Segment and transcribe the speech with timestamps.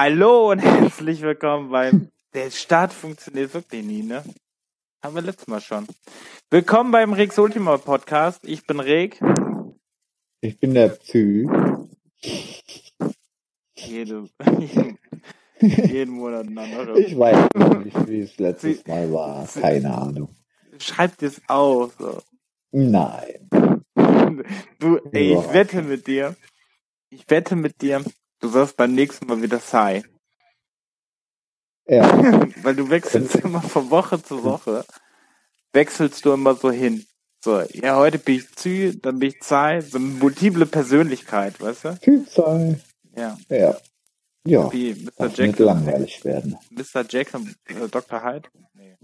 [0.00, 2.08] Hallo und herzlich willkommen beim.
[2.32, 4.22] Der Start funktioniert wirklich nie, ne?
[5.02, 5.88] Haben wir letztes Mal schon.
[6.52, 8.38] Willkommen beim Rex Ultima Podcast.
[8.44, 9.20] Ich bin Reg.
[10.40, 11.48] Ich bin der Psy.
[13.74, 14.28] Jede,
[15.60, 16.94] jeden Monat ein anderer.
[16.94, 17.48] Ich weiß
[17.82, 19.48] nicht, wie es letztes Mal war.
[19.48, 20.28] Keine Ahnung.
[20.78, 21.96] Schreib das auf.
[21.98, 22.22] So.
[22.70, 23.48] Nein.
[24.78, 26.36] Du, ey, ich wette mit dir.
[27.10, 28.04] Ich wette mit dir,
[28.40, 30.04] du wirst beim nächsten Mal wieder Sai.
[31.86, 32.02] Ja,
[32.62, 34.84] Weil du wechselst immer von Woche zu Woche.
[35.72, 37.06] Wechselst du immer so hin.
[37.42, 39.80] So, ja, heute bin ich Zü, dann bin ich Sai.
[39.80, 41.98] So eine multiple Persönlichkeit, weißt du?
[42.00, 42.80] Typ sein.
[43.16, 43.38] Ja.
[43.48, 43.76] Ja.
[44.44, 44.72] Ja.
[44.72, 45.10] Wie Mr.
[45.16, 46.56] Darf nicht langweilig werden.
[46.70, 47.00] Mr.
[47.34, 48.24] Und äh, Dr.
[48.24, 48.48] Hyde?
[48.74, 48.96] Nee.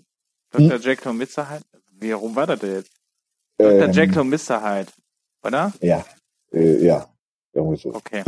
[0.51, 0.79] Dr.
[0.79, 1.51] Jekyll und Mr.
[1.51, 1.65] Hyde?
[1.93, 2.91] Wie rum war das denn jetzt?
[3.59, 3.83] Dr.
[3.83, 4.63] Ähm, Jekyll und Mr.
[4.63, 4.93] Hyde.
[5.43, 5.73] Oder?
[5.81, 6.05] Ja.
[6.53, 7.09] Äh, ja.
[7.53, 7.95] Irgendwie so.
[7.95, 8.25] Okay.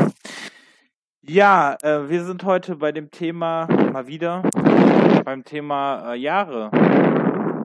[1.29, 4.43] Ja, äh, wir sind heute bei dem Thema, mal wieder,
[5.25, 7.65] beim Thema äh, Jahre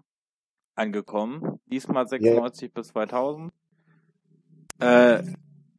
[0.73, 1.59] angekommen.
[1.67, 3.53] Diesmal 96 bis 2000.
[4.79, 5.21] Äh,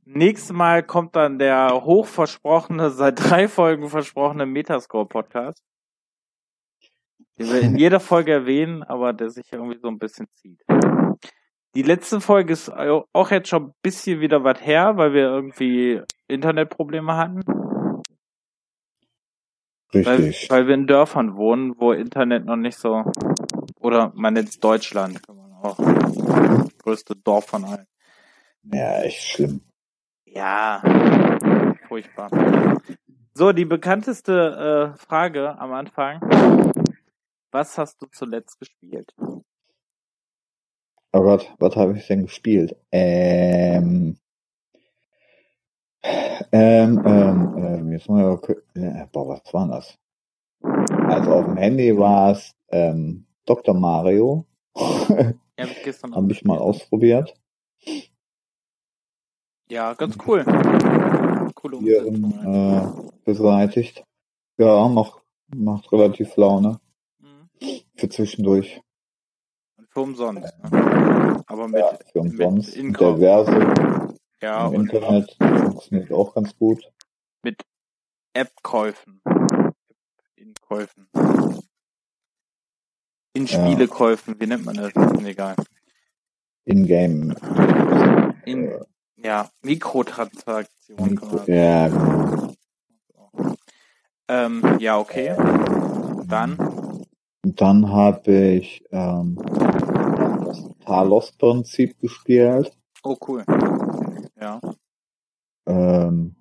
[0.05, 5.64] nächstes Mal kommt dann der hochversprochene, seit drei Folgen versprochene Metascore-Podcast.
[7.36, 10.62] Den wir in jeder Folge erwähnen, aber der sich irgendwie so ein bisschen zieht.
[11.74, 16.00] Die letzte Folge ist auch jetzt schon ein bisschen wieder was her, weil wir irgendwie
[16.28, 17.41] Internetprobleme hatten.
[19.92, 20.50] Weil, Richtig.
[20.50, 23.05] weil wir in Dörfern wohnen, wo Internet noch nicht so,
[23.78, 25.77] oder man nennt es Deutschland, kann man auch.
[26.78, 27.86] Größte Dorf von allen.
[28.72, 29.61] Ja, echt schlimm.
[30.24, 30.83] Ja,
[31.89, 32.30] furchtbar.
[33.34, 36.20] So, die bekannteste äh, Frage am Anfang.
[37.50, 39.14] Was hast du zuletzt gespielt?
[41.12, 42.77] Oh Gott, was habe ich denn gespielt?
[42.90, 44.17] Ähm.
[46.05, 48.40] Ähm, ähm, ähm, jetzt mal.
[48.74, 49.98] Äh, boah, was war das?
[51.08, 53.74] Also auf dem Handy war es ähm, Dr.
[53.74, 54.45] Mario.
[55.58, 57.35] Ja, hab ich gestern Habe ich mal ausprobiert.
[59.68, 60.45] Ja, ganz cool.
[61.55, 62.83] Coole Hier ja.
[62.86, 62.92] äh,
[63.24, 64.02] beseitigt.
[64.58, 65.23] Ja, macht,
[65.55, 66.80] macht relativ Laune.
[67.20, 67.48] Mhm.
[67.96, 68.80] Für zwischendurch.
[69.77, 70.52] Und Für umsonst.
[70.70, 71.42] Ne?
[71.46, 72.68] Aber mit, Ja, für umsonst.
[72.77, 73.18] mit Inkauf.
[73.18, 74.02] Verse
[74.42, 76.83] Ja, im Internet funktioniert auch ganz gut.
[77.45, 77.63] mit
[78.35, 79.20] App-Käufen.
[80.36, 81.07] In Käufen.
[83.35, 83.53] In Ja.
[83.67, 84.89] Spielekäufen, wie nennt man das?
[84.95, 85.55] Ist mir egal.
[86.64, 87.35] In-game.
[88.45, 88.80] In, Äh,
[89.17, 91.14] ja, Mikrotransaktionen.
[91.14, 92.53] man- ja, genau.
[94.29, 95.36] Ähm, ja, okay.
[96.27, 96.57] Dann,
[97.45, 102.73] Und dann habe ich ähm, das Talos-Prinzip gespielt.
[103.05, 103.45] oh cool.
[104.42, 104.61] Ja,
[105.67, 106.35] Ähm,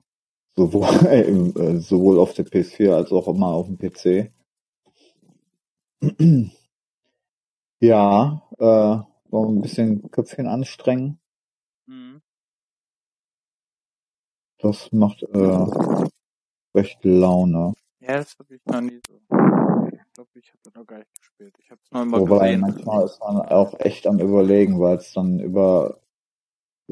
[0.56, 4.32] sowohl, äh, sowohl auf der PS4 als auch immer auf dem PC.
[7.80, 8.98] ja, äh,
[9.32, 11.20] noch ein bisschen Köpfchen anstrengen.
[11.88, 12.22] mhm.
[14.58, 15.66] Das macht äh,
[16.76, 17.74] recht Laune.
[18.00, 19.22] ja, das habe ich noch nie so.
[19.94, 21.56] Ich glaube, ich habe noch gar nicht gespielt.
[21.60, 22.62] Ich habe es noch immer Wobei gesehen.
[22.62, 26.00] manchmal ist man auch echt am überlegen, weil es dann über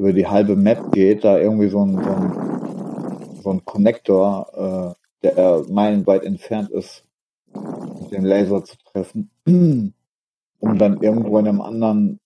[0.00, 5.26] über die halbe Map geht, da irgendwie so ein so ein, so ein Connector, äh,
[5.26, 7.04] der meilenweit entfernt ist,
[8.00, 12.18] mit dem Laser zu treffen, um dann irgendwo in einem anderen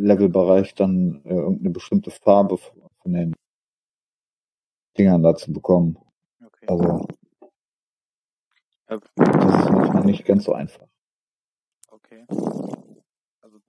[0.00, 3.36] Levelbereich dann äh, irgendeine bestimmte Farbe von den
[4.98, 5.96] Dingern da zu bekommen.
[6.44, 6.66] Okay.
[6.66, 7.06] Also
[8.88, 10.88] Äh, das ist manchmal nicht ganz so einfach.
[11.92, 12.24] okay.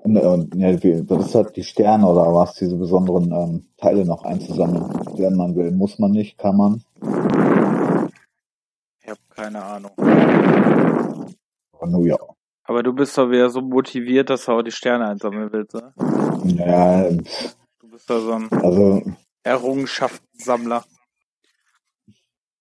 [0.04, 4.06] Und, und ja, wie, das ist halt die Sterne oder was, diese besonderen ähm, Teile
[4.06, 4.90] noch einzusammeln.
[5.16, 6.84] Wenn man will, muss man nicht, kann man.
[9.02, 9.92] ich habe keine Ahnung.
[11.72, 12.18] Aber nur ja.
[12.66, 15.94] Aber du bist doch wieder so motiviert, dass du auch die Sterne einsammeln willst, ne?
[16.44, 19.02] Ja, pff, Du bist da so ein also,
[19.44, 20.84] Errungenschaftssammler.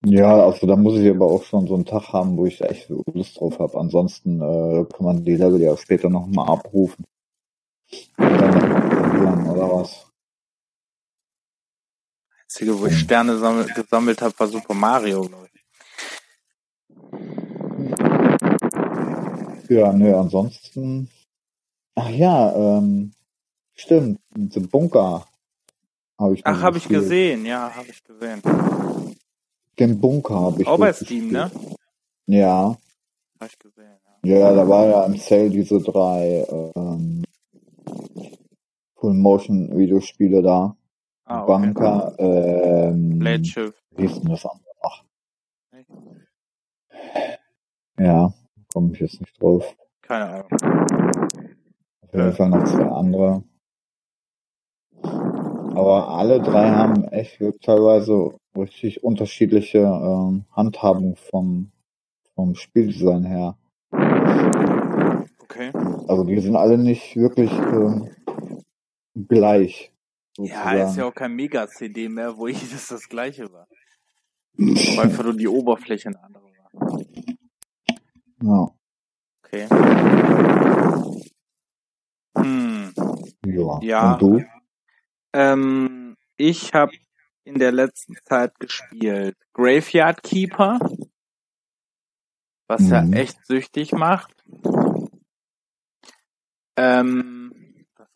[0.04, 2.88] ja, also da muss ich aber auch schon so einen Tag haben, wo ich echt
[2.88, 3.78] Lust drauf habe.
[3.78, 7.04] Ansonsten äh, kann man die Level ja später nochmal abrufen.
[8.16, 10.06] Probieren, oder was?
[12.44, 15.52] Einzige, wo ich Sterne sammel, gesammelt habe, war Super Mario, glaube ich.
[19.70, 21.08] Ja, nö, ansonsten.
[21.94, 23.12] Ach ja, ähm,
[23.74, 25.26] stimmt, The Bunker
[26.18, 26.46] habe ich.
[26.46, 28.42] Ach, habe ich gesehen, ja, habe ich gesehen.
[29.78, 30.92] Den Bunker habe ich Auch bei.
[30.92, 31.50] Steam, ne?
[32.26, 32.76] Ja,
[33.40, 34.38] Habe ich gesehen, ja.
[34.38, 36.46] ja, da war ja im Sale diese drei
[36.76, 37.24] ähm,
[39.02, 40.76] Full Motion Videospiele da.
[41.24, 41.66] Ah, okay.
[41.66, 43.82] Bunker, ähm, Blade Shift.
[43.96, 45.04] wie hieß denn das andere noch?
[47.98, 48.32] Ja,
[48.72, 49.74] komme ich jetzt nicht drauf.
[50.02, 50.46] Keine Ahnung.
[52.02, 53.42] Auf jeden Fall noch zwei andere.
[55.02, 61.72] Aber alle drei haben echt teilweise richtig unterschiedliche ähm, Handhabung vom,
[62.36, 63.56] vom Spieldesign her.
[65.42, 65.72] Okay.
[66.06, 68.08] Also die sind alle nicht wirklich ähm,
[69.14, 69.92] gleich.
[70.36, 70.78] Sozusagen.
[70.78, 73.68] Ja, ist ja auch kein Mega-CD mehr, wo jedes das gleiche war.
[74.54, 77.00] Weil einfach nur die Oberfläche eine andere war.
[78.42, 78.74] Ja.
[79.44, 79.68] Okay.
[82.36, 82.92] Hm.
[83.46, 83.80] Ja.
[83.82, 84.12] ja.
[84.12, 84.44] Und du?
[85.34, 86.92] Ähm, ich habe
[87.44, 90.78] in der letzten Zeit gespielt Graveyard Keeper,
[92.68, 92.90] was mhm.
[92.90, 94.34] ja echt süchtig macht.
[96.76, 97.41] Ähm,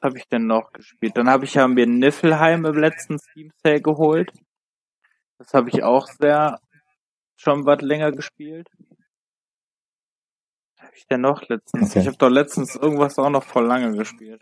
[0.07, 1.17] habe ich denn noch gespielt?
[1.17, 4.33] Dann habe ich ja mir Niflheim im letzten Steam Sale geholt.
[5.39, 6.61] Das habe ich auch sehr
[7.37, 8.69] schon was länger gespielt.
[10.77, 11.91] Was habe ich denn noch letztens?
[11.91, 12.01] Okay.
[12.01, 14.41] Ich habe doch letztens irgendwas auch noch voll lange gespielt.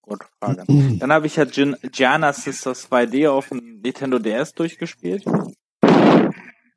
[0.00, 0.64] Gute Frage.
[0.98, 5.24] Dann habe ich ja Gin Gianna Sisters 2D auf dem Nintendo DS durchgespielt.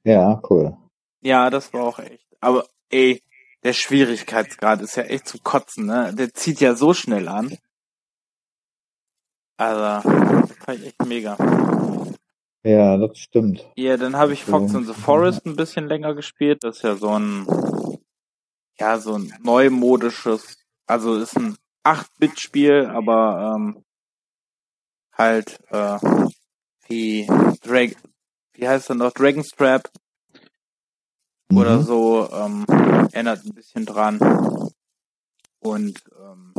[0.03, 0.77] Ja, cool.
[1.21, 2.25] Ja, das war auch echt.
[2.39, 3.21] Aber ey,
[3.67, 6.13] der Schwierigkeitsgrad ist ja echt zu kotzen, ne?
[6.15, 7.57] Der zieht ja so schnell an.
[9.57, 11.35] Also, das fand ich echt mega.
[12.63, 13.69] Ja, das stimmt.
[13.75, 16.63] Ja, dann habe ich Fox in the Forest ein bisschen länger gespielt.
[16.63, 17.45] Das ist ja so ein,
[18.79, 23.83] ja, so ein neumodisches, also ist ein 8-Bit-Spiel, aber ähm,
[25.11, 25.99] halt äh,
[26.87, 27.27] wie
[27.63, 27.89] Drag
[28.53, 29.11] wie heißt er noch?
[29.11, 29.89] Dragon's Trap
[31.49, 31.57] mhm.
[31.57, 32.65] oder so ähm,
[33.11, 34.19] erinnert ein bisschen dran.
[35.59, 36.53] Und ähm,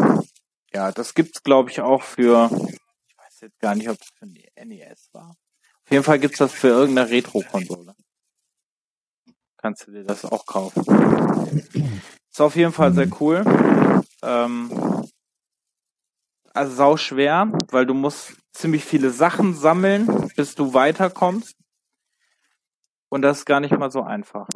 [0.73, 4.27] ja, das gibt's glaube ich auch für ich weiß jetzt gar nicht, ob es für
[4.27, 5.37] NES war.
[5.85, 7.95] Auf jeden Fall gibt's das für irgendeine Retro-Konsole.
[9.57, 10.85] Kannst du dir das auch kaufen.
[12.31, 13.43] Ist auf jeden Fall sehr cool.
[14.23, 14.71] Ähm,
[16.53, 21.57] also sau schwer, weil du musst ziemlich viele Sachen sammeln, bis du weiterkommst.
[23.09, 24.47] Und das ist gar nicht mal so einfach.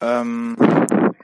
[0.00, 0.56] Ähm,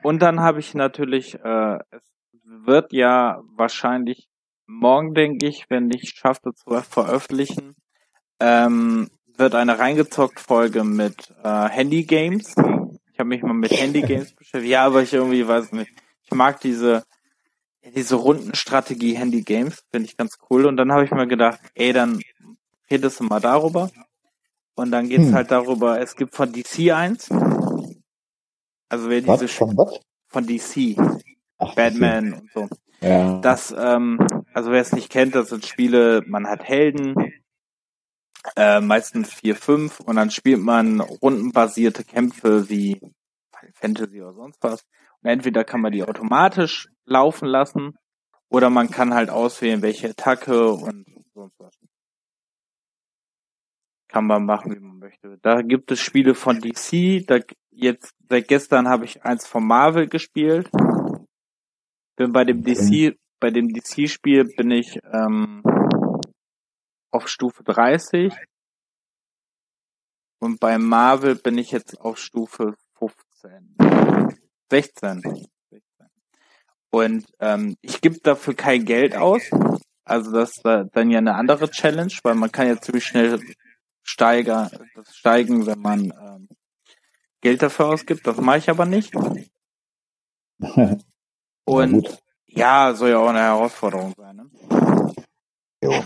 [0.03, 2.03] und dann habe ich natürlich, äh, es
[2.45, 4.29] wird ja wahrscheinlich
[4.67, 7.75] morgen, denke ich, wenn ich schaffe zu veröffentlichen,
[8.41, 12.55] ähm, wird eine reingezockt Folge mit äh, Handy Games.
[13.13, 14.71] Ich habe mich mal mit Handy Games beschäftigt.
[14.71, 15.91] Ja, aber ich irgendwie weiß nicht.
[16.25, 17.03] Ich mag diese
[17.95, 20.67] diese Rundenstrategie Handy Games finde ich ganz cool.
[20.67, 22.21] Und dann habe ich mir gedacht, ey, dann
[22.91, 23.91] redest du mal darüber.
[24.75, 25.35] Und dann geht's hm.
[25.35, 27.29] halt darüber, es gibt von DC eins.
[28.91, 29.53] Also wer diese was?
[29.53, 30.01] Von, was?
[30.29, 30.97] von DC.
[31.59, 32.41] Ach, Batman DC.
[32.41, 32.69] und so.
[33.01, 33.41] Ja.
[33.41, 34.19] Das, ähm,
[34.53, 37.15] also wer es nicht kennt, das sind Spiele, man hat Helden,
[38.57, 43.01] äh, meistens vier, fünf, und dann spielt man rundenbasierte Kämpfe wie
[43.75, 44.85] Fantasy oder sonst was.
[45.23, 47.97] Und entweder kann man die automatisch laufen lassen
[48.49, 51.79] oder man kann halt auswählen, welche Attacke und sonst was.
[54.09, 55.39] Kann man machen, wie man möchte.
[55.41, 57.25] Da gibt es Spiele von DC.
[57.27, 57.39] Da
[57.71, 60.71] jetzt seit gestern habe ich eins von Marvel gespielt.
[62.17, 65.63] Bin bei dem DC, bei dem DC-Spiel bin ich ähm,
[67.11, 68.33] auf Stufe 30
[70.41, 73.77] und bei Marvel bin ich jetzt auf Stufe 15.
[74.71, 75.49] 16.
[76.91, 79.43] Und ähm, ich gebe dafür kein Geld aus.
[80.05, 83.41] Also das war dann ja eine andere Challenge, weil man kann ja ziemlich schnell
[84.03, 84.71] steiger,
[85.13, 86.49] steigen, wenn man ähm,
[87.41, 88.27] Geld dafür ausgibt.
[88.27, 89.15] Das mache ich aber nicht.
[91.65, 94.37] Und ja, soll ja auch eine Herausforderung sein.
[94.37, 94.51] Ne?
[95.83, 96.05] Jo.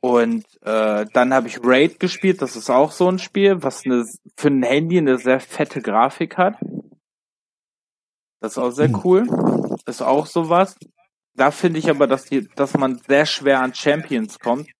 [0.00, 2.40] Und äh, dann habe ich Raid gespielt.
[2.40, 6.38] Das ist auch so ein Spiel, was eine, für ein Handy eine sehr fette Grafik
[6.38, 6.54] hat.
[8.40, 9.00] Das ist auch sehr hm.
[9.04, 9.76] cool.
[9.86, 10.76] Ist auch sowas.
[11.34, 14.70] Da finde ich aber, dass die, dass man sehr schwer an Champions kommt.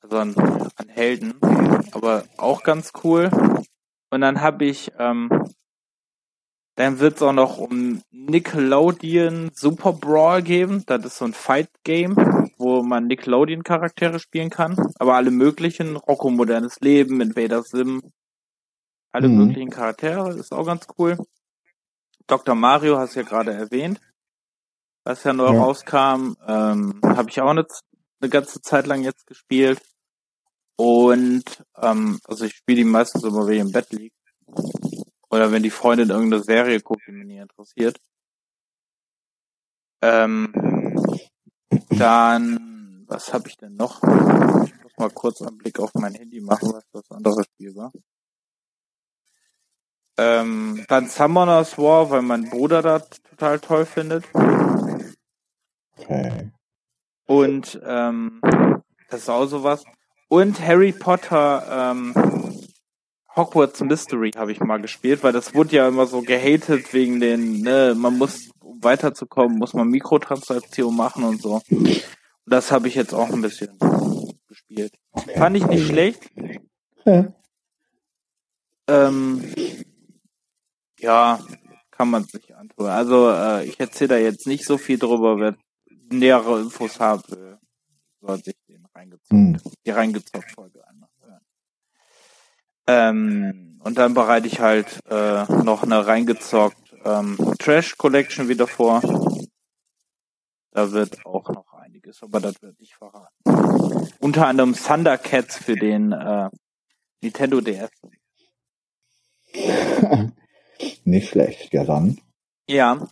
[0.00, 1.34] Also an, an Helden.
[1.92, 3.30] Aber auch ganz cool.
[4.12, 5.30] Und dann habe ich, ähm,
[6.76, 10.84] dann wird es auch noch um Nickelodeon Super Brawl geben.
[10.84, 14.76] Das ist so ein Fight-Game, wo man Nickelodeon-Charaktere spielen kann.
[14.98, 15.96] Aber alle möglichen.
[15.96, 18.02] Rocco Modernes Leben, Invader Sim.
[19.12, 19.46] Alle mhm.
[19.46, 20.34] möglichen Charaktere.
[20.34, 21.16] Ist auch ganz cool.
[22.26, 22.54] Dr.
[22.54, 23.98] Mario hast du ja gerade erwähnt,
[25.04, 25.58] was ja neu ja.
[25.58, 26.36] rauskam.
[26.46, 27.66] Ähm, Habe ich auch eine,
[28.20, 29.80] eine ganze Zeit lang jetzt gespielt.
[30.82, 31.44] Und
[31.80, 34.16] ähm, also ich spiele die meistens immer, wenn ich im Bett liege.
[35.30, 38.00] Oder wenn die Freundin irgendeine Serie guckt, die mich nicht interessiert.
[40.00, 40.52] Ähm,
[41.90, 44.02] dann was habe ich denn noch?
[44.02, 47.92] Ich muss mal kurz einen Blick auf mein Handy machen, was das andere Spiel war.
[50.18, 54.24] Ähm, dann Summoners War, weil mein Bruder das total toll findet.
[55.96, 56.50] Okay.
[57.26, 58.40] Und ähm,
[59.10, 59.84] das ist auch sowas.
[60.32, 62.14] Und Harry Potter ähm,
[63.36, 67.60] Hogwarts Mystery habe ich mal gespielt, weil das wurde ja immer so gehatet wegen den,
[67.60, 71.60] ne, man muss, um weiterzukommen, muss man Mikrotransaktionen machen und so.
[71.68, 72.02] Und
[72.46, 73.78] das habe ich jetzt auch ein bisschen
[74.48, 74.94] gespielt.
[75.36, 76.30] Fand ich nicht schlecht.
[77.04, 77.34] Ja.
[78.86, 79.44] Ähm,
[80.98, 81.40] ja,
[81.90, 82.86] kann man sich antun.
[82.86, 85.56] Also äh, ich erzähle da jetzt nicht so viel drüber, wer
[86.10, 87.58] nähere Infos haben will,
[88.22, 89.58] soll sich den reingezockt, Hm.
[89.84, 91.40] die reingezockt Folge einmal hören.
[92.86, 99.00] Ähm, und dann bereite ich halt äh, noch eine reingezockt ähm, Trash Collection wieder vor.
[100.70, 104.08] Da wird auch noch einiges, aber das wird nicht verraten.
[104.20, 106.48] Unter anderem Thundercats für den äh,
[107.20, 107.90] Nintendo DS.
[111.04, 111.72] Nicht schlecht.
[111.74, 112.18] Ja, dann.
[112.66, 113.06] Ja.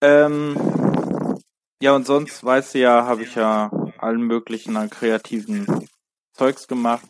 [0.00, 0.56] Ähm,
[1.82, 3.68] ja, und sonst, weißt du ja, habe ich ja
[4.02, 5.66] allen möglichen an kreativen
[6.32, 7.06] Zeugs gemacht.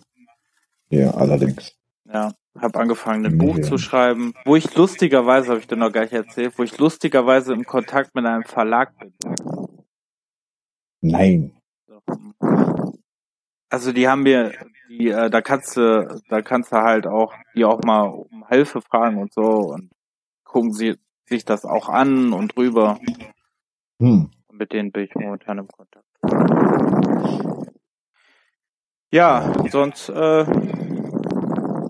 [0.88, 1.76] Ja, allerdings.
[2.04, 3.46] Ja, habe angefangen, ein Ja.
[3.46, 6.76] Buch zu schreiben, wo ich lustigerweise, habe ich dir noch gar nicht erzählt, wo ich
[6.78, 9.14] lustigerweise im Kontakt mit einem Verlag bin.
[11.00, 11.56] Nein.
[13.70, 14.52] Also die haben mir,
[14.88, 18.82] die, äh, da kannst du, da kannst du halt auch, die auch mal um Hilfe
[18.82, 19.90] fragen und so und
[20.44, 22.98] gucken sie sich das auch an und drüber.
[23.98, 24.30] Hm.
[24.52, 26.04] Mit denen bin ich momentan im Kontakt.
[29.10, 30.46] Ja, sonst, äh,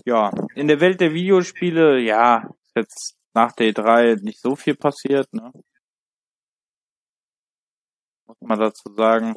[0.05, 4.75] ja, in der Welt der Videospiele, ja, ist jetzt nach der E3 nicht so viel
[4.75, 5.53] passiert, ne?
[8.27, 9.35] Muss man dazu sagen.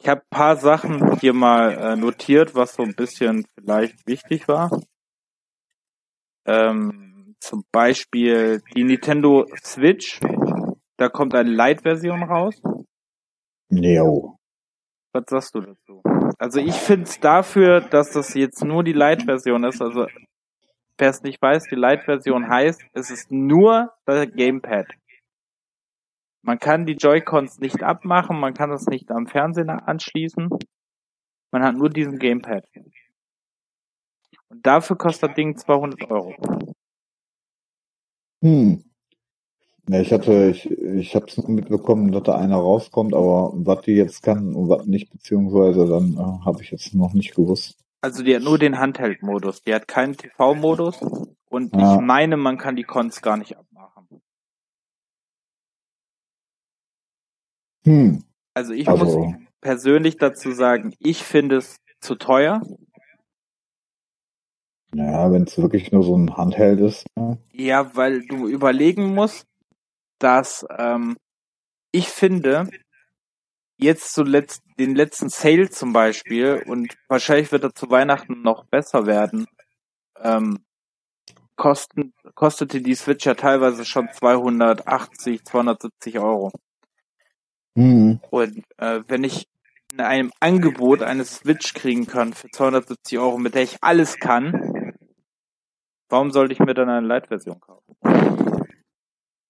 [0.00, 4.70] Ich habe paar Sachen hier mal äh, notiert, was so ein bisschen vielleicht wichtig war.
[6.46, 10.20] Ähm, zum Beispiel die Nintendo Switch.
[10.96, 12.60] Da kommt eine Lite-Version raus.
[13.70, 14.38] Jo.
[15.12, 16.02] Was sagst du dazu?
[16.38, 20.06] Also ich finde es dafür, dass das jetzt nur die Lite-Version ist, also
[20.98, 24.86] wer es nicht weiß, die Lite-Version heißt, es ist nur das Gamepad.
[26.42, 30.50] Man kann die Joy-Cons nicht abmachen, man kann das nicht am Fernsehen anschließen.
[31.52, 32.66] Man hat nur diesen Gamepad.
[34.48, 36.34] Und dafür kostet das Ding 200 Euro.
[38.42, 38.84] Hm.
[39.88, 43.92] Ja, ich hatte, ich, ich habe es mitbekommen, dass da einer rauskommt, aber was die
[43.92, 47.76] jetzt kann und was nicht, beziehungsweise dann äh, habe ich jetzt noch nicht gewusst.
[48.00, 51.00] Also die hat nur den Handheld-Modus, die hat keinen TV-Modus
[51.50, 51.94] und Ja.
[51.96, 54.22] ich meine, man kann die Cons gar nicht abmachen.
[57.84, 58.24] Hm.
[58.54, 62.62] Also ich Also- muss persönlich dazu sagen, ich finde es zu teuer.
[64.92, 67.04] Naja, wenn es wirklich nur so ein Handheld ist.
[67.16, 67.38] Ne?
[67.52, 69.46] Ja, weil du überlegen musst,
[70.24, 71.18] dass ähm,
[71.92, 72.70] ich finde,
[73.76, 79.06] jetzt zuletzt den letzten Sale zum Beispiel und wahrscheinlich wird er zu Weihnachten noch besser
[79.06, 79.46] werden,
[80.22, 80.64] ähm,
[81.56, 86.52] kosten, kostete die Switch ja teilweise schon 280, 270 Euro.
[87.76, 88.18] Hm.
[88.30, 89.46] Und äh, wenn ich
[89.92, 94.94] in einem Angebot eine Switch kriegen kann für 270 Euro, mit der ich alles kann,
[96.08, 98.53] warum sollte ich mir dann eine Lite-Version kaufen?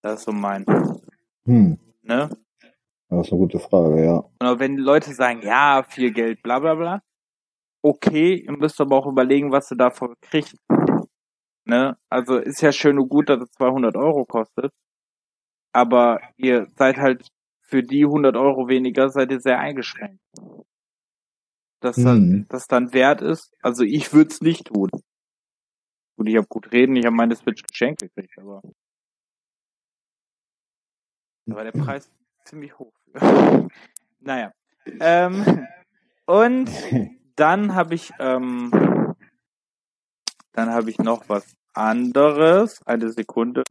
[0.04, 0.66] Das ist so mein,
[1.46, 1.78] Hm.
[2.02, 2.28] ne?
[3.08, 4.16] Das ist eine gute Frage, ja.
[4.50, 7.00] Und wenn Leute sagen, ja, viel Geld, bla bla bla,
[7.82, 10.56] okay, ihr müsst aber auch überlegen, was ihr davon kriegt.
[11.64, 11.96] Ne?
[12.10, 14.72] Also ist ja schön und gut, dass es 200 Euro kostet,
[15.72, 17.26] aber ihr seid halt
[17.62, 20.20] für die 100 Euro weniger, seid ihr sehr eingeschränkt.
[21.80, 22.46] Dass dann, Hm.
[22.50, 24.90] das dann wert ist, also ich würde es nicht tun.
[26.18, 28.60] Gut, ich habe gut reden, ich habe meine Switch geschenkt gekriegt, aber
[31.50, 32.10] aber der Preis
[32.44, 32.92] ziemlich hoch.
[34.20, 34.52] Naja.
[35.00, 35.66] Ähm,
[36.24, 36.70] und
[37.36, 38.70] dann habe ich ähm,
[40.52, 42.80] dann habe ich noch was anderes.
[42.86, 43.64] Eine Sekunde.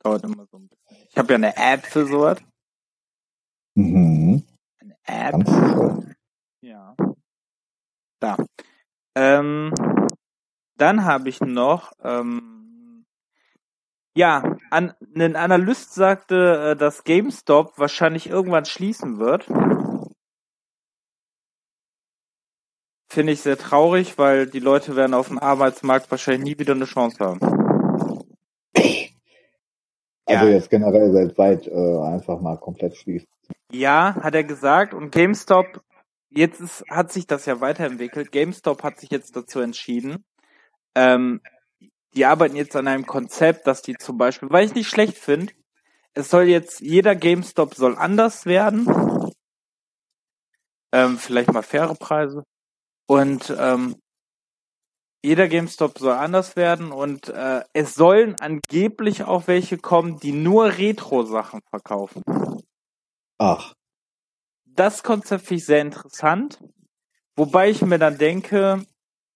[0.00, 1.08] Dauert immer so ein bisschen.
[1.10, 2.38] Ich habe ja eine App für sowas.
[3.74, 4.44] Mhm.
[4.78, 6.14] Eine App.
[6.60, 6.94] Ja.
[8.20, 8.36] Da.
[9.16, 9.72] Ähm,
[10.76, 12.63] dann habe ich noch, ähm,
[14.16, 19.46] ja, an, ein Analyst sagte, äh, dass GameStop wahrscheinlich irgendwann schließen wird.
[23.08, 26.84] Finde ich sehr traurig, weil die Leute werden auf dem Arbeitsmarkt wahrscheinlich nie wieder eine
[26.84, 27.40] Chance haben.
[30.26, 30.52] Also Ja.
[30.52, 33.28] jetzt generell weltweit äh, einfach mal komplett schließen.
[33.70, 34.94] Ja, hat er gesagt.
[34.94, 35.82] Und GameStop,
[36.30, 38.32] jetzt ist, hat sich das ja weiterentwickelt.
[38.32, 40.24] GameStop hat sich jetzt dazu entschieden.
[40.94, 41.40] Ähm,
[42.16, 45.52] die arbeiten jetzt an einem Konzept, dass die zum Beispiel, weil ich nicht schlecht finde,
[46.14, 48.86] es soll jetzt, jeder GameStop soll anders werden.
[50.92, 52.44] Ähm, vielleicht mal faire Preise.
[53.06, 53.96] Und ähm,
[55.24, 60.66] jeder GameStop soll anders werden und äh, es sollen angeblich auch welche kommen, die nur
[60.78, 62.22] Retro-Sachen verkaufen.
[63.38, 63.72] Ach.
[64.66, 66.58] Das Konzept finde ich sehr interessant.
[67.36, 68.84] Wobei ich mir dann denke,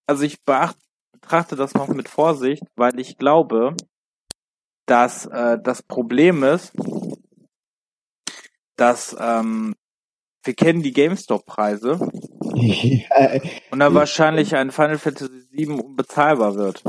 [0.05, 0.77] also ich beacht,
[1.21, 3.75] betrachte das noch mit Vorsicht, weil ich glaube,
[4.85, 6.73] dass äh, das Problem ist,
[8.75, 9.75] dass ähm,
[10.43, 11.99] wir kennen die GameStop-Preise
[13.71, 16.83] und dann wahrscheinlich ein Final Fantasy VII unbezahlbar wird.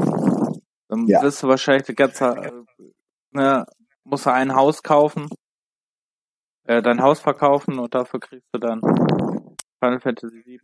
[0.89, 1.21] Dann ja.
[1.23, 2.53] wirst du wahrscheinlich die ganze, äh,
[3.33, 3.67] ne,
[4.05, 5.29] musst du ein Haus kaufen,
[6.65, 8.81] äh, dein Haus verkaufen und dafür kriegst du dann
[9.79, 10.61] Final Fantasy VII.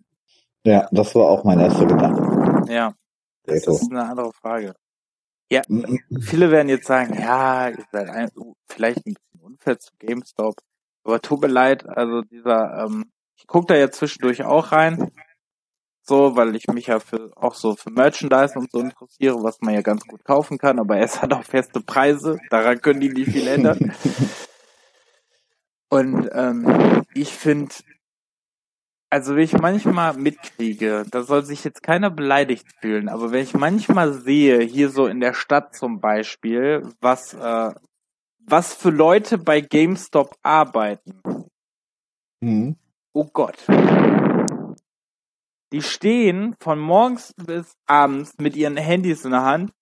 [0.64, 2.72] Ja, das war auch mein erster Gedanke.
[2.72, 2.94] Ja,
[3.46, 3.72] das Reto.
[3.72, 4.74] ist eine andere Frage.
[5.50, 5.62] Ja,
[6.20, 8.30] viele werden jetzt sagen, ja, ihr seid ein,
[8.68, 10.56] vielleicht ein bisschen unfair zu GameStop,
[11.04, 15.12] aber tut mir leid, also dieser, ähm, ich gucke da ja zwischendurch auch rein,
[16.02, 19.74] so, weil ich mich ja für auch so für Merchandise und so interessiere, was man
[19.74, 23.30] ja ganz gut kaufen kann, aber es hat auch feste Preise, daran können die nicht
[23.30, 23.92] viel ändern.
[25.90, 27.72] und ähm, ich finde,
[29.10, 33.54] also wenn ich manchmal mitkriege, da soll sich jetzt keiner beleidigt fühlen, aber wenn ich
[33.54, 37.72] manchmal sehe, hier so in der Stadt zum Beispiel, was, äh,
[38.40, 41.20] was für Leute bei GameStop arbeiten.
[42.40, 42.76] Mhm.
[43.12, 43.64] Oh Gott.
[45.72, 49.72] Die stehen von morgens bis abends mit ihren Handys in der Hand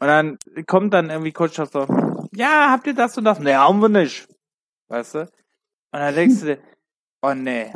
[0.00, 1.86] und dann kommt dann irgendwie Coach so,
[2.32, 3.38] ja, habt ihr das und das?
[3.38, 4.26] Nee, haben wir nicht.
[4.88, 5.20] Weißt du?
[5.20, 5.28] Und
[5.92, 6.58] dann denkst du dir,
[7.22, 7.70] oh nee.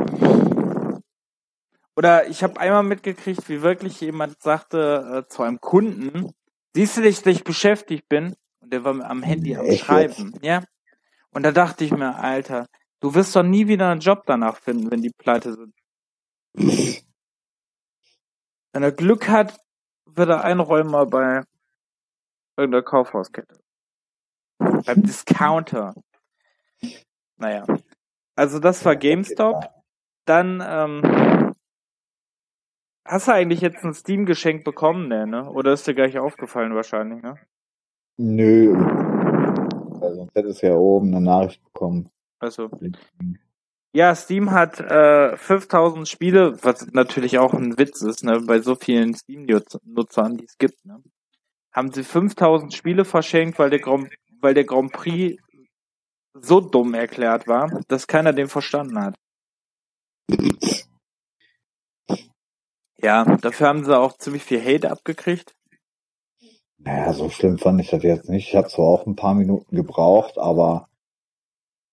[1.97, 6.33] Oder ich habe einmal mitgekriegt, wie wirklich jemand sagte äh, zu einem Kunden,
[6.75, 8.35] siehst du dich, dass ich beschäftigt bin?
[8.61, 10.45] Und der war am Handy am Echt Schreiben, jetzt?
[10.45, 10.65] ja.
[11.31, 12.67] Und da dachte ich mir, Alter,
[13.01, 15.75] du wirst doch nie wieder einen Job danach finden, wenn die pleite sind.
[18.73, 19.59] wenn er Glück hat,
[20.07, 21.43] wird er Einräumer bei
[22.57, 23.61] irgendeiner Kaufhauskette.
[24.59, 25.95] Beim Discounter.
[27.37, 27.67] Naja.
[28.37, 29.69] Also das war GameStop.
[30.25, 31.44] Dann ähm,
[33.07, 35.51] Hast du eigentlich jetzt ein Steam-Geschenk bekommen, ne?
[35.51, 37.37] Oder ist dir gleich aufgefallen wahrscheinlich, ne?
[38.17, 38.75] Nö.
[40.01, 42.09] Also sonst hättest du ja oben eine Nachricht bekommen.
[42.39, 42.71] Also.
[43.93, 48.75] Ja, Steam hat äh, 5000 Spiele, was natürlich auch ein Witz ist, ne, bei so
[48.75, 51.03] vielen Steam-Nutzern, die es gibt, ne.
[51.73, 54.09] Haben sie 5000 Spiele verschenkt, weil der Grand,
[54.41, 55.41] weil der Grand Prix
[56.41, 59.15] so dumm erklärt war, dass keiner den verstanden hat.
[63.05, 65.55] Ja, dafür haben sie auch ziemlich viel Hate abgekriegt.
[66.79, 68.49] Naja, so schlimm fand ich das jetzt nicht.
[68.49, 70.89] Ich habe zwar auch ein paar Minuten gebraucht, aber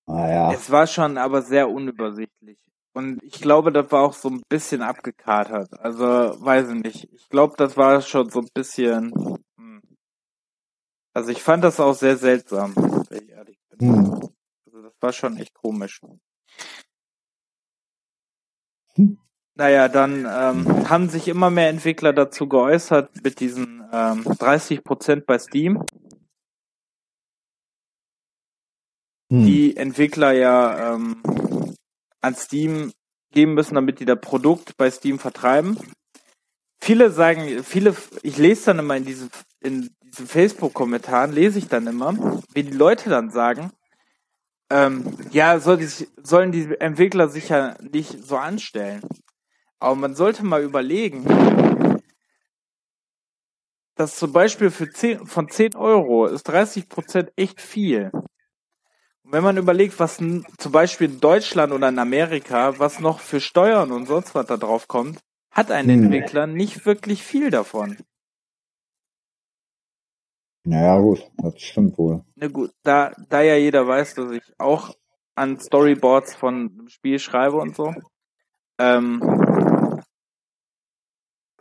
[0.06, 0.54] naja.
[0.54, 2.66] Es war schon aber sehr unübersichtlich.
[2.94, 5.78] Und ich glaube, das war auch so ein bisschen abgekatert.
[5.82, 7.14] Also, weiß ich nicht.
[7.14, 9.12] Ich glaube, das war schon so ein bisschen.
[9.58, 9.82] Hm.
[11.14, 12.74] Also ich fand das auch sehr seltsam,
[13.10, 13.96] wenn ich ehrlich bin.
[13.96, 14.30] Hm.
[14.66, 16.00] Also das war schon echt komisch.
[18.96, 19.18] Hm.
[19.56, 25.38] Naja, dann ähm, haben sich immer mehr Entwickler dazu geäußert mit diesen ähm, 30% bei
[25.40, 25.84] Steam.
[29.30, 29.46] Hm.
[29.46, 31.22] Die Entwickler ja ähm,
[32.22, 32.92] an Steam
[33.32, 35.78] geben müssen, damit die das Produkt bei Steam vertreiben.
[36.82, 41.88] Viele sagen, viele, ich lese dann immer in diesen, in diesen Facebook-Kommentaren, lese ich dann
[41.88, 43.72] immer, wie die Leute dann sagen,
[44.72, 49.02] ähm, ja, soll die, sollen die Entwickler sich ja nicht so anstellen.
[49.82, 51.26] Aber man sollte mal überlegen,
[53.96, 58.12] dass zum Beispiel für 10, von 10 Euro ist 30 Prozent echt viel.
[59.24, 63.40] Und wenn man überlegt, was zum Beispiel in Deutschland oder in Amerika, was noch für
[63.42, 66.04] Steuern und sonst was da drauf kommt, hat ein hm.
[66.04, 67.98] Entwickler nicht wirklich viel davon.
[70.64, 72.24] Naja, gut, das stimmt wohl.
[72.36, 74.94] Na gut, da, da ja jeder weiß, dass ich auch
[75.34, 77.96] an Storyboards von einem Spiel schreibe und so,
[78.78, 79.22] ähm,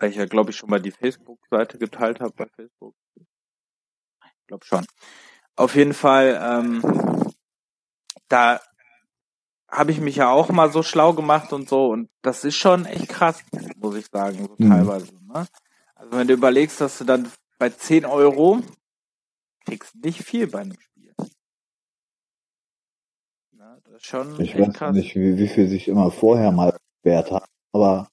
[0.00, 2.94] weil ich ja, glaube ich, schon mal die Facebook-Seite geteilt habe bei Facebook.
[3.14, 4.86] Ich glaube schon.
[5.56, 6.82] Auf jeden Fall, ähm,
[8.28, 8.60] da
[9.68, 12.86] habe ich mich ja auch mal so schlau gemacht und so und das ist schon
[12.86, 13.44] echt krass,
[13.76, 14.70] muss ich sagen, so mhm.
[14.70, 15.14] teilweise.
[15.14, 15.46] Ne?
[15.94, 18.60] Also wenn du überlegst, dass du dann bei 10 Euro
[19.66, 21.14] kriegst nicht viel bei einem Spiel.
[23.52, 24.96] Na, das ist schon ich weiß krass.
[24.96, 27.46] nicht, wie, wie viel sich immer vorher mal Wert haben.
[27.72, 28.09] Aber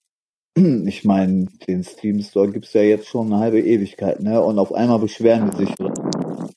[0.87, 4.41] ich meine, den Steam Store gibt's ja jetzt schon eine halbe Ewigkeit, ne?
[4.41, 5.75] Und auf einmal beschweren die sich.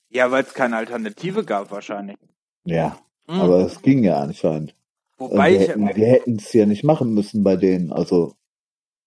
[0.09, 2.17] Ja, weil es keine Alternative gab wahrscheinlich.
[2.65, 3.41] Ja, mhm.
[3.41, 4.75] aber es ging ja anscheinend.
[5.17, 8.33] Wobei wir hätten, wir hätten es ja nicht machen müssen bei denen, also.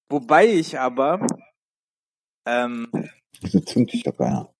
[0.08, 1.26] Wobei ich aber
[2.46, 2.88] ähm,
[3.40, 4.54] Wieso zwingt dich ja keiner?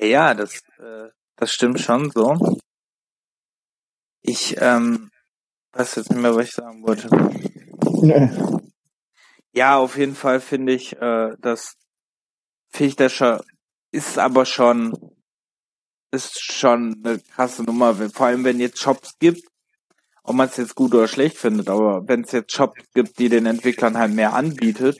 [0.00, 2.36] Ja, das, äh, das stimmt schon so.
[4.22, 5.10] Ich, ähm,
[5.72, 7.08] weiß jetzt nicht mehr, was ich sagen wollte.
[8.02, 8.30] Nee.
[9.54, 11.76] Ja, auf jeden Fall finde ich, äh, das
[12.70, 13.40] finde ich das schon,
[13.92, 15.14] ist aber schon,
[16.10, 19.46] ist schon eine krasse Nummer, vor allem wenn jetzt Shops gibt,
[20.24, 23.28] ob man es jetzt gut oder schlecht findet, aber wenn es jetzt Shops gibt, die
[23.28, 24.98] den Entwicklern halt mehr anbietet,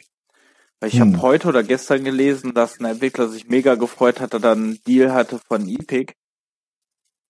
[0.78, 1.14] weil ich hm.
[1.14, 4.80] habe heute oder gestern gelesen, dass ein Entwickler sich mega gefreut hat, dass er einen
[4.84, 6.14] Deal hatte von Epic.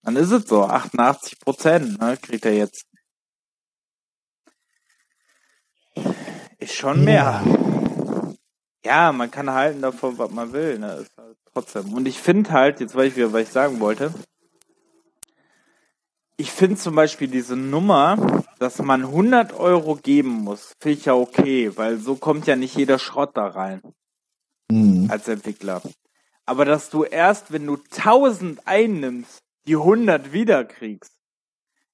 [0.03, 2.85] Dann ist es so, 88 Prozent, ne, kriegt er jetzt.
[6.65, 7.43] Ist schon mehr.
[8.83, 11.93] Ja, man kann halten davon, was man will, ne, ist halt trotzdem.
[11.93, 14.11] Und ich finde halt, jetzt weiß ich wieder, was ich sagen wollte,
[16.37, 21.13] ich finde zum Beispiel diese Nummer, dass man 100 Euro geben muss, finde ich ja
[21.13, 23.83] okay, weil so kommt ja nicht jeder Schrott da rein.
[24.71, 25.05] Mhm.
[25.11, 25.83] Als Entwickler.
[26.47, 31.11] Aber dass du erst, wenn du 1000 einnimmst, die 100 wiederkriegst,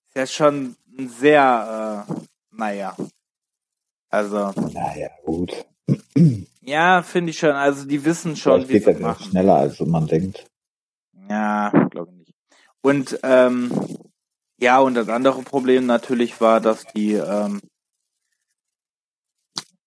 [0.07, 0.77] ist ja schon
[1.19, 2.13] sehr, äh,
[2.51, 2.95] naja.
[4.11, 4.51] Also.
[4.73, 5.65] Naja, gut.
[6.61, 7.51] Ja, finde ich schon.
[7.51, 9.25] Also die wissen schon, wie sie machen.
[9.25, 10.45] schneller, als man denkt.
[11.29, 12.33] Ja, glaube ich nicht.
[12.81, 13.71] Und ähm,
[14.59, 17.61] ja, und das andere Problem natürlich war, dass die, ähm,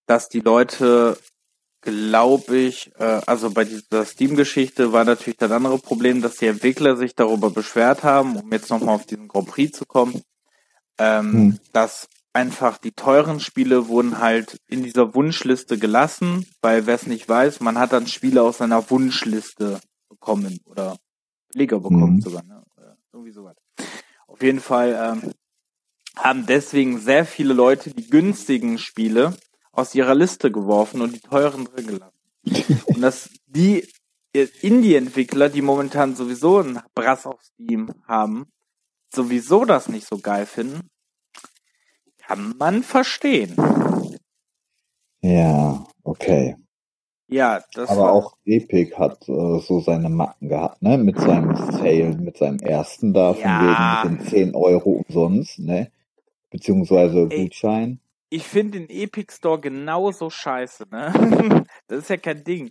[0.06, 1.16] dass die Leute,
[1.80, 6.96] glaube ich, äh, also bei dieser Steam-Geschichte war natürlich das andere Problem, dass die Entwickler
[6.96, 10.22] sich darüber beschwert haben, um jetzt nochmal auf diesen Grand Prix zu kommen,
[10.98, 11.60] ähm, hm.
[11.72, 17.28] dass einfach die teuren Spiele wurden halt in dieser Wunschliste gelassen, weil wer es nicht
[17.28, 20.98] weiß, man hat dann Spiele aus seiner Wunschliste bekommen oder
[21.54, 22.20] Liga bekommen hm.
[22.20, 22.62] sogar, ne?
[23.12, 23.56] irgendwie sowas.
[24.26, 25.32] Auf jeden Fall ähm,
[26.16, 29.36] haben deswegen sehr viele Leute die günstigen Spiele
[29.70, 32.18] aus ihrer Liste geworfen und die teuren drin gelassen.
[32.86, 33.88] und dass die
[34.32, 38.46] Indie-Entwickler, die momentan sowieso einen Brass auf Steam haben,
[39.14, 40.88] sowieso das nicht so geil finden,
[42.26, 43.56] kann man verstehen.
[45.22, 46.56] Ja, okay.
[47.28, 50.98] Ja, das Aber auch Epic hat äh, so seine Macken gehabt, ne?
[50.98, 54.04] Mit seinem Sale, mit seinem ersten da, von ja.
[54.04, 55.90] wegen mit den 10 Euro umsonst, ne?
[56.50, 58.00] Beziehungsweise Ey, Gutschein.
[58.28, 61.64] Ich finde den Epic Store genauso scheiße, ne?
[61.88, 62.70] das ist ja kein Ding.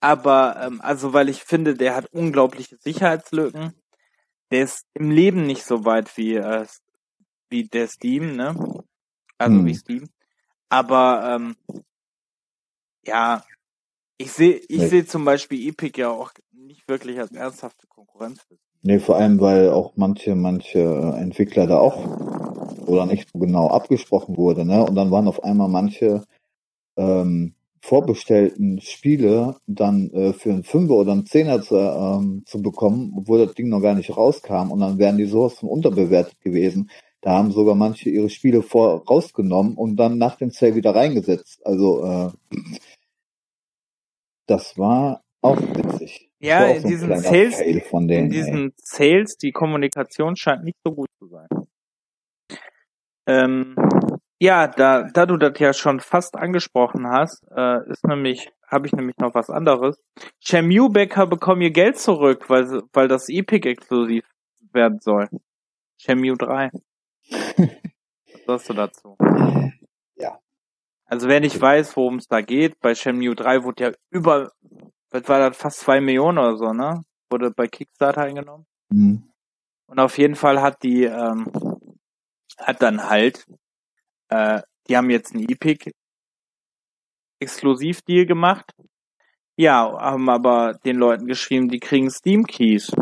[0.00, 3.74] Aber, ähm, also, weil ich finde, der hat unglaubliche Sicherheitslücken.
[4.52, 6.66] Der ist im Leben nicht so weit wie, äh,
[7.50, 8.77] wie der Steam, ne?
[9.38, 9.66] Also hm.
[9.66, 10.08] wie Steam.
[10.68, 11.82] Aber, ähm,
[13.06, 13.42] ja,
[14.18, 14.86] ich sehe ich nee.
[14.86, 18.40] sehe zum Beispiel Epic ja auch nicht wirklich als ernsthafte Konkurrenz.
[18.82, 20.80] Nee, vor allem, weil auch manche, manche
[21.18, 22.04] Entwickler da auch
[22.86, 24.84] oder nicht so genau abgesprochen wurde, ne?
[24.84, 26.24] Und dann waren auf einmal manche
[26.96, 33.14] ähm, vorbestellten Spiele dann äh, für einen Fünfer oder einen Zehner zu, ähm, zu bekommen,
[33.16, 36.90] obwohl das Ding noch gar nicht rauskam und dann wären die sowas von unterbewertet gewesen.
[37.20, 41.64] Da haben sogar manche ihre Spiele vor rausgenommen und dann nach dem Sale wieder reingesetzt.
[41.66, 42.30] Also äh,
[44.46, 46.30] das war auch witzig.
[46.40, 48.74] Ja, in so diesen Sales, denen, in diesen ey.
[48.76, 51.48] Sales, die Kommunikation scheint nicht so gut zu sein.
[53.26, 53.74] Ähm,
[54.40, 58.92] ja, da, da du das ja schon fast angesprochen hast, äh, ist nämlich, habe ich
[58.92, 60.00] nämlich noch was anderes.
[60.38, 64.24] Shenmue Bäcker bekommen ihr Geld zurück, weil, weil das Epic exklusiv
[64.72, 65.28] werden soll.
[66.00, 66.70] Shenmue 3.
[67.30, 69.16] was sagst du dazu?
[70.16, 70.40] Ja,
[71.08, 74.52] also wer nicht weiß, worum es da geht, bei Shenmue 3 wurde ja über,
[75.10, 77.02] was war das, fast zwei Millionen oder so, ne?
[77.30, 78.66] Wurde bei Kickstarter eingenommen.
[78.90, 79.30] Mhm.
[79.86, 81.50] Und auf jeden Fall hat die, ähm,
[82.58, 83.46] hat dann halt,
[84.28, 85.90] äh, die haben jetzt einen Epic
[87.40, 88.70] Exklusivdeal gemacht.
[89.56, 92.92] Ja, haben aber den Leuten geschrieben, die kriegen Steam Keys.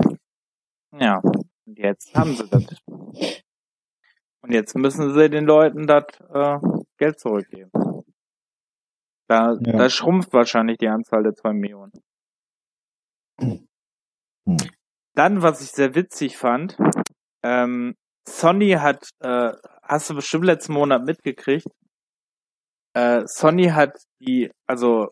[0.92, 2.64] Ja, und jetzt haben sie das.
[4.46, 6.58] Und jetzt müssen sie den Leuten das äh,
[6.98, 7.70] Geld zurückgeben.
[9.28, 9.72] Da, ja.
[9.72, 11.92] da schrumpft wahrscheinlich die Anzahl der zwei Millionen.
[13.40, 13.66] Hm.
[15.14, 16.76] Dann, was ich sehr witzig fand,
[17.42, 17.96] ähm,
[18.28, 21.66] Sony hat, äh, hast du bestimmt letzten Monat mitgekriegt,
[22.94, 25.08] äh, Sony hat die, also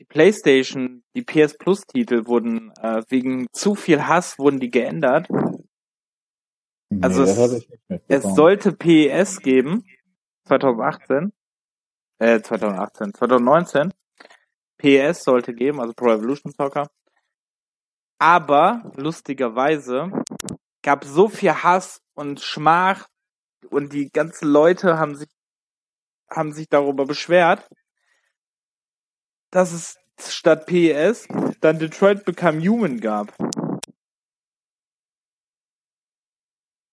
[0.00, 5.28] die PlayStation, die PS Plus Titel wurden äh, wegen zu viel Hass wurden die geändert.
[6.88, 7.66] Nee, also es,
[8.08, 9.84] es sollte PES geben,
[10.46, 11.32] 2018.
[12.18, 13.14] Äh, 2018.
[13.14, 13.92] 2019.
[14.78, 16.88] PS sollte geben, also Pro Evolution Soccer.
[18.18, 20.10] Aber lustigerweise
[20.82, 23.08] gab so viel Hass und Schmach
[23.70, 25.28] und die ganzen Leute haben sich
[26.30, 27.68] haben sich darüber beschwert,
[29.50, 31.28] dass es statt PES
[31.60, 33.32] dann Detroit Become Human gab.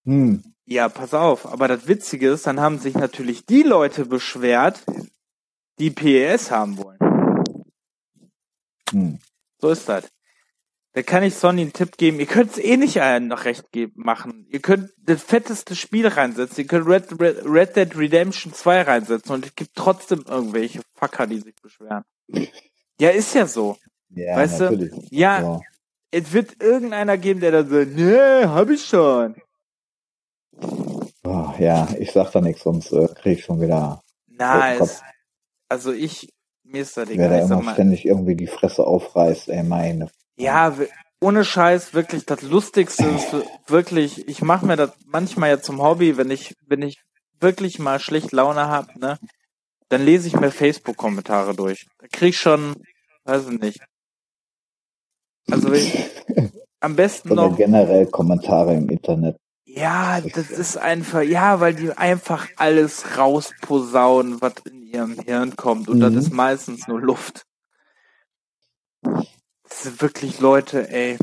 [0.05, 0.43] Hm.
[0.65, 4.81] Ja, pass auf, aber das Witzige ist, dann haben sich natürlich die Leute beschwert,
[5.79, 6.99] die PES haben wollen.
[8.91, 9.19] Hm.
[9.59, 10.09] So ist das.
[10.95, 12.19] Da kann ich Sonny einen Tipp geben.
[12.19, 14.45] Ihr könnt es eh nicht allen noch recht geben, machen.
[14.49, 16.59] Ihr könnt das fetteste Spiel reinsetzen.
[16.59, 21.25] Ihr könnt Red, Red, Red Dead Redemption 2 reinsetzen und es gibt trotzdem irgendwelche Fucker,
[21.25, 22.03] die sich beschweren.
[22.99, 23.75] Ja, ist ja so.
[24.09, 24.63] Ja, Weißt du?
[24.65, 24.93] natürlich.
[25.09, 25.59] Ja, Ja.
[26.11, 29.35] es wird irgendeiner geben, der dann sagt, nee, hab ich schon.
[31.23, 34.01] Oh, ja, ich sag da nichts, sonst äh, krieg ich schon wieder,
[34.37, 35.01] es,
[35.69, 36.29] also ich,
[36.63, 37.41] mir ist wer da egal.
[37.41, 40.09] Ich sag immer mal, ständig irgendwie die Fresse aufreißt, ey, meine.
[40.35, 40.75] Ja,
[41.21, 43.33] ohne Scheiß, wirklich, das Lustigste ist
[43.67, 47.01] wirklich, ich mache mir das manchmal ja zum Hobby, wenn ich, wenn ich
[47.39, 49.17] wirklich mal schlecht Laune hab, ne,
[49.89, 51.87] dann lese ich mir Facebook-Kommentare durch.
[51.99, 52.75] Da krieg ich schon,
[53.25, 53.79] weiß ich nicht.
[55.49, 55.93] Also ich,
[56.79, 59.37] am besten Oder noch, generell Kommentare im Internet.
[59.75, 65.89] Ja, das ist einfach, ja, weil die einfach alles rausposaunen, was in ihrem Hirn kommt
[65.89, 66.19] und das Mhm.
[66.19, 67.45] ist meistens nur Luft.
[69.63, 71.17] Das sind wirklich Leute, ey.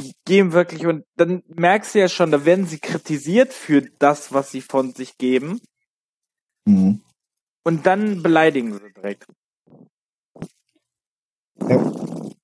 [0.00, 4.32] Die geben wirklich und dann merkst du ja schon, da werden sie kritisiert für das,
[4.32, 5.60] was sie von sich geben
[6.66, 7.00] Mhm.
[7.64, 9.26] und dann beleidigen sie direkt.
[11.60, 11.92] Ja,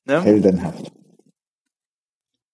[0.05, 0.23] Ne?
[0.25, 0.93] heldenhaft.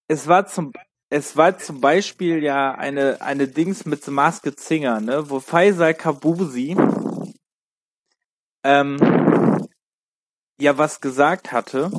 [0.09, 0.73] Es war zum
[1.11, 5.95] es war zum Beispiel ja eine eine Dings mit The Masked Singer, ne, wo Faisal
[5.95, 6.77] Kabusi
[8.65, 8.99] ähm,
[10.61, 11.91] ja was gesagt hatte,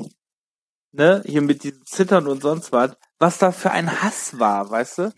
[0.91, 4.97] ne, hier mit diesem Zittern und sonst was, was da für ein Hass war, weißt
[4.99, 5.13] du?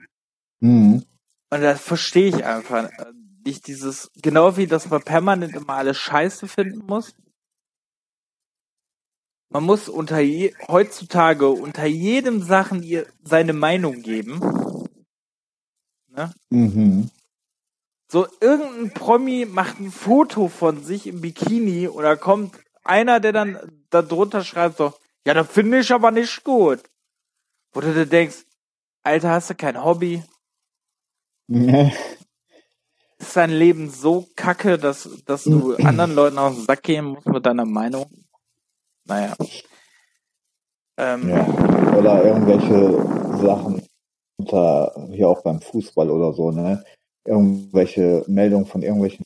[0.59, 1.05] Mhm.
[1.49, 3.11] Und das verstehe ich einfach äh,
[3.45, 7.13] nicht dieses, genau wie dass man permanent immer alles scheiße finden muss.
[9.51, 14.39] Man muss unter je, heutzutage unter jedem Sachen ihr seine Meinung geben.
[16.07, 16.33] Ne?
[16.49, 17.09] Mhm.
[18.07, 23.59] So irgendein Promi macht ein Foto von sich im Bikini oder kommt einer, der dann
[23.89, 24.93] da drunter schreibt so,
[25.25, 26.79] ja, das finde ich aber nicht gut.
[27.73, 28.45] Wo du dir denkst,
[29.03, 30.23] Alter, hast du kein Hobby?
[31.47, 31.91] Ja.
[33.19, 37.27] ist dein Leben so kacke, dass, dass du anderen Leuten auf den Sack gehen musst
[37.27, 38.09] mit deiner Meinung?
[39.11, 39.35] Naja.
[40.97, 41.45] Ähm, ja.
[41.97, 43.81] Oder irgendwelche Sachen
[44.37, 46.81] unter, hier auch beim Fußball oder so, ne?
[47.25, 49.25] Irgendwelche Meldungen von irgendwelchen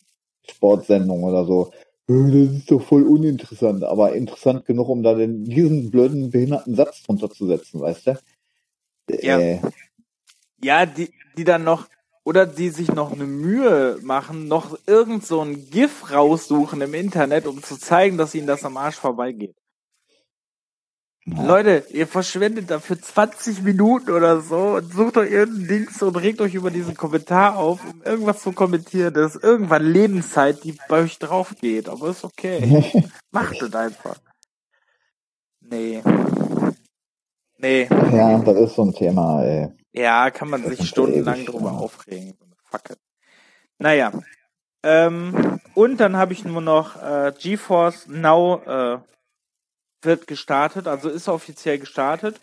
[0.50, 1.72] Sportsendungen oder so.
[2.10, 2.14] "Äh,
[2.48, 7.04] Das ist doch voll uninteressant, aber interessant genug, um da den, diesen blöden, behinderten Satz
[7.04, 8.20] drunter zu setzen, weißt du?
[9.22, 9.40] Ja.
[9.40, 9.60] Äh,
[10.64, 11.88] Ja, die, die dann noch,
[12.24, 17.46] oder die sich noch eine Mühe machen, noch irgend so ein GIF raussuchen im Internet,
[17.46, 19.56] um zu zeigen, dass ihnen das am Arsch vorbeigeht.
[21.28, 26.40] Leute, ihr verschwendet dafür 20 Minuten oder so und sucht euch irgendein Dings und regt
[26.40, 29.12] euch über diesen Kommentar auf, um irgendwas zu kommentieren.
[29.12, 31.90] Das ist irgendwann Lebenszeit, die bei euch drauf geht.
[31.90, 33.04] Aber ist okay.
[33.32, 34.18] Macht es einfach.
[35.62, 36.04] Nee.
[37.58, 37.88] Nee.
[37.90, 39.70] ja, das ist so ein Thema, ey.
[39.94, 41.78] Ja, kann man sich stundenlang ewig, drüber ja.
[41.78, 42.38] aufregen.
[42.66, 43.00] Fuck it.
[43.80, 44.12] Naja.
[44.84, 49.15] Ähm, und dann habe ich nur noch äh, GeForce Now äh,
[50.06, 52.40] wird gestartet, also ist offiziell gestartet.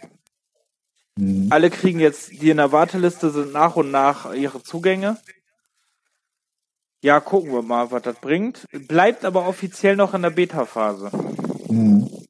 [1.16, 1.48] Mhm.
[1.50, 5.18] Alle kriegen jetzt, die in der Warteliste sind nach und nach ihre Zugänge.
[7.02, 8.66] Ja, gucken wir mal, was das bringt.
[8.70, 11.10] Bleibt aber offiziell noch in der Beta-Phase.
[11.68, 12.26] Mhm.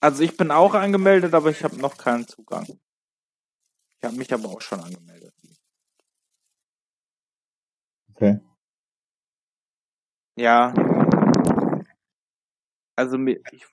[0.00, 2.66] Also ich bin auch angemeldet, aber ich habe noch keinen Zugang.
[3.96, 5.32] Ich habe mich aber auch schon angemeldet.
[8.10, 8.40] Okay.
[10.36, 10.74] Ja.
[12.96, 13.66] Also ich,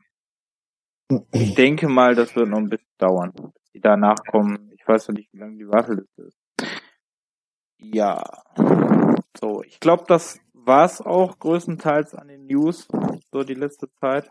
[1.32, 4.71] ich denke mal, das wird noch ein bisschen dauern, bis die danach kommen.
[4.74, 6.38] Ich weiß ja nicht, wie lange die Warteliste ist.
[7.80, 8.24] Ja.
[9.39, 12.88] So, ich glaube, das war's auch größtenteils an den News,
[13.32, 14.30] so die letzte Zeit.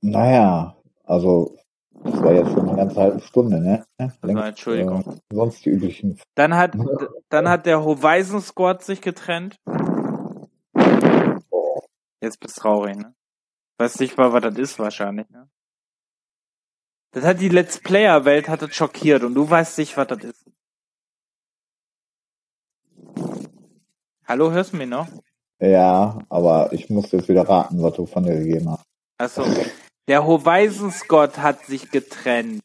[0.00, 1.56] Naja, also,
[1.90, 3.84] das war jetzt schon eine ganze halbe Stunde, ne?
[3.98, 5.02] Also, Entschuldigung.
[5.06, 6.18] Äh, sonst die üblichen.
[6.34, 6.76] Dann hat,
[7.28, 9.56] dann hat der Horizon Squad sich getrennt.
[12.20, 13.14] Jetzt bist du traurig, ne?
[13.78, 15.48] Weiß nicht mal, was das ist wahrscheinlich, ne?
[17.12, 20.24] Das hat die Let's Player Welt hat das schockiert und du weißt nicht, was das
[20.24, 20.44] ist.
[24.26, 25.06] Hallo, hörst du mich noch?
[25.60, 28.84] Ja, aber ich muss jetzt wieder raten, was du von dir gegeben hast.
[29.18, 29.44] Also,
[30.08, 32.62] der Horizons-Gott hat sich getrennt.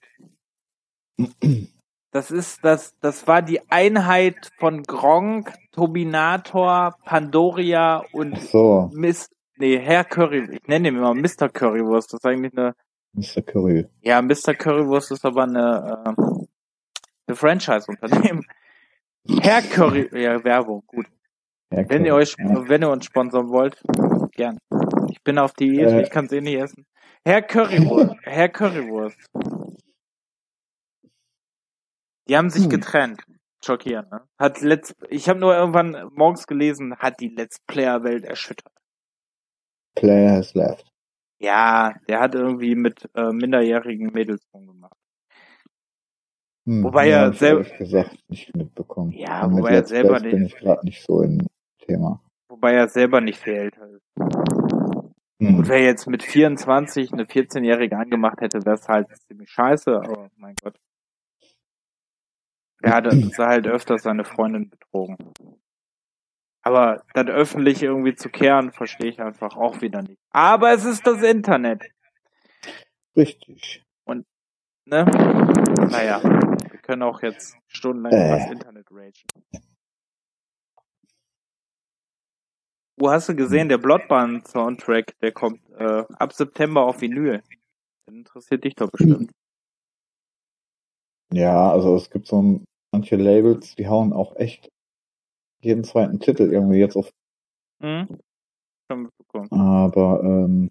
[2.11, 8.89] Das ist das, das war die Einheit von Gronk, Tobinator, Pandoria und so.
[8.93, 11.47] Miss, nee, Herr Curry, ich nenne ihn immer Mr.
[11.47, 12.75] Currywurst, das ist eigentlich eine,
[13.13, 13.41] Mr.
[13.41, 13.87] Curry.
[14.01, 14.53] ja, Mr.
[14.55, 16.43] Currywurst ist aber eine, äh,
[17.27, 18.45] eine Franchise-Unternehmen.
[19.41, 21.05] Herr Curry, ja, Werbung, gut.
[21.71, 22.21] Ja, Wenn ihr Curry.
[22.23, 22.69] euch, Ja.
[22.69, 23.81] wenn ihr uns sponsern wollt,
[24.31, 24.57] gern.
[25.09, 26.01] Ich bin auf Diät, Äh.
[26.03, 26.85] ich kann es eh nicht essen.
[27.25, 29.17] Herr Currywurst, Herr Currywurst.
[32.27, 32.69] Die haben sich Hm.
[32.69, 33.21] getrennt.
[33.63, 34.21] Schockierend, ne?
[34.39, 38.73] Hat letzt, ich habe nur irgendwann morgens gelesen, hat die Let's Player Welt erschüttert.
[39.95, 40.90] Player has left.
[41.41, 44.93] Ja, der hat irgendwie mit äh, minderjährigen Mädels rumgemacht.
[46.67, 49.11] Hm, Wobei ja, er selber- gesagt nicht mitbekommen.
[49.13, 51.47] Ja, Und mit wobei er Let's selber nicht- bin ich gerade nicht so im
[51.79, 52.21] Thema.
[52.47, 54.05] Wobei er selber nicht viel älter ist.
[55.41, 55.55] Hm.
[55.57, 60.29] Und wer jetzt mit 24 eine 14-Jährige angemacht hätte, wäre es halt ziemlich scheiße, aber
[60.35, 60.77] mein Gott.
[62.83, 63.07] Er hat
[63.39, 65.17] halt öfters seine Freundin betrogen.
[66.63, 70.19] Aber das öffentlich irgendwie zu kehren, verstehe ich einfach auch wieder nicht.
[70.31, 71.83] Aber es ist das Internet,
[73.15, 73.83] Richtig.
[74.85, 75.05] ne?
[75.89, 78.27] Naja, wir können auch jetzt stundenlang Äh.
[78.27, 79.13] über das Internet ragen.
[82.97, 87.41] Wo hast du gesehen, der Bloodborne-Soundtrack, der kommt äh, ab September auf Vinyl.
[88.05, 89.31] Das interessiert dich doch bestimmt.
[91.33, 94.70] Ja, also es gibt so manche Labels, die hauen auch echt
[95.61, 97.11] jeden zweiten Titel irgendwie jetzt auf.
[97.81, 98.07] Hm?
[98.89, 99.49] Mitbekommen.
[99.51, 100.69] Aber ähm,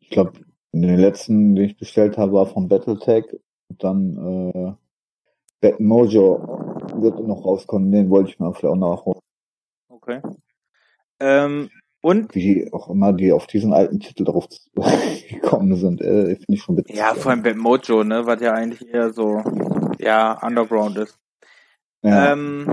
[0.00, 0.32] ich glaube,
[0.72, 3.26] den letzten, den ich bestellt habe, war von Battletech.
[3.68, 4.72] Und dann äh,
[5.60, 6.40] Bad Mojo
[6.94, 7.92] wird noch rauskommen.
[7.92, 9.20] Den wollte ich mir vielleicht auch nachholen.
[9.88, 10.20] Okay.
[11.20, 14.48] Ähm, und Wie die auch immer, die auf diesen alten Titel drauf
[15.30, 16.96] gekommen sind, äh, finde ich schon witzig.
[16.96, 19.40] ja, vor allem Bad Mojo, ne, was ja eigentlich eher so
[20.00, 21.16] ja Underground ist.
[22.02, 22.32] Ja.
[22.32, 22.66] Ähm,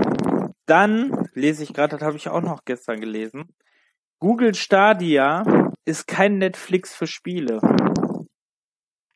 [0.70, 3.54] dann lese ich gerade, das habe ich auch noch gestern gelesen.
[4.20, 5.42] Google Stadia
[5.84, 7.60] ist kein Netflix für Spiele.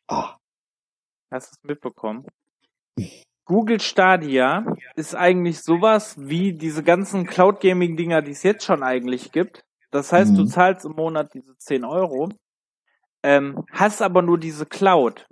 [0.08, 0.36] ah,
[1.30, 2.26] Hast du es mitbekommen?
[3.46, 4.64] Google Stadia
[4.96, 9.64] ist eigentlich sowas wie diese ganzen Cloud Gaming Dinger, die es jetzt schon eigentlich gibt.
[9.90, 10.46] Das heißt, du Mhm.
[10.48, 12.30] zahlst im Monat diese 10 Euro,
[13.22, 15.26] ähm, hast aber nur diese Cloud.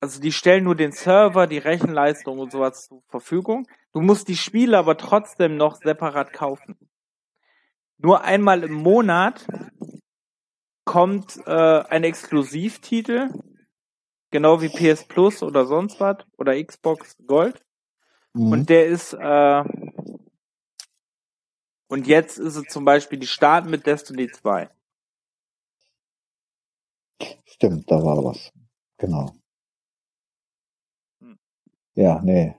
[0.00, 3.66] Also die stellen nur den Server, die Rechenleistung und sowas zur Verfügung.
[3.92, 6.76] Du musst die Spiele aber trotzdem noch separat kaufen.
[7.98, 9.46] Nur einmal im Monat
[10.84, 13.30] kommt äh, ein Exklusivtitel,
[14.30, 17.64] genau wie PS Plus oder sonst was oder Xbox Gold.
[18.32, 18.52] mhm.
[18.52, 19.64] Und der ist äh,
[21.90, 24.70] und jetzt ist es zum Beispiel die Start mit Destiny 2.
[27.44, 28.52] Stimmt, da war was.
[28.96, 29.34] Genau.
[31.20, 31.36] Hm.
[31.94, 32.54] Ja, nee.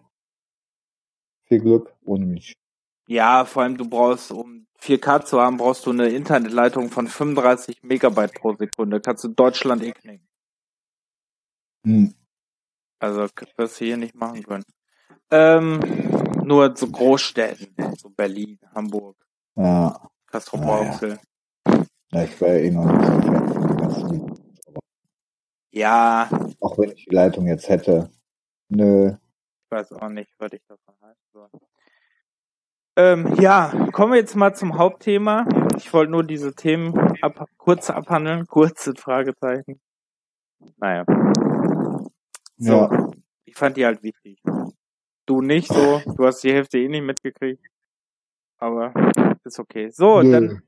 [1.52, 2.54] Viel Glück ohne mich.
[3.10, 7.84] Ja, vor allem du brauchst, um 4K zu haben, brauchst du eine Internetleitung von 35
[7.84, 9.02] Megabyte pro Sekunde.
[9.02, 10.30] Kannst du Deutschland eh knicken.
[11.86, 12.14] Hm.
[13.00, 14.64] Also wirst du hier nicht machen können.
[15.30, 15.82] Ähm,
[16.46, 19.18] nur so Großstädten, so Berlin, Hamburg,
[19.58, 20.10] Ja.
[20.28, 21.20] Castro Brauxel.
[22.14, 24.40] ja, ich wäre eh noch nicht so Fan von den ganzen Videos.
[25.74, 26.30] Ja,
[26.62, 28.10] Auch wenn ich die Leitung jetzt hätte.
[28.69, 29.17] Nö.
[29.72, 31.50] Ich weiß auch nicht, was ich davon halten soll.
[32.98, 35.46] Ähm, ja, kommen wir jetzt mal zum Hauptthema.
[35.78, 39.80] Ich wollte nur diese Themen ab, kurz abhandeln, kurze Fragezeichen.
[40.76, 41.06] Naja.
[42.58, 43.12] So, Ja.
[43.46, 44.42] ich fand die halt wichtig.
[45.26, 47.65] Du nicht so, du hast die Hälfte eh nicht mitgekriegt.
[48.58, 48.94] Aber
[49.46, 49.90] ist okay.
[49.90, 50.32] So, Nö.
[50.32, 50.63] dann,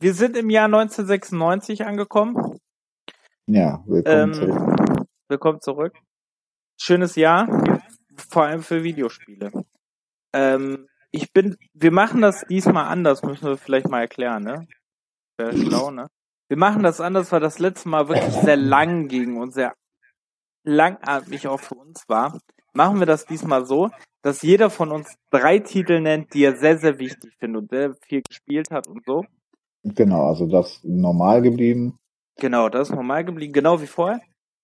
[0.00, 2.58] wir sind im Jahr 1996 angekommen.
[3.46, 5.06] Ja, willkommen Ähm, zurück.
[5.28, 5.94] Willkommen zurück.
[6.80, 7.46] Schönes Jahr,
[8.16, 9.52] vor allem für Videospiele.
[10.32, 14.66] Ähm, ich bin, wir machen das diesmal anders, müssen wir vielleicht mal erklären, ne?
[15.36, 16.08] Wäre schlau, ne?
[16.48, 19.74] Wir machen das anders, weil das letzte Mal wirklich sehr lang ging und sehr
[20.64, 22.38] langatmig auch für uns war.
[22.74, 23.90] Machen wir das diesmal so,
[24.22, 27.94] dass jeder von uns drei Titel nennt, die er sehr, sehr wichtig findet und sehr
[28.06, 29.24] viel gespielt hat und so.
[29.82, 31.98] Genau, also das normal geblieben.
[32.36, 34.20] Genau, das ist normal geblieben, genau wie vorher.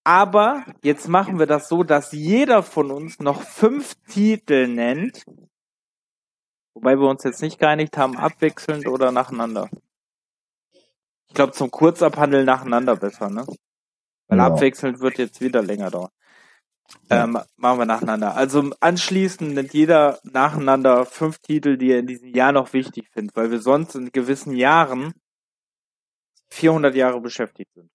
[0.08, 5.22] Aber jetzt machen wir das so, dass jeder von uns noch fünf Titel nennt.
[6.72, 9.68] Wobei wir uns jetzt nicht geeinigt haben, abwechselnd oder nacheinander.
[11.26, 13.44] Ich glaube, zum Kurzabhandeln nacheinander besser, ne?
[14.28, 14.46] Weil Ja.
[14.46, 16.10] abwechselnd wird jetzt wieder länger dauern.
[17.10, 18.34] Ähm, machen wir nacheinander.
[18.34, 23.36] Also anschließend nimmt jeder nacheinander fünf Titel, die er in diesem Jahr noch wichtig findet,
[23.36, 25.12] weil wir sonst in gewissen Jahren
[26.48, 27.90] 400 Jahre beschäftigt sind.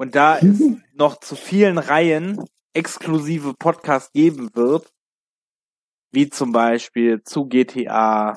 [0.00, 0.62] Und da es
[0.94, 2.42] noch zu vielen Reihen
[2.72, 4.90] exklusive Podcasts geben wird,
[6.10, 8.34] wie zum Beispiel zu GTA,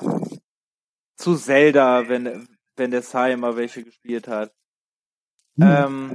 [1.16, 2.46] zu Zelda, wenn,
[2.76, 4.52] wenn der Sai mal welche gespielt hat,
[5.58, 5.62] hm.
[5.66, 6.12] ähm,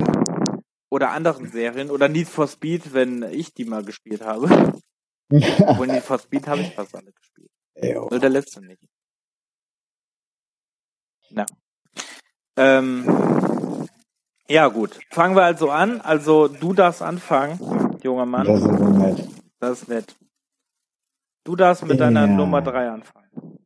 [0.91, 4.49] oder anderen Serien, oder Need for Speed, wenn ich die mal gespielt habe.
[5.31, 7.49] Obwohl Need for Speed habe ich fast alle gespielt.
[7.81, 8.07] Jo.
[8.07, 8.83] Nur der letzte nicht.
[11.31, 11.47] Na.
[12.55, 13.88] Ähm,
[14.49, 14.99] ja, gut.
[15.11, 16.01] Fangen wir also an.
[16.01, 18.45] Also, du darfst anfangen, junger Mann.
[18.45, 19.27] Das ist nett.
[19.59, 20.15] Das ist nett.
[21.43, 22.27] Du darfst mit deiner ja.
[22.27, 23.59] Nummer drei anfangen.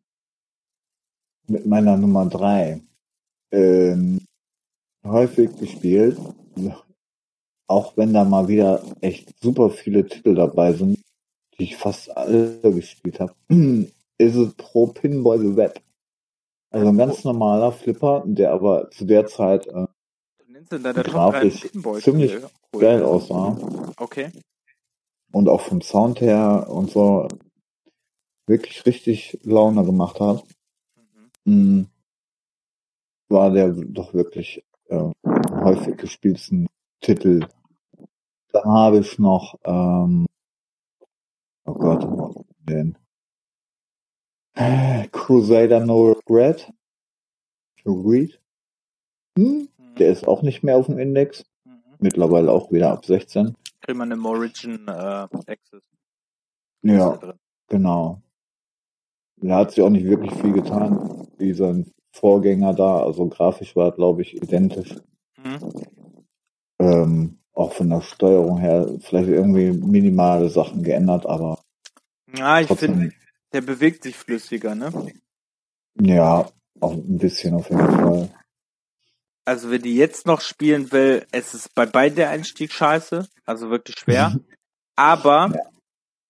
[1.47, 2.81] Mit meiner Nummer drei.
[3.51, 4.21] Ähm,
[5.05, 6.17] häufig gespielt.
[7.67, 10.99] Auch wenn da mal wieder echt super viele Titel dabei sind,
[11.57, 13.33] die ich fast alle gespielt habe,
[14.17, 15.81] ist es Pro Pinball the Web.
[16.71, 19.85] Also ein ganz normaler Flipper, der aber zu der Zeit äh,
[21.03, 22.35] grafisch ziemlich
[22.73, 22.81] cool.
[22.81, 23.57] geil aussah.
[23.97, 24.31] Okay.
[25.31, 27.27] Und auch vom Sound her und so
[28.45, 30.43] wirklich richtig Laune gemacht hat.
[31.45, 31.81] Mhm.
[31.81, 31.87] Mm.
[33.29, 36.67] War der doch wirklich äh, häufig gespielten
[37.01, 37.47] Titel.
[38.51, 40.27] Dann habe ich noch, ähm,
[41.65, 42.97] oh Gott, den
[45.11, 46.71] Crusader No Regret.
[47.85, 48.39] Read.
[49.37, 49.67] Hm?
[49.99, 51.45] Der ist auch nicht mehr auf dem Index.
[51.65, 51.81] Mhm.
[51.99, 53.55] Mittlerweile auch wieder ab 16.
[53.81, 55.83] Kriegt man im Origin äh, Access.
[56.81, 57.19] Ja,
[57.67, 58.21] genau.
[59.37, 63.03] Da hat sich auch nicht wirklich viel getan, wie sein Vorgänger da.
[63.03, 64.95] Also grafisch war, glaube ich, identisch.
[65.37, 65.73] Mhm.
[66.79, 71.59] Ähm, auch von der Steuerung her vielleicht irgendwie minimale Sachen geändert, aber.
[72.35, 73.11] Ja, ich finde,
[73.51, 74.91] der bewegt sich flüssiger, ne?
[76.01, 78.29] Ja, auch ein bisschen auf jeden Fall.
[79.45, 83.69] Also wer die jetzt noch spielen will, es ist bei beiden der Einstieg scheiße, also
[83.69, 84.39] wirklich schwer.
[84.95, 85.51] Aber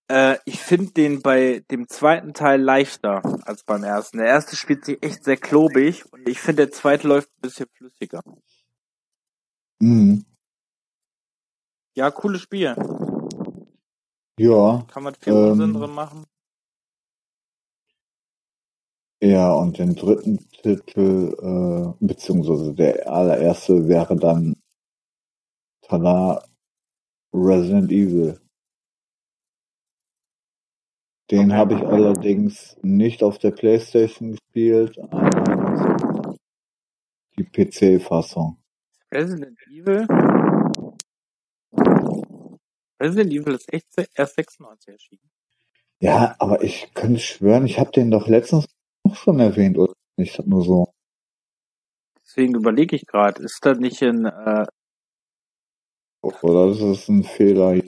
[0.09, 0.33] ja.
[0.33, 4.17] äh, ich finde den bei dem zweiten Teil leichter als beim ersten.
[4.17, 7.67] Der erste spielt sich echt sehr klobig und ich finde der zweite läuft ein bisschen
[7.77, 8.23] flüssiger.
[9.79, 10.25] Mhm.
[11.95, 12.75] Ja, cooles Spiel.
[14.39, 14.85] Ja.
[14.87, 16.25] Kann man viel ähm, Unsinn drin machen.
[19.23, 24.57] Ja, und den dritten Titel, äh, beziehungsweise der allererste wäre dann
[25.81, 26.43] Tada
[27.33, 28.37] Resident Evil.
[31.31, 31.53] Den okay.
[31.57, 36.35] habe ich allerdings nicht auf der Playstation gespielt, aber
[37.37, 38.57] die PC-Fassung.
[39.09, 40.05] Resident Evil?
[43.01, 45.31] Resident Evil ist echt erst 96 erschienen.
[46.01, 48.67] Ja, aber ich könnte schwören, ich habe den doch letztens
[49.03, 50.45] auch schon erwähnt, oder nicht?
[50.45, 50.93] Nur so.
[52.21, 54.65] Deswegen überlege ich gerade, ist das nicht in äh,
[56.41, 57.81] oder ist das ein Fehler?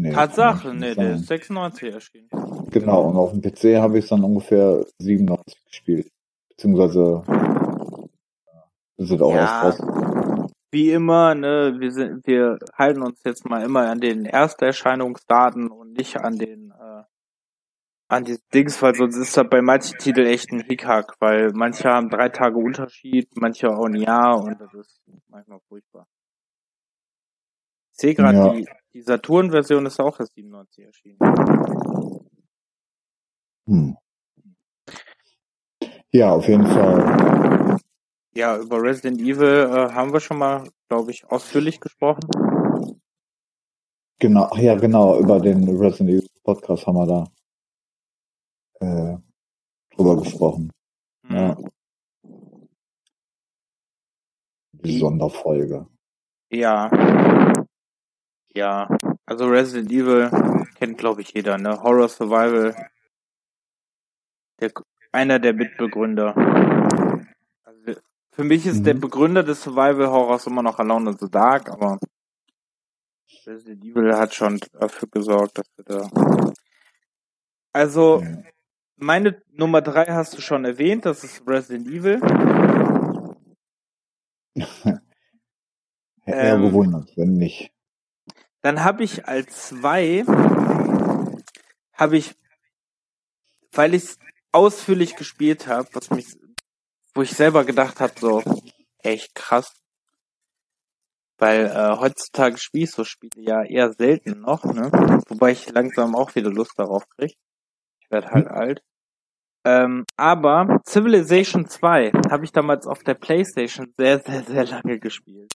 [0.00, 2.28] Nee, Tatsache, nee, der ist 96 erschienen.
[2.70, 6.08] Genau, und auf dem PC habe ich dann ungefähr 97 gespielt.
[6.50, 7.24] Beziehungsweise
[8.96, 10.52] sind auch ja, erst raus.
[10.70, 15.96] Wie immer, ne, wir sind, wir halten uns jetzt mal immer an den Ersterscheinungsdaten und
[15.96, 16.67] nicht an den
[18.08, 21.88] an die Dings, weil sonst ist das bei manchen Titeln echt ein Hickhack, weil manche
[21.88, 26.08] haben drei Tage Unterschied, manche auch ein Jahr und das ist manchmal furchtbar.
[27.92, 28.52] Ich sehe gerade, ja.
[28.52, 31.18] die, die Saturn-Version ist auch erst 97 erschienen.
[33.66, 33.96] Hm.
[36.10, 37.78] Ja, auf jeden Fall.
[38.32, 42.22] Ja, über Resident Evil äh, haben wir schon mal, glaube ich, ausführlich gesprochen.
[44.18, 47.24] Genau, ja, genau, über den Resident Evil Podcast haben wir da
[48.80, 49.16] äh,
[49.94, 50.70] drüber gesprochen.
[51.22, 51.36] Mhm.
[51.36, 51.56] Ja.
[54.72, 55.86] Die Sonderfolge.
[56.50, 56.90] Ja.
[58.54, 58.88] Ja.
[59.26, 60.30] Also Resident Evil
[60.76, 61.82] kennt glaube ich jeder, ne?
[61.82, 62.74] Horror Survival.
[64.60, 64.72] Der,
[65.12, 66.34] einer der Mitbegründer.
[67.64, 68.00] Also
[68.30, 68.84] für mich ist mhm.
[68.84, 71.98] der Begründer des Survival Horrors immer noch Alone in the Dark, aber
[73.46, 76.52] Resident Evil hat schon dafür gesorgt, dass wir da.
[77.72, 78.42] Also, ja.
[79.00, 82.20] Meine Nummer drei hast du schon erwähnt, das ist Resident Evil.
[86.26, 87.72] Eher ähm, gewundert, wenn nicht.
[88.60, 90.24] Dann habe ich als zwei,
[91.92, 92.34] habe ich,
[93.70, 94.18] weil ich es
[94.50, 96.26] ausführlich gespielt habe, was mich,
[97.14, 98.42] wo ich selber gedacht habe, so
[98.98, 99.72] echt krass,
[101.38, 104.90] Weil äh, heutzutage spiele ich so Spiele ja eher selten noch, ne?
[105.28, 107.34] Wobei ich langsam auch wieder Lust darauf kriege.
[108.08, 108.82] Ich werde halt alt.
[109.66, 115.52] Ähm, aber Civilization 2 habe ich damals auf der Playstation sehr, sehr, sehr lange gespielt.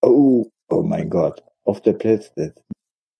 [0.00, 1.42] Oh, oh mein Gott.
[1.64, 2.64] Auf der Playstation.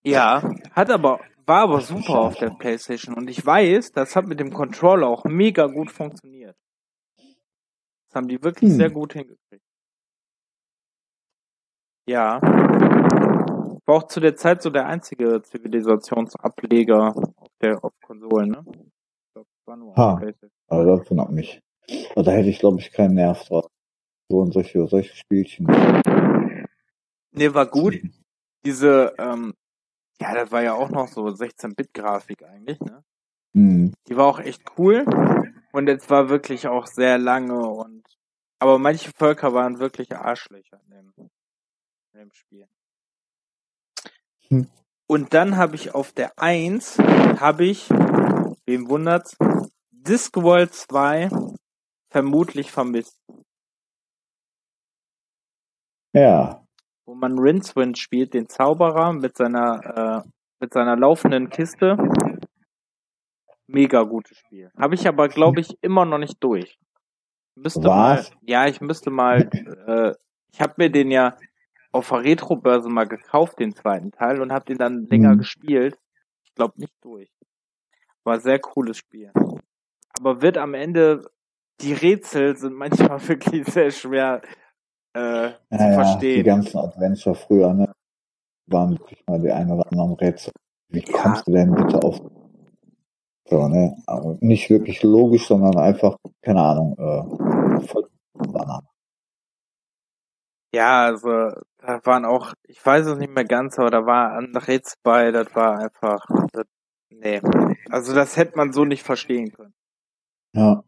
[0.05, 4.39] Ja, hat aber, war aber super auf der Playstation und ich weiß, das hat mit
[4.39, 6.57] dem Controller auch mega gut funktioniert.
[7.17, 8.77] Das haben die wirklich hm.
[8.77, 9.65] sehr gut hingekriegt.
[12.09, 12.41] Ja.
[12.41, 17.13] War auch zu der Zeit so der einzige Zivilisationsableger
[17.61, 18.65] der auf Konsolen, ne?
[18.67, 20.21] Ich glaub, das war nur ha,
[20.69, 21.61] aber das wundert mich.
[22.13, 23.67] Aber da hätte ich, glaube ich, keinen Nerv drauf.
[24.29, 25.67] So und solche, solche Spielchen.
[27.31, 28.01] Nee, war gut.
[28.65, 29.55] Diese, ähm,
[30.21, 33.05] ja, das war ja auch noch so 16-Bit-Grafik eigentlich, ne?
[33.53, 33.95] Mhm.
[34.09, 35.05] Die war auch echt cool.
[35.73, 38.03] Und es war wirklich auch sehr lange und,
[38.59, 41.13] aber manche Völker waren wirklich Arschlöcher in dem,
[42.13, 42.67] in dem Spiel.
[44.49, 44.69] Hm.
[45.09, 47.89] Und dann habe ich auf der 1, habe ich,
[48.67, 49.37] wem wundert's,
[49.91, 51.31] Discworld 2
[52.11, 53.17] vermutlich vermisst.
[56.13, 56.67] Ja
[57.07, 60.29] wo man Rincewind spielt, den Zauberer mit seiner äh,
[60.61, 61.97] mit seiner laufenden Kiste.
[63.69, 64.71] Mega gutes Spiel.
[64.79, 66.79] Habe ich aber, glaube ich, immer noch nicht durch.
[67.57, 68.31] Müsste Was?
[68.31, 69.49] mal, ja, ich müsste mal,
[69.87, 70.15] äh,
[70.53, 71.37] ich habe mir den ja
[71.97, 75.39] auf der Retro-Börse mal gekauft, den zweiten Teil, und habe den dann länger hm.
[75.39, 75.99] gespielt.
[76.45, 77.31] Ich glaube nicht durch.
[78.25, 79.31] War sehr cooles Spiel.
[80.19, 81.23] Aber wird am Ende,
[81.81, 84.43] die Rätsel sind manchmal wirklich sehr schwer
[85.15, 86.37] äh, ja, zu verstehen.
[86.37, 87.93] die ganzen Adventure früher, ne?
[88.69, 90.53] Waren wirklich mal die ein oder anderen Rätsel.
[90.89, 91.19] Wie ja.
[91.19, 92.21] kommst du denn bitte auf
[93.49, 93.97] so, ne?
[94.07, 98.87] Aber nicht wirklich logisch, sondern einfach, keine Ahnung, äh, voll Banane.
[100.77, 104.99] Ja, also da waren auch, ich weiß es nicht mehr ganz, aber da war Rätsel
[105.03, 106.67] bei, das war einfach, das,
[107.09, 107.41] nee.
[107.89, 109.73] Also das hätte man so nicht verstehen können.
[110.55, 110.85] Ja.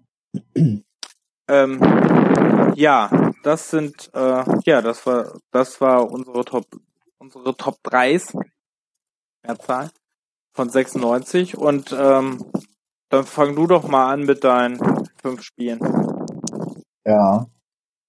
[1.51, 1.81] Ähm,
[2.75, 6.67] ja, das sind, äh, ja, das war, das war unsere Top,
[7.17, 8.39] unsere Top 3s.
[9.47, 9.91] Mehrzahl
[10.55, 12.45] von 96 und ähm,
[13.09, 15.81] dann fang du doch mal an mit deinen fünf Spielen.
[17.07, 17.47] Ja.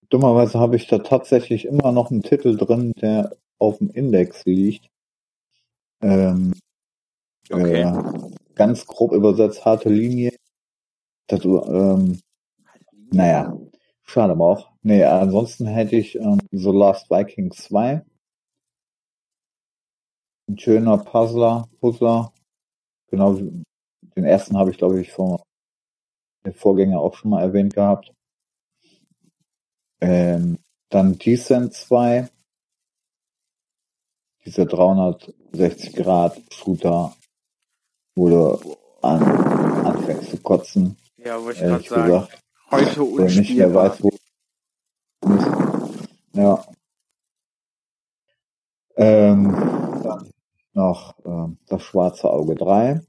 [0.09, 4.89] Dummerweise habe ich da tatsächlich immer noch einen Titel drin, der auf dem Index liegt.
[6.01, 6.53] Ähm,
[7.51, 7.81] okay.
[7.81, 10.35] Äh, ganz grob übersetzt harte Linie.
[11.27, 12.19] Das, ähm,
[13.11, 13.55] naja,
[14.03, 14.71] schade aber auch.
[14.81, 18.03] Nee, ansonsten hätte ich ähm, The Last Viking 2.
[20.47, 22.33] Ein schöner Puzzler, Puzzler.
[23.11, 25.43] Genau, den ersten habe ich, glaube ich, vor
[26.45, 28.11] den Vorgänger auch schon mal erwähnt gehabt.
[30.01, 32.29] Ähm, dann Descent 2.
[34.45, 37.15] Dieser 360 Grad Shooter,
[38.15, 39.21] du an,
[39.85, 40.97] anfängst zu kotzen.
[41.17, 42.27] Ja, wo ich gerade sagen,
[42.71, 43.27] heute unspielbar.
[43.27, 44.09] nicht mehr weiß, wo
[46.33, 46.65] ja.
[48.95, 49.51] Ähm,
[50.03, 50.31] dann
[50.73, 53.01] noch ähm, das schwarze Auge 3.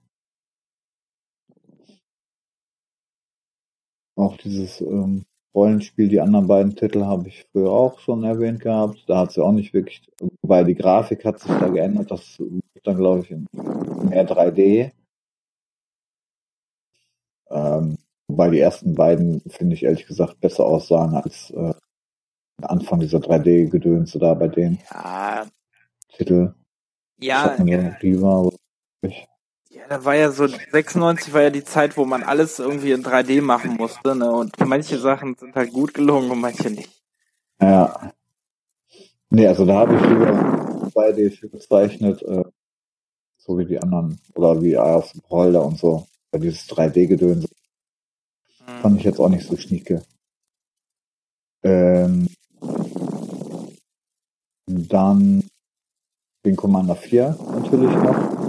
[4.17, 5.25] Auch dieses ähm,
[5.55, 9.05] Rollenspiel, die anderen beiden Titel habe ich früher auch schon erwähnt gehabt.
[9.09, 10.03] Da hat sie auch nicht wirklich,
[10.43, 12.11] weil die Grafik hat sich da geändert.
[12.11, 14.93] Das wird dann, glaube ich, mehr 3D.
[17.51, 17.99] Ähm,
[18.29, 21.75] wobei die ersten beiden, finde ich ehrlich gesagt, besser aussahen als äh,
[22.63, 24.79] Anfang dieser 3D-Gedönse da bei denen.
[24.91, 25.47] Ja.
[26.13, 26.55] Titel.
[27.21, 27.57] Ja.
[28.03, 28.51] Riva,
[29.71, 33.05] ja, da war ja so, 96 war ja die Zeit, wo man alles irgendwie in
[33.05, 34.31] 3D machen musste, ne?
[34.31, 36.91] Und manche Sachen sind halt gut gelungen und manche nicht.
[37.61, 38.13] Ja.
[39.31, 42.43] Nee, also da habe ich lieber 2D gezeichnet, äh,
[43.39, 46.07] so wie die anderen, oder wie aus Holder und so.
[46.33, 47.47] Weil dieses 3D-Gedönse
[48.67, 48.79] hm.
[48.83, 50.03] fand ich jetzt auch nicht so schnieke.
[51.63, 52.27] Ähm,
[54.67, 55.45] dann
[56.45, 58.40] den Commander 4 natürlich noch.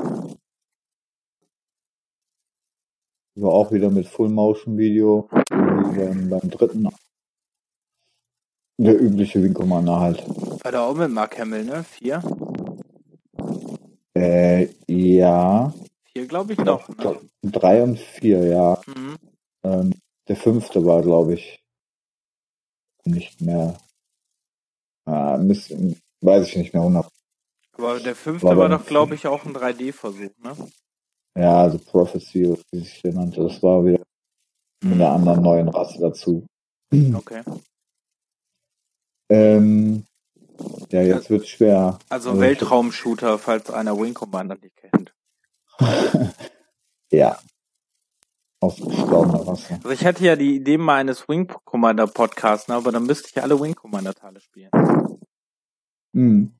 [3.35, 6.89] War auch wieder mit Full Motion Video, beim, beim dritten.
[8.77, 10.27] Der übliche Wing Commander halt.
[10.63, 11.83] War da auch mit Mark Hamill, ne?
[11.83, 12.21] 4?
[14.15, 15.73] Äh, ja.
[16.13, 16.89] 4 glaube ich noch.
[16.89, 17.19] Ne?
[17.43, 18.81] 3 und 4, ja.
[18.87, 19.15] Mhm.
[19.63, 19.93] Ähm,
[20.27, 21.63] der fünfte war, glaube ich,
[23.05, 23.77] nicht mehr.
[25.07, 27.07] Äh, müssen, Weiß ich nicht mehr 100.
[27.73, 30.55] Aber der fünfte war, war doch, glaube ich, auch ein 3D-Versuch, ne?
[31.37, 34.03] Ja, also Prophecy, wie sich der nannte, das war wieder
[34.83, 35.15] mit einer mhm.
[35.15, 36.45] anderen neuen Rasse dazu.
[36.91, 37.41] Okay.
[39.29, 40.03] Ähm,
[40.91, 41.97] Ja, jetzt wird schwer.
[42.09, 45.13] Also Weltraumshooter, falls einer Wing Commander nicht kennt.
[47.11, 47.39] ja.
[48.59, 49.75] Ausgestorbener Rasse.
[49.75, 53.29] Also ich hatte ja die Idee mal eines Wing Commander Podcasts, ne, aber dann müsste
[53.29, 54.69] ich alle Wing Commander Teile spielen.
[56.13, 56.53] Mhm.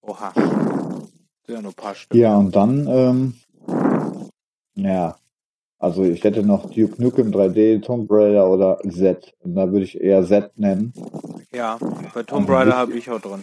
[0.00, 0.32] Oha.
[1.48, 2.16] Ja, nur ein paar Stück.
[2.16, 3.40] Ja, und dann, ähm,
[4.74, 5.16] ja,
[5.78, 9.34] also ich hätte noch Duke Nukem 3D, Tomb Raider oder Z.
[9.40, 10.92] Und da würde ich eher Z nennen.
[11.52, 11.78] Ja,
[12.14, 13.42] bei Tomb Raider habe ich auch drin.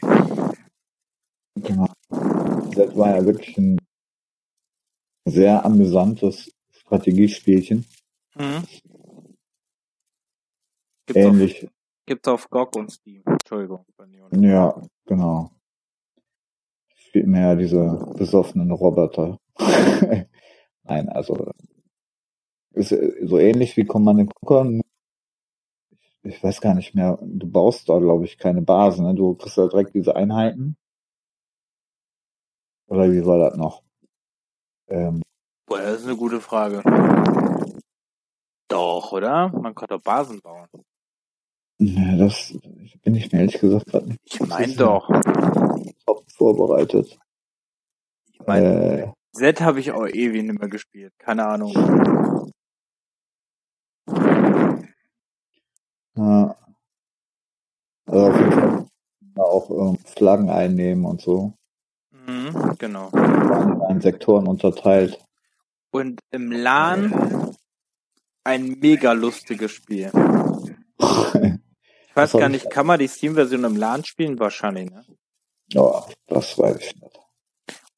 [1.56, 1.88] Genau.
[2.74, 3.78] Z war ja wirklich ein
[5.26, 7.86] sehr amüsantes Strategiespielchen.
[8.36, 8.64] Mhm.
[11.06, 11.64] Gibt's Ähnlich.
[11.66, 11.72] Auf,
[12.06, 13.22] gibt's auf GOG und Steam.
[13.26, 13.86] Entschuldigung.
[14.32, 15.52] Ja, genau.
[16.96, 19.38] Spielt mehr diese besoffenen Roboter.
[20.84, 21.52] Nein, also
[22.74, 24.82] ist so ähnlich wie Command Conquer.
[26.24, 27.20] Ich weiß gar nicht mehr.
[27.22, 29.06] Du baust da, glaube ich, keine Basen.
[29.06, 29.14] Ne?
[29.14, 30.78] Du kriegst da direkt diese Einheiten.
[32.88, 33.84] Oder wie war das noch?
[34.88, 35.22] Ähm,
[35.66, 36.82] Boah, das ist eine gute Frage.
[38.68, 39.50] Doch, oder?
[39.50, 40.68] Man kann doch Basen bauen.
[41.80, 42.58] Ja, das
[43.04, 44.20] bin ich mir ehrlich gesagt gerade nicht.
[44.26, 45.10] Ich meine doch.
[46.06, 47.20] Top vorbereitet.
[48.32, 51.14] Ich meine, äh, Z habe ich auch ewig nicht mehr gespielt.
[51.18, 51.74] Keine Ahnung.
[56.16, 56.56] Ja.
[58.06, 58.86] Also auf jeden Fall
[59.38, 61.54] auch ähm, Flaggen einnehmen und so.
[62.12, 63.10] Mhm, genau.
[63.90, 65.20] In Sektoren unterteilt.
[65.92, 67.56] Und im LAN
[68.44, 70.12] ein mega lustiges Spiel.
[71.00, 74.40] Ich weiß gar nicht, kann man die Steam-Version im LAN spielen?
[74.40, 75.04] Wahrscheinlich, ne?
[75.70, 77.20] Ja, das weiß ich nicht.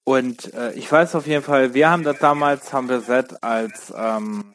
[0.05, 3.91] Und äh, ich weiß auf jeden Fall, wir haben das damals, haben wir Z als
[3.95, 4.53] ähm,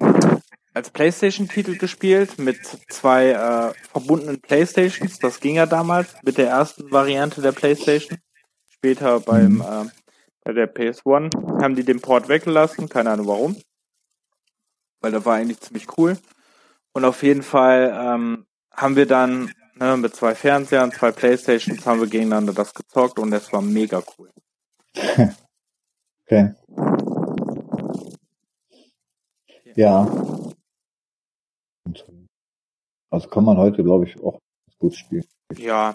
[0.73, 5.19] als PlayStation-Titel gespielt mit zwei äh, verbundenen PlayStations.
[5.19, 8.19] Das ging ja damals mit der ersten Variante der PlayStation.
[8.71, 9.61] Später beim mhm.
[9.61, 9.85] äh,
[10.45, 13.57] bei der PS1 haben die den Port weggelassen, keine Ahnung warum,
[15.01, 16.17] weil der war eigentlich ziemlich cool.
[16.93, 22.01] Und auf jeden Fall ähm, haben wir dann ne, mit zwei Fernsehern, zwei Playstations haben
[22.01, 24.31] wir gegeneinander das gezockt und das war mega cool.
[26.27, 26.55] okay.
[29.77, 30.09] Ja.
[33.11, 34.39] Also kann man heute, glaube ich, auch
[34.79, 35.25] gut spielen.
[35.57, 35.95] Ja,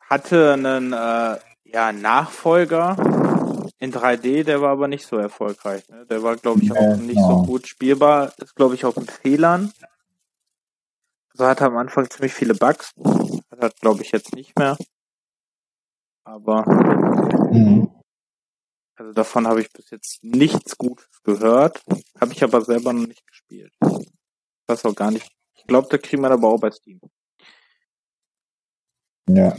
[0.00, 2.96] hatte einen äh, ja, Nachfolger
[3.78, 5.88] in 3D, der war aber nicht so erfolgreich.
[5.88, 6.04] Ne?
[6.06, 7.44] Der war, glaube ich, auch ja, nicht genau.
[7.44, 8.32] so gut spielbar.
[8.38, 9.72] Ist, glaube ich, auch mit Fehlern.
[11.32, 12.92] Also hatte am Anfang ziemlich viele Bugs.
[12.96, 14.76] Das hat, glaube ich, jetzt nicht mehr.
[16.24, 16.64] Aber
[17.50, 17.90] mhm.
[19.00, 21.82] Also davon habe ich bis jetzt nichts Gutes gehört.
[22.20, 23.72] Habe ich aber selber noch nicht gespielt.
[24.66, 25.30] Das auch gar nicht
[25.60, 27.00] ich glaube, da kriegen wir aber auch bei Steam.
[29.28, 29.54] Ja.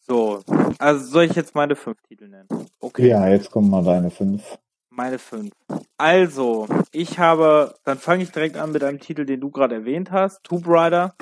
[0.00, 0.42] So,
[0.78, 2.48] also soll ich jetzt meine fünf Titel nennen?
[2.80, 3.08] Okay.
[3.08, 4.58] Ja, jetzt kommen mal deine fünf.
[4.90, 5.52] Meine fünf.
[5.98, 10.10] Also, ich habe, dann fange ich direkt an mit einem Titel, den du gerade erwähnt
[10.10, 11.14] hast, Tomb Raider.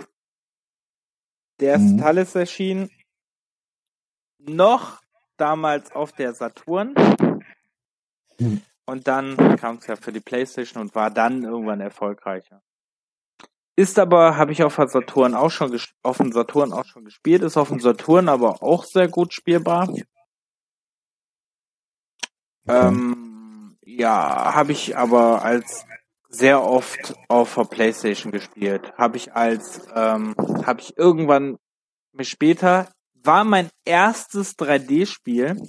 [1.61, 2.19] Der erste mhm.
[2.19, 2.91] Ist erschienen.
[4.47, 5.01] Noch
[5.37, 6.95] damals auf der Saturn.
[8.39, 8.63] Mhm.
[8.87, 12.63] Und dann kam es ja für die PlayStation und war dann irgendwann erfolgreicher.
[13.77, 17.43] Ist aber, habe ich auf dem Saturn auch schon auf dem Saturn auch schon gespielt,
[17.43, 19.89] ist auf dem Saturn aber auch sehr gut spielbar.
[22.69, 25.87] Ähm, ja, habe ich aber als
[26.29, 28.93] sehr oft auf der PlayStation gespielt.
[28.97, 30.35] Habe ich als, ähm,
[30.65, 31.59] habe ich irgendwann
[32.21, 32.94] später
[33.25, 35.69] war mein erstes 3D-Spiel,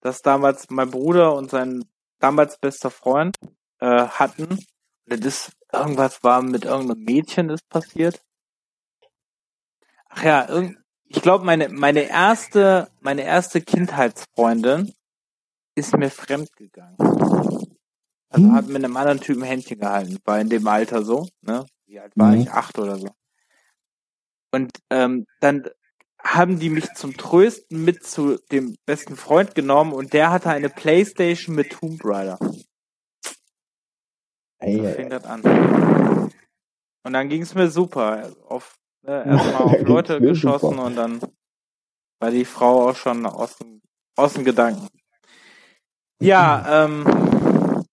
[0.00, 1.84] das damals mein Bruder und sein
[2.18, 3.36] damals bester Freund
[3.80, 4.58] äh, hatten.
[5.06, 8.22] Das irgendwas war mit irgendeinem Mädchen ist passiert.
[10.08, 10.62] Ach ja,
[11.04, 14.92] ich glaube, meine, meine erste, meine erste Kindheitsfreundin
[15.74, 16.96] ist mir fremd gegangen.
[18.28, 18.54] Also hm.
[18.54, 21.66] hat mit einem anderen Typen Händchen gehalten, war in dem Alter so, ne?
[21.86, 22.42] Wie alt war mhm.
[22.42, 22.50] ich?
[22.52, 23.08] Acht oder so.
[24.52, 25.68] Und ähm, dann
[26.22, 30.68] haben die mich zum Trösten mit zu dem besten Freund genommen und der hatte eine
[30.68, 32.38] Playstation mit Tomb Raider.
[34.58, 36.30] Hey, so fing das an.
[37.02, 38.30] Und dann ging es mir super.
[38.46, 40.84] Auf, ne, erstmal auf Leute geschossen super.
[40.84, 41.20] und dann
[42.20, 43.80] war die Frau auch schon aus dem,
[44.16, 44.88] aus dem Gedanken.
[46.22, 47.84] Ja, ähm,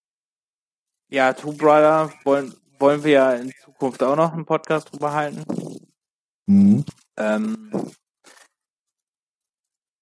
[1.09, 5.45] ja, Tomb Raider wollen, wollen wir ja in Zukunft auch noch einen Podcast drüber halten.
[6.45, 6.83] Mhm.
[7.17, 7.71] Ähm,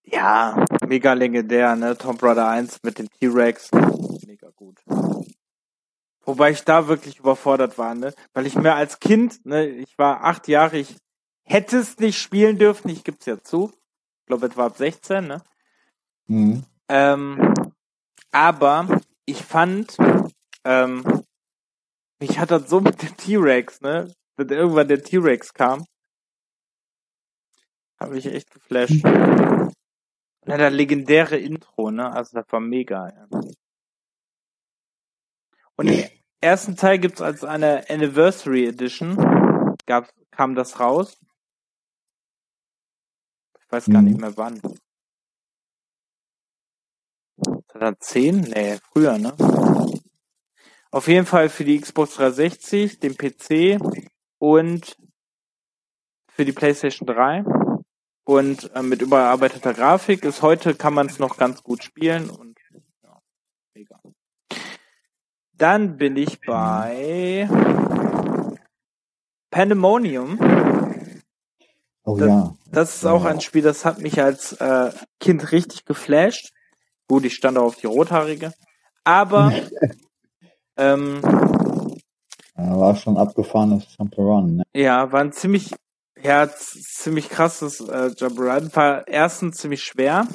[0.05, 1.97] ja, mega legendär, ne?
[1.97, 3.71] Tomb Raider 1 mit dem T-Rex.
[4.25, 4.81] Mega gut.
[6.21, 8.13] Wobei ich da wirklich überfordert war, ne?
[8.33, 10.95] Weil ich mir als Kind, ne, ich war acht Jahre, ich,
[11.43, 13.71] hättest nicht spielen dürfen, ich gib's ja zu.
[14.21, 15.41] Ich glaube, es war ab 16, ne?
[16.27, 16.63] Mhm.
[16.89, 17.53] Ähm,
[18.31, 19.95] aber ich fand,
[20.63, 21.23] ähm,
[22.19, 24.11] mich hat das so mit dem T-Rex, ne?
[24.35, 25.85] Wenn irgendwann der T-Rex kam,
[27.99, 29.03] habe ich echt geflasht.
[30.45, 32.11] Dann das legendäre Intro, ne?
[32.11, 33.09] Also das war mega.
[33.09, 33.41] Ja.
[35.75, 39.17] Und im ersten Teil gibt's als eine Anniversary Edition,
[39.85, 41.19] gab, kam das raus.
[43.59, 44.07] Ich weiß gar mhm.
[44.09, 44.61] nicht mehr wann.
[47.71, 48.41] 2010?
[48.41, 49.33] Nee, früher, ne?
[50.91, 53.81] Auf jeden Fall für die Xbox 360, den PC
[54.37, 54.95] und
[56.29, 57.43] für die PlayStation 3
[58.26, 62.57] und äh, mit überarbeiteter Grafik ist heute kann man es noch ganz gut spielen und
[63.03, 63.21] ja,
[63.73, 63.99] mega.
[65.53, 67.47] Dann bin ich bei
[69.51, 70.38] Pandemonium.
[72.03, 72.55] Oh das, ja.
[72.71, 76.51] Das ist auch ein Spiel, das hat mich als äh, Kind richtig geflasht.
[77.07, 78.53] Gut, ich stand auch auf die Rothaarige.
[79.03, 79.53] Aber
[80.78, 81.21] ähm,
[82.57, 84.63] ja, war schon abgefahrenes Jump'n'Run, ne?
[84.73, 85.73] Ja, war ein ziemlich,
[86.26, 88.76] ja, ziemlich krasses äh, Jump'n'Run.
[88.76, 90.28] War erstens ziemlich schwer.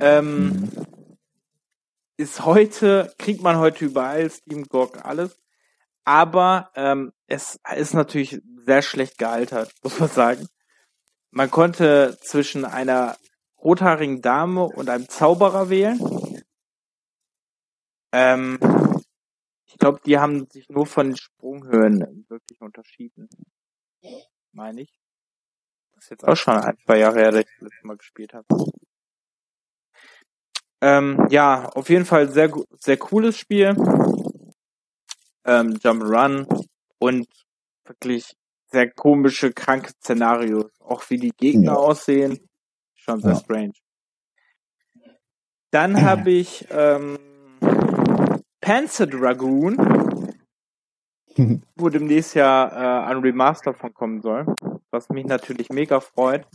[0.00, 0.70] Ähm.
[2.16, 5.36] Ist heute, kriegt man heute überall, Steam, GOG, alles.
[6.04, 10.46] Aber ähm, es ist natürlich sehr schlecht gealtert, muss man sagen.
[11.30, 13.16] Man konnte zwischen einer
[13.58, 15.98] rothaarigen Dame und einem Zauberer wählen.
[18.12, 18.60] Ähm,
[19.66, 23.28] ich glaube, die haben sich nur von den Sprunghöhen wirklich unterschieden.
[24.54, 25.00] Meine ich.
[25.94, 28.34] Das ist jetzt auch schon ein, zwei Jahre her, dass ich das letzte Mal gespielt
[28.34, 28.46] habe.
[30.80, 33.74] Ähm, ja, auf jeden Fall sehr, sehr cooles Spiel.
[35.44, 36.46] Ähm, Jump Run
[36.98, 37.26] und
[37.84, 38.36] wirklich
[38.70, 40.70] sehr komische, kranke Szenarios.
[40.80, 41.74] Auch wie die Gegner ja.
[41.74, 42.38] aussehen.
[42.94, 43.40] Schon sehr ja.
[43.40, 43.72] strange.
[45.72, 47.18] Dann habe ich ähm,
[48.60, 49.76] Panzer Dragoon,
[51.76, 54.46] wo demnächst ja äh, ein Remaster von kommen soll,
[54.90, 56.46] was mich natürlich mega freut.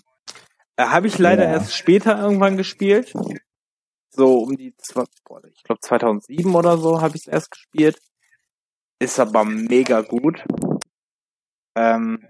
[0.75, 1.51] Äh, habe ich leider ja.
[1.51, 3.13] erst später irgendwann gespielt.
[4.09, 7.99] So um die, ich glaube 2007 oder so habe ich es erst gespielt.
[8.99, 10.43] Ist aber mega gut.
[11.75, 12.25] Ähm,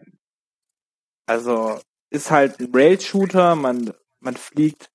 [1.25, 1.79] also
[2.09, 4.91] ist halt ein Rail-Shooter, man, man fliegt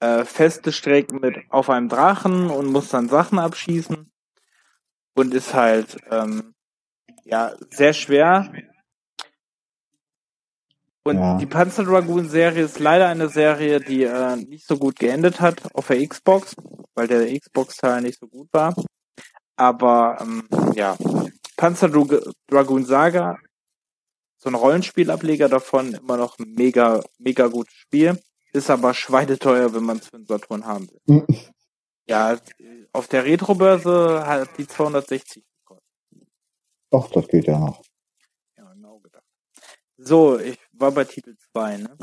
[0.00, 4.10] äh, feste Strecken mit auf einem Drachen und muss dann Sachen abschießen
[5.14, 6.53] und ist halt ähm,
[7.24, 8.52] ja sehr schwer.
[11.06, 11.36] Und ja.
[11.36, 15.62] die Panzer Dragoon Serie ist leider eine Serie, die äh, nicht so gut geendet hat
[15.74, 16.56] auf der Xbox,
[16.94, 18.74] weil der Xbox Teil nicht so gut war.
[19.56, 20.96] Aber ähm, ja,
[21.56, 21.90] Panzer
[22.48, 23.36] Dragoon Saga,
[24.38, 28.18] so ein Rollenspielableger davon, immer noch ein mega, mega gutes Spiel.
[28.52, 31.24] Ist aber schweineteuer, wenn man es für den Saturn haben will.
[31.28, 31.38] Mhm.
[32.06, 32.38] Ja,
[32.92, 35.42] auf der Retro-Börse hat die 260
[36.94, 37.82] Ach, das geht ja noch.
[38.56, 39.24] Ja, genau gedacht.
[39.96, 41.96] So, ich war bei Titel 2, ne?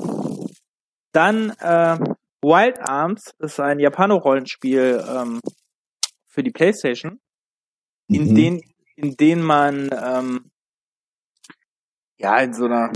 [1.13, 1.97] Dann äh,
[2.41, 5.41] Wild Arms ist ein Japano-Rollenspiel ähm,
[6.25, 7.19] für die Playstation,
[8.07, 8.35] in mhm.
[8.35, 8.61] den
[8.95, 10.51] in den man ähm,
[12.17, 12.91] ja in so einer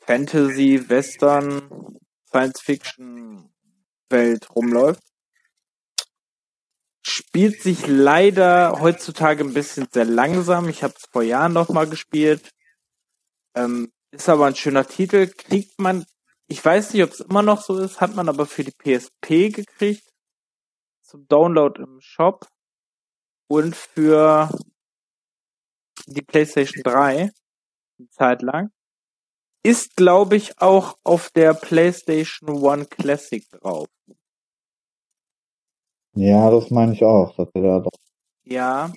[0.00, 3.50] Fantasy, Western, Science Fiction
[4.08, 5.09] Welt rumläuft.
[7.02, 10.68] Spielt sich leider heutzutage ein bisschen sehr langsam.
[10.68, 12.50] Ich habe es vor Jahren noch mal gespielt.
[13.54, 15.28] Ähm, ist aber ein schöner Titel.
[15.28, 16.04] Kriegt man,
[16.46, 19.50] ich weiß nicht, ob es immer noch so ist, hat man aber für die PSP
[19.50, 20.04] gekriegt.
[21.02, 22.46] Zum Download im Shop.
[23.48, 24.50] Und für
[26.06, 27.32] die PlayStation 3
[28.00, 28.70] eine Zeit lang.
[29.62, 33.88] Ist, glaube ich, auch auf der PlayStation One Classic drauf.
[36.14, 37.34] Ja, das meine ich auch.
[37.36, 37.90] Dass er da doch
[38.50, 38.92] ja.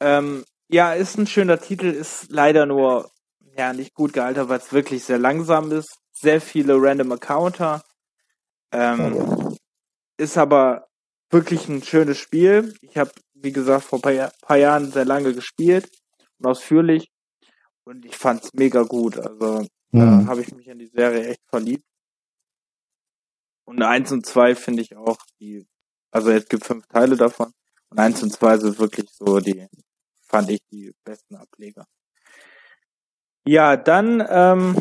[0.00, 3.10] Ähm, ja, ist ein schöner Titel, ist leider nur
[3.56, 5.98] ja nicht gut gealtert, weil es wirklich sehr langsam ist.
[6.12, 7.84] Sehr viele random Encounter.
[8.72, 9.56] Ähm, okay.
[10.18, 10.88] Ist aber
[11.30, 12.74] wirklich ein schönes Spiel.
[12.80, 15.88] Ich habe, wie gesagt, vor ein paar, paar Jahren sehr lange gespielt
[16.38, 17.10] und ausführlich.
[17.84, 19.18] Und ich fand's mega gut.
[19.18, 19.60] Also
[19.92, 19.98] mhm.
[20.00, 21.84] da habe ich mich in die Serie echt verliebt.
[23.64, 25.66] Und eins und zwei finde ich auch die,
[26.16, 27.52] also es gibt fünf Teile davon.
[27.90, 29.68] Und eins und zwei sind wirklich so die,
[30.26, 31.86] fand ich die besten Ableger.
[33.44, 34.74] Ja, dann ähm,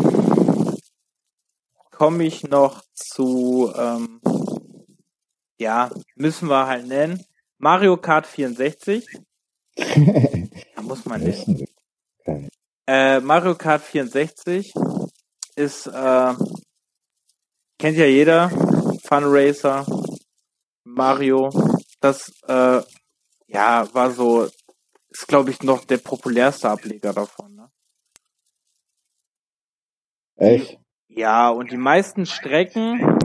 [1.92, 4.22] komme ich noch zu, ähm,
[5.58, 7.22] ja, müssen wir halt nennen,
[7.58, 9.06] Mario Kart 64.
[9.76, 11.66] da muss man nennen.
[12.88, 14.74] Äh, Mario Kart 64
[15.58, 16.34] ist, äh,
[17.78, 18.50] kennt ja jeder,
[19.06, 19.86] Fun Racer,
[20.86, 21.50] Mario.
[22.00, 22.82] Das, äh,
[23.48, 24.48] ja, war so,
[25.10, 27.56] ist glaube ich noch der populärste Ableger davon.
[27.56, 27.72] Ne?
[30.38, 30.80] Echt?
[31.08, 33.18] Ja, und die meisten Strecken,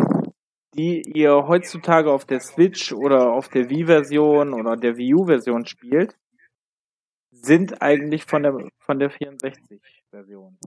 [0.74, 6.16] die ihr heutzutage auf der Switch oder auf der Wii-Version oder der Wii U-Version spielt,
[7.32, 10.58] sind eigentlich von der von der 64-Version.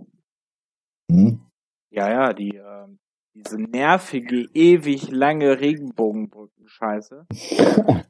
[1.09, 1.49] Hm?
[1.91, 2.87] Ja, ja, die äh,
[3.35, 7.25] diese nervige, ewig lange Regenbogenbrücken-Scheiße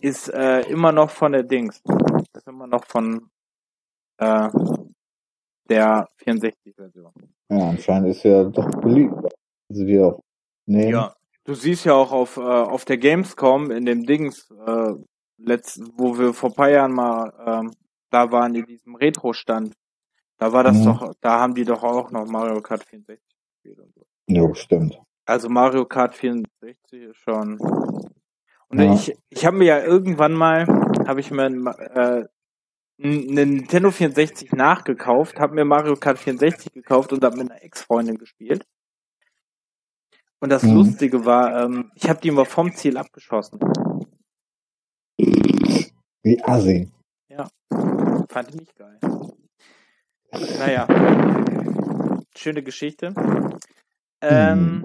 [0.00, 1.82] ist äh, immer noch von der Dings.
[2.34, 3.30] Ist immer noch von
[4.18, 4.48] äh,
[5.68, 7.12] der 64-Version.
[7.50, 9.14] Ja, anscheinend ist ja doch beliebt.
[9.70, 10.20] Also die auch
[10.66, 10.90] nehmen.
[10.92, 11.14] Ja,
[11.44, 14.92] du siehst ja auch auf, äh, auf der Gamescom in dem Dings, äh,
[15.38, 17.72] letzt, wo wir vor paar Jahren mal ähm,
[18.10, 19.74] da waren in diesem Retro-Stand.
[20.38, 20.84] Da war das Mhm.
[20.84, 23.22] doch, da haben die doch auch noch Mario Kart 64
[23.52, 24.06] gespielt und so.
[24.28, 25.00] Ja, stimmt.
[25.26, 27.58] Also Mario Kart 64 ist schon.
[28.68, 28.94] Und Ja.
[28.94, 30.66] ich, ich habe mir ja irgendwann mal,
[31.06, 32.24] habe ich mir äh,
[33.02, 38.18] einen Nintendo 64 nachgekauft, habe mir Mario Kart 64 gekauft und habe mit einer Ex-Freundin
[38.18, 38.66] gespielt.
[40.40, 40.74] Und das Mhm.
[40.74, 43.58] Lustige war, ähm, ich habe die immer vom Ziel abgeschossen.
[45.16, 46.90] Wie assi.
[48.30, 48.98] Fand ich nicht geil.
[50.58, 50.86] Naja.
[52.36, 53.14] Schöne Geschichte.
[54.20, 54.82] Ähm,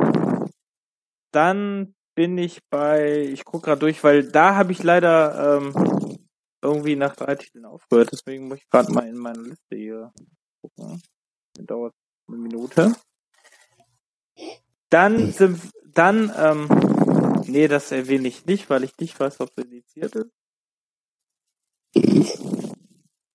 [1.31, 6.19] Dann bin ich bei, ich guck gerade durch, weil da habe ich leider ähm,
[6.61, 10.13] irgendwie nach drei Titeln aufgehört, deswegen muss ich gerade mal in meine Liste hier
[10.61, 11.01] gucken.
[11.55, 11.93] Das dauert
[12.27, 12.95] eine Minute.
[14.89, 15.59] Dann sind,
[15.93, 16.67] dann, ähm,
[17.47, 20.31] nee, das erwähne ich nicht, weil ich nicht weiß, ob es indiziert ist.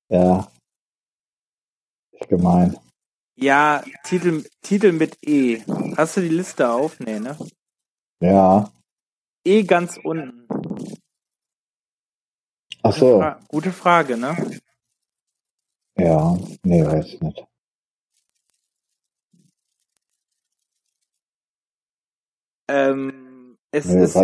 [0.08, 0.50] Ja.
[2.12, 2.78] Ist gemein.
[3.40, 5.62] Ja, Titel, Titel mit E.
[5.96, 6.98] Hast du die Liste auf?
[6.98, 7.38] Nee, ne?
[8.20, 8.72] Ja.
[9.44, 10.48] E ganz unten.
[12.82, 13.18] Ach Gute, so.
[13.20, 14.36] Fra gute Frage, ne?
[15.96, 16.36] Ja.
[16.64, 17.46] Nee, weiß ich nicht.
[22.68, 24.16] Ähm, es Nee, ist,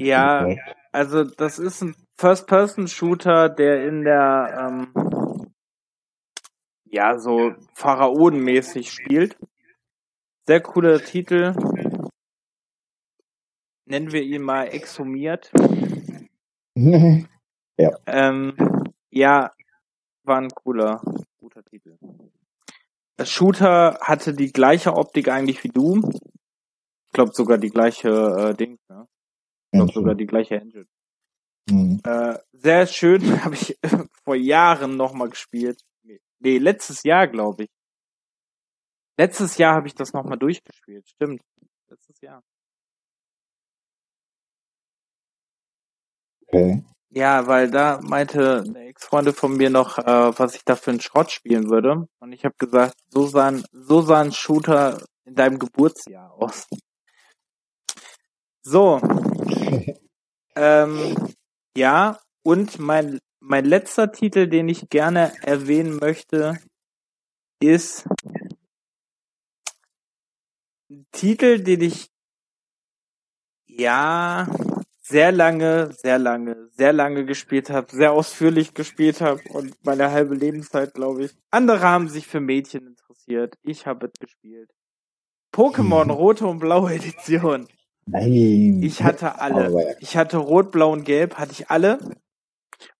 [0.00, 0.48] Ja.
[0.92, 5.07] also das ist ein First-Person-Shooter, der in der, ähm,
[6.90, 9.36] ja, so Pharaonenmäßig spielt.
[10.46, 11.54] Sehr cooler Titel.
[13.84, 15.50] Nennen wir ihn mal Exhumiert.
[18.06, 18.54] Ähm,
[19.10, 19.52] ja,
[20.24, 21.00] war ein cooler,
[21.38, 21.96] guter Titel.
[23.16, 26.08] Das Shooter hatte die gleiche Optik eigentlich wie Doom.
[27.06, 29.08] Ich glaube sogar die gleiche äh, Ding, ne?
[29.72, 30.86] Ich glaube sogar die gleiche Engine.
[31.68, 32.00] Hm.
[32.04, 33.76] Äh, sehr schön, habe ich
[34.24, 35.82] vor Jahren nochmal gespielt.
[36.40, 37.70] Nee, letztes Jahr, glaube ich.
[39.18, 41.42] Letztes Jahr habe ich das nochmal durchgespielt, stimmt.
[41.88, 42.42] Letztes Jahr.
[46.46, 46.84] Okay.
[47.10, 51.00] Ja, weil da meinte eine Ex-Freundin von mir noch, äh, was ich da für einen
[51.00, 52.06] Schrott spielen würde.
[52.20, 56.68] Und ich habe gesagt, so sah, ein, so sah ein Shooter in deinem Geburtsjahr aus.
[58.62, 59.00] So.
[60.54, 61.16] ähm,
[61.76, 66.58] ja, und mein, mein letzter Titel, den ich gerne erwähnen möchte,
[67.60, 68.06] ist
[70.90, 72.10] ein Titel, den ich
[73.66, 74.48] ja
[75.00, 80.34] sehr lange, sehr lange, sehr lange gespielt habe, sehr ausführlich gespielt habe und meine halbe
[80.34, 81.34] Lebenszeit, glaube ich.
[81.50, 83.54] Andere haben sich für Mädchen interessiert.
[83.62, 84.70] Ich habe es gespielt.
[85.54, 87.66] Pokémon Rote und Blaue Edition.
[88.06, 88.82] Nein.
[88.82, 89.96] Ich hatte alle.
[90.00, 91.98] Ich hatte Rot, Blau und Gelb, hatte ich alle.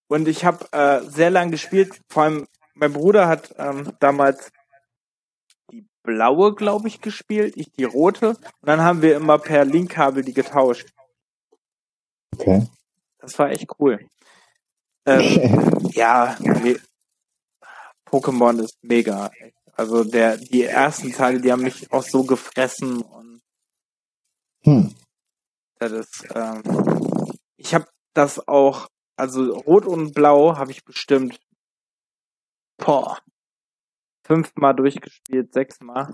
[0.08, 2.00] Und ich habe äh, sehr lang gespielt.
[2.08, 4.50] Vor allem mein Bruder hat ähm, damals
[5.70, 8.30] die blaue, glaube ich, gespielt, ich die rote.
[8.30, 10.88] Und dann haben wir immer per Linkkabel die getauscht.
[12.34, 12.66] Okay.
[13.18, 14.08] Das war echt cool.
[15.06, 16.80] Ähm, ja, me-
[18.06, 19.30] Pokémon ist mega.
[19.74, 23.40] Also der, die ersten Teile, die haben mich auch so gefressen und
[24.64, 24.94] hm.
[25.78, 26.62] das ist, ähm,
[27.56, 28.88] ich habe das auch,
[29.18, 31.40] also Rot und Blau habe ich bestimmt,
[32.78, 33.18] boah,
[34.26, 36.12] fünfmal durchgespielt, sechsmal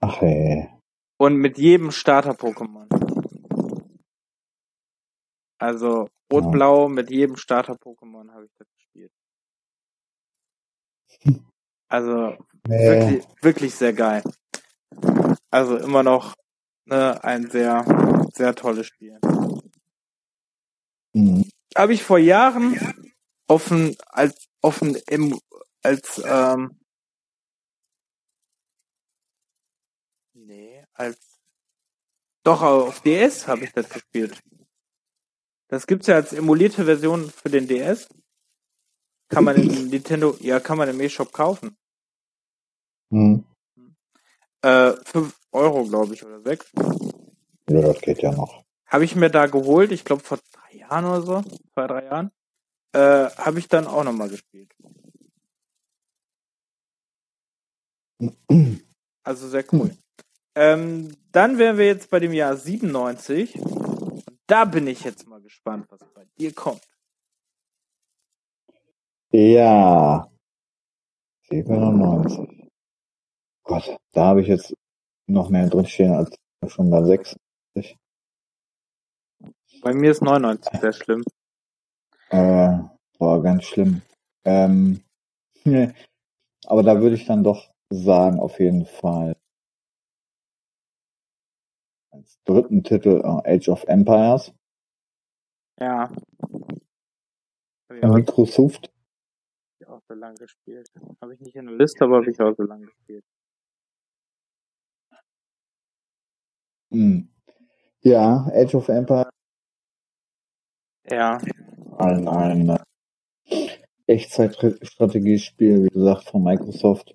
[0.00, 0.68] Ach hey.
[1.18, 2.88] und mit jedem Starter-Pokémon.
[5.60, 9.12] Also Rot-Blau mit jedem Starter-Pokémon habe ich das gespielt.
[11.88, 12.88] Also Nee.
[12.88, 14.22] wirklich, wirklich sehr geil.
[15.50, 16.34] Also immer noch
[16.86, 17.84] ne, ein sehr,
[18.32, 19.18] sehr tolles Spiel.
[21.14, 21.48] Hm.
[21.76, 22.78] Habe ich vor Jahren
[23.46, 25.38] auf ein, als auf ein em,
[25.82, 26.78] als, ähm,
[30.34, 31.18] nee, als,
[32.44, 34.42] doch, auf DS habe ich das gespielt.
[35.68, 38.08] Das gibt's ja als emulierte Version für den DS.
[39.28, 41.76] Kann man im Nintendo, ja, kann man im E-Shop kaufen.
[43.10, 43.44] Hm.
[44.60, 46.72] Äh, 5 Euro, glaube ich, oder 6.
[47.70, 48.64] Ja, das geht ja noch.
[48.86, 50.38] Habe ich mir da geholt, ich glaube vor
[50.72, 51.42] drei Jahren oder so,
[51.72, 52.30] zwei, drei Jahren.
[52.92, 54.74] Äh, habe ich dann auch nochmal gespielt.
[59.24, 59.96] Also sehr cool.
[60.54, 63.58] Ähm, dann wären wir jetzt bei dem Jahr 97.
[63.58, 66.86] Und da bin ich jetzt mal gespannt, was bei dir kommt.
[69.30, 70.30] Ja.
[71.48, 72.68] 97.
[73.64, 74.74] Gott, da habe ich jetzt
[75.26, 76.36] noch mehr drinstehen als
[76.68, 77.36] schon bei 6.
[79.82, 81.24] Bei mir ist 99 sehr schlimm.
[82.30, 82.78] Äh,
[83.18, 84.02] war ganz schlimm.
[84.44, 85.02] Ähm,
[86.66, 89.36] aber da würde ich dann doch sagen, auf jeden Fall.
[92.12, 94.54] Als dritten Titel uh, Age of Empires.
[95.80, 96.12] Ja.
[97.90, 98.86] Microsoft.
[98.86, 100.88] Hab ich auch so lange gespielt.
[101.20, 103.24] Habe ich nicht in der Liste, aber habe ich auch so lange gespielt.
[106.92, 107.28] Hm.
[108.02, 109.32] Ja, Age of Empires.
[111.10, 111.38] Ja.
[111.98, 112.78] Ein, ein
[114.06, 117.14] Echtzeitstrategiespiel, wie gesagt, von Microsoft.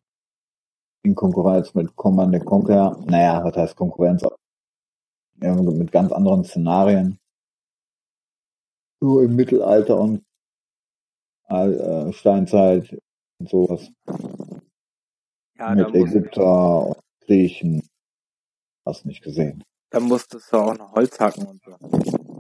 [1.04, 2.98] In Konkurrenz mit Command Conquer.
[3.06, 4.24] Naja, was heißt Konkurrenz?
[5.36, 7.20] Mit ganz anderen Szenarien.
[9.00, 10.24] So im Mittelalter und
[11.50, 12.98] äh, Steinzeit
[13.40, 13.90] und sowas.
[15.58, 17.88] Ja, mit Ägypter und Griechen.
[18.86, 19.64] Hast nicht gesehen.
[19.92, 22.37] da musstest du auch noch Holz hacken und so.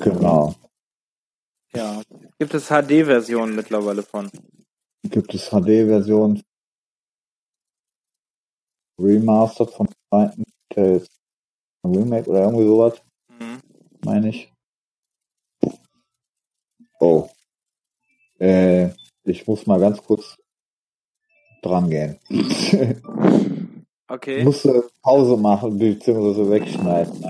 [0.00, 0.54] Genau.
[1.74, 2.02] Ja.
[2.38, 4.30] Gibt es HD-Versionen mittlerweile von?
[5.02, 6.42] Gibt es HD-Versionen
[9.00, 11.04] Remastered von zweiten Teil
[11.84, 13.60] Remake oder irgendwie sowas, Mhm.
[14.04, 14.52] meine ich.
[17.00, 17.28] Oh.
[18.38, 18.90] Äh,
[19.24, 20.36] ich muss mal ganz kurz
[21.62, 22.18] dran gehen.
[24.06, 24.44] Okay.
[24.44, 27.24] Musste Pause machen, beziehungsweise wegschneiden.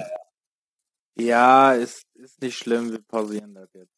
[1.16, 3.94] Ja, ist, ist nicht schlimm, wir pausieren das jetzt.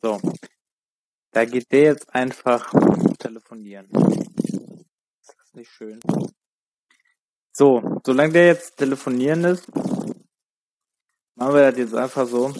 [0.00, 0.20] So.
[1.32, 2.72] Da geht der jetzt einfach
[3.18, 3.88] telefonieren.
[3.90, 6.00] Ist das nicht schön?
[7.52, 9.68] So, solange der jetzt telefonieren ist,
[11.34, 12.52] machen wir das jetzt einfach so,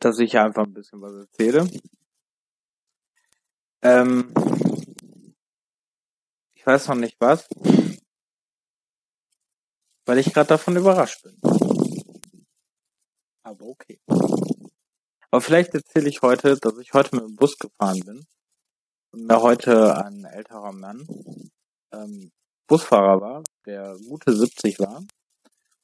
[0.00, 1.68] dass ich einfach ein bisschen was erzähle.
[3.82, 4.32] Ähm,
[6.68, 7.48] weiß noch nicht was,
[10.04, 11.40] weil ich gerade davon überrascht bin.
[13.42, 13.98] Aber okay.
[15.30, 18.26] Aber vielleicht erzähle ich heute, dass ich heute mit dem Bus gefahren bin
[19.12, 21.06] und mir heute ein älterer Mann
[21.92, 22.30] ähm,
[22.66, 25.02] Busfahrer war, der gute 70 war.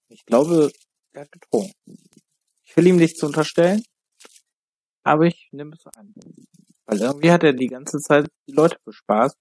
[0.08, 0.70] Ich glaube,
[1.12, 1.72] er hat getrunken.
[2.62, 3.82] Ich will ihm nichts unterstellen,
[5.02, 6.12] aber ich nehme es an.
[6.84, 9.38] Weil irgendwie hat er die ganze Zeit die Leute bespaßt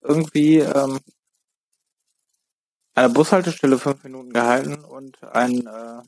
[0.00, 1.00] irgendwie ähm,
[2.94, 6.02] an der Bushaltestelle fünf Minuten gehalten und ein äh,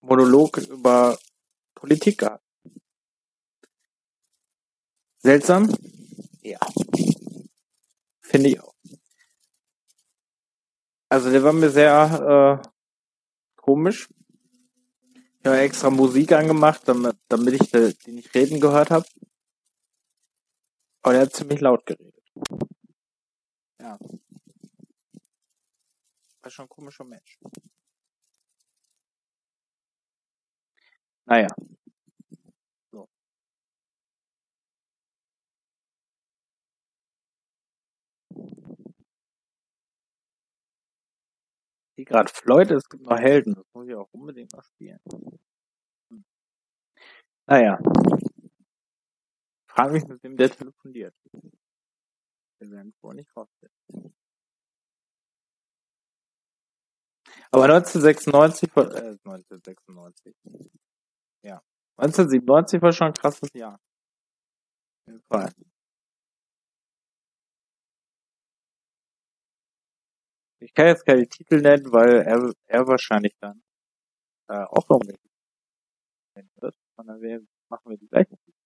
[0.00, 1.18] Monolog über
[1.74, 2.44] Politik gehabt.
[5.18, 5.74] Seltsam?
[6.42, 6.58] Ja.
[8.22, 8.74] Finde ich auch.
[11.08, 12.68] Also der war mir sehr äh,
[13.56, 14.08] komisch.
[15.40, 19.06] Ich habe extra Musik angemacht, damit, damit ich de, die nicht reden gehört habe.
[21.02, 22.14] Aber der hat ziemlich laut geredet.
[23.80, 23.98] Ja.
[26.42, 27.38] War schon ein komischer Mensch.
[31.26, 31.48] Naja.
[32.92, 33.08] So.
[41.96, 43.54] Die gerade Floyd, es gibt noch Helden.
[43.54, 44.98] Das muss ich auch unbedingt mal spielen.
[46.10, 46.24] Hm.
[47.46, 47.78] Naja.
[49.80, 51.14] Frag mich, mit wem der telefoniert.
[52.60, 54.14] Wir werden wohl nicht rausfinden.
[57.50, 60.36] Aber 1996, war- äh, 1996.
[61.42, 61.62] Ja.
[61.96, 63.74] 1997 war schon ein krasses Jahr.
[63.74, 65.50] Auf jeden Fall.
[70.62, 73.62] Ich kann jetzt keine Titel nennen, weil er, er wahrscheinlich dann
[74.48, 75.26] äh, auch irgendwelche
[76.36, 76.76] nennen wird.
[76.96, 78.59] Und dann wir- machen wir die gleichen Titel.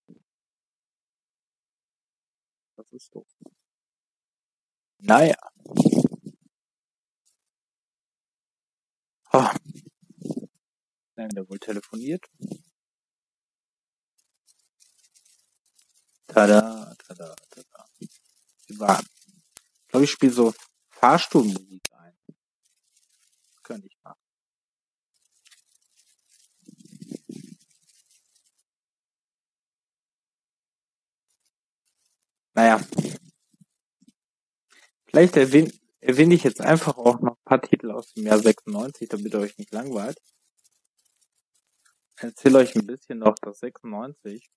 [2.91, 3.27] Das ist doof.
[4.99, 5.35] Naja.
[9.33, 9.49] Oh.
[11.15, 12.25] Nein, der wohl telefoniert.
[16.27, 17.89] Tada, tada, tada.
[18.67, 20.53] Ich glaube, ich spiele so
[20.89, 22.17] Fahrstuhlmusik ein.
[22.27, 24.19] Das könnte ich machen.
[32.55, 32.81] Naja.
[35.05, 35.71] Vielleicht erwähne
[36.05, 39.39] erwähne ich jetzt einfach auch noch ein paar Titel aus dem Jahr 96, damit ihr
[39.39, 40.21] euch nicht langweilt.
[42.17, 44.51] Ich erzähle euch ein bisschen noch das 96,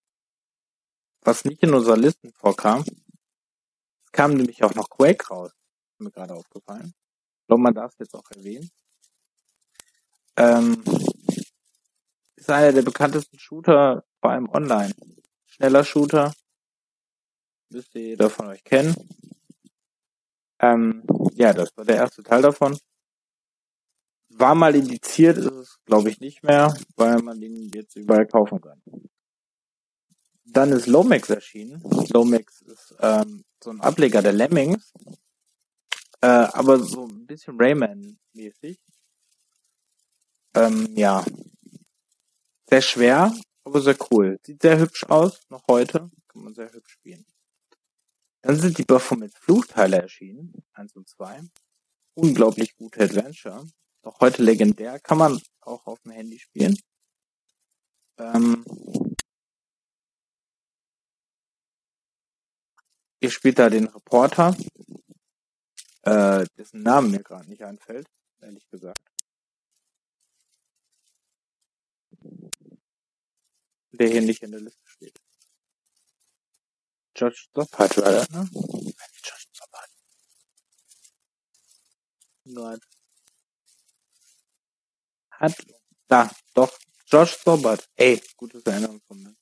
[1.22, 2.84] was nicht in unserer Listen vorkam.
[4.05, 5.53] Es kam nämlich auch noch Quake raus,
[5.92, 6.94] ist mir gerade aufgefallen.
[7.40, 8.70] Ich glaube, man darf es jetzt auch erwähnen.
[10.36, 10.84] Ähm,
[12.36, 14.94] ist einer der bekanntesten Shooter, vor allem online.
[15.46, 16.34] Schneller Shooter.
[17.71, 18.95] Müsste jeder von euch kennen.
[20.61, 21.03] Ähm,
[21.35, 22.79] ja, das war der erste Teil davon.
[24.31, 28.61] War mal indiziert, ist es glaube ich nicht mehr, weil man ihn jetzt überall kaufen
[28.61, 28.81] kann.
[30.45, 31.83] Dann ist Lomax erschienen.
[32.11, 34.93] Lomax ist ähm, so ein Ableger der Lemmings,
[36.21, 38.79] äh, aber so ein bisschen Rayman-mäßig.
[40.55, 41.25] Ähm, ja,
[42.69, 44.39] sehr schwer, aber sehr cool.
[44.43, 46.11] Sieht sehr hübsch aus, noch heute.
[46.29, 47.25] Kann man sehr hübsch spielen.
[48.43, 51.43] Dann sind die Baphomets Fluchteile erschienen, 1 und 2.
[52.14, 53.66] Unglaublich gute Adventure.
[54.03, 56.78] Doch heute legendär, kann man auch auf dem Handy spielen.
[58.18, 58.64] Ähm,
[63.20, 64.57] ihr spielt da den Reporter,
[66.03, 68.09] äh, dessen Namen mir gerade nicht einfällt,
[68.41, 69.01] ehrlich gesagt.
[73.93, 74.88] Der hier nicht in der Liste
[77.19, 78.49] George Stoppard das, ne?
[78.53, 79.91] George Stoppard.
[82.45, 82.81] Nein.
[85.33, 85.66] Hat,
[86.07, 86.79] da, doch,
[87.11, 87.89] George Stoppard.
[87.97, 89.35] Ey, gutes Erinnerung von mir.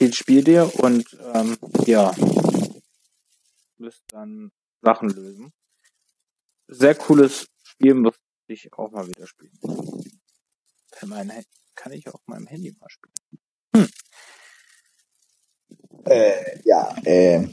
[0.00, 2.14] Den spielt ihr und, ähm, ja,
[3.76, 5.52] müsst dann Sachen lösen.
[6.68, 8.14] Sehr cooles Spiel, muss
[8.46, 9.58] ich auch mal wieder spielen.
[10.90, 13.14] Kann ich auch meinem Handy mal spielen.
[13.76, 13.88] Hm.
[16.06, 17.46] Äh, ja, äh.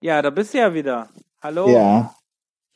[0.00, 1.08] Ja, da bist du ja wieder.
[1.42, 1.68] Hallo?
[1.68, 2.14] Ja.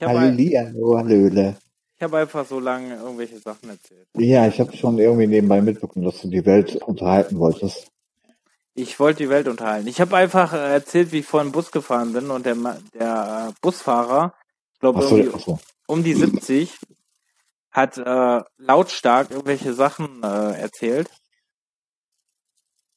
[0.01, 1.57] Hallihallo, Hallöle.
[1.97, 4.07] Ich habe einfach so lange irgendwelche Sachen erzählt.
[4.17, 7.89] Ja, ich habe schon irgendwie nebenbei mitbekommen, dass du die Welt unterhalten wolltest.
[8.75, 9.87] Ich wollte die Welt unterhalten.
[9.87, 12.57] Ich habe einfach äh, erzählt, wie ich vor dem Bus gefahren bin und der,
[12.93, 14.35] der äh, Busfahrer,
[14.73, 15.59] ich glaube so, irgendwie so.
[15.87, 16.77] um die 70,
[17.71, 21.09] hat äh, lautstark irgendwelche Sachen äh, erzählt.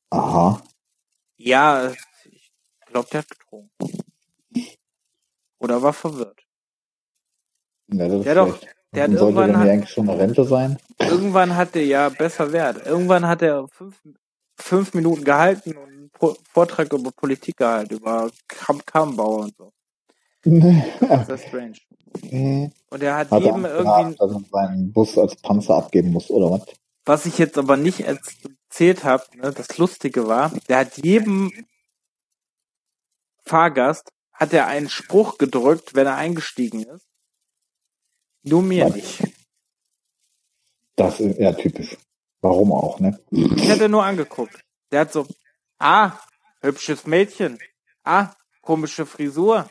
[0.09, 0.61] Aha.
[1.37, 1.91] Ja,
[2.25, 2.51] ich
[2.87, 3.71] glaube, der hat getrunken.
[5.59, 6.41] Oder war verwirrt.
[7.89, 8.75] Ja, das ist Der doch, schlecht.
[8.93, 10.77] der hat sollte irgendwann hat, eigentlich schon eine Rente sein.
[10.99, 12.85] irgendwann hat der ja besser Wert.
[12.85, 14.01] Irgendwann hat er fünf,
[14.59, 19.73] fünf Minuten gehalten und einen Pro Vortrag über Politik gehalten, über Kam Kambauer und so.
[20.43, 21.77] Sehr strange.
[22.23, 25.75] Äh, Und er hat Hat er jedem Angst irgendwie, dass er seinen Bus als Panzer
[25.75, 26.65] abgeben muss, oder was?
[27.05, 28.01] was ich jetzt aber nicht
[28.77, 31.51] erzählt habe, ne, das Lustige war, der hat jedem
[33.43, 37.07] Fahrgast hat er einen Spruch gedrückt, wenn er eingestiegen ist.
[38.43, 38.93] Nur mir Was?
[38.95, 39.23] nicht.
[40.95, 41.97] Das ist ja typisch.
[42.41, 43.19] Warum auch, ne?
[43.31, 44.63] Ich hätte nur angeguckt.
[44.91, 45.25] Der hat so,
[45.79, 46.11] ah,
[46.61, 47.57] hübsches Mädchen.
[48.03, 49.67] Ah, komische Frisur.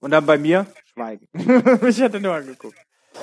[0.00, 1.28] Und dann bei mir, schweigen.
[1.86, 2.78] ich hätte nur angeguckt.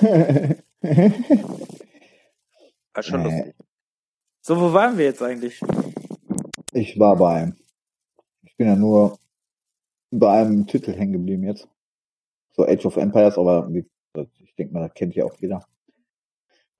[2.94, 3.56] War schon lustig.
[4.46, 5.60] So, wo waren wir jetzt eigentlich?
[6.72, 7.52] Ich war bei,
[8.44, 9.18] ich bin ja nur
[10.12, 11.66] bei einem Titel hängen geblieben jetzt.
[12.52, 15.66] So Age of Empires, aber ich denke mal, das kennt ja auch jeder.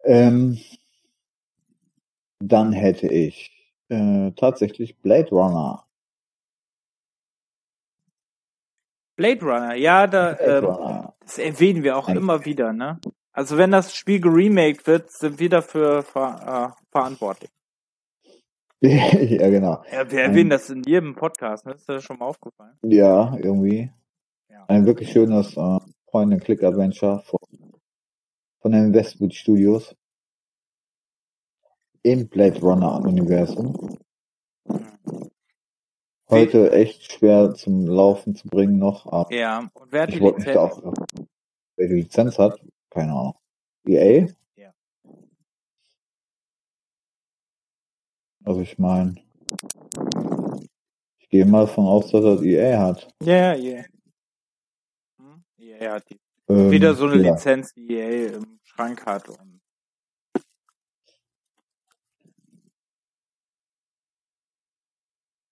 [0.04, 0.60] Ähm,
[2.38, 3.50] dann hätte ich
[3.88, 5.84] äh, tatsächlich Blade Runner.
[9.16, 11.16] Blade Runner, ja, da, Blade ähm, Runner.
[11.18, 13.00] das erwähnen wir auch Ein- immer wieder, ne?
[13.36, 17.50] Also wenn das Spiel geremaked wird, sind wir dafür ver äh, verantwortlich.
[18.80, 19.82] ja, genau.
[19.92, 21.74] Ja, wir erwähnen das in jedem Podcast, ne?
[21.74, 22.78] Ist dir das schon mal aufgefallen?
[22.82, 23.92] Ja, irgendwie.
[24.50, 24.64] Ja.
[24.68, 27.40] Ein wirklich schönes äh, Point-and-Click-Adventure von,
[28.62, 29.94] von den Westwood Studios.
[32.02, 33.98] Im Blade Runner-Universum.
[34.66, 35.30] Hm.
[36.30, 39.04] Heute echt schwer zum Laufen zu bringen noch.
[39.12, 40.84] Aber Ja, und wer hat die ich wollte mich da Lizenz?
[40.86, 40.94] auch,
[41.76, 42.58] wer die Lizenz hat,
[42.96, 43.34] keine Ahnung.
[43.86, 44.26] EA?
[44.56, 44.72] Ja.
[48.42, 49.16] Also ich meine,
[51.18, 53.06] ich gehe mal davon aus, dass das EA hat.
[53.22, 53.84] Ja, ja.
[55.18, 55.44] Hm?
[55.58, 56.18] Ja, er hat die.
[56.48, 57.32] Ähm, Wieder so eine ja.
[57.32, 59.28] Lizenz, die EA im Schrank hat.
[59.28, 59.60] Und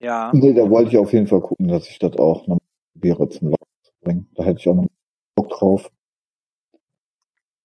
[0.00, 0.30] ja.
[0.32, 2.58] Nee, da wollte ich auf jeden Fall gucken, dass ich das auch noch
[2.92, 4.30] probiere zum Laufen zu bringen.
[4.34, 4.88] Da hätte ich auch noch
[5.34, 5.90] Bock drauf.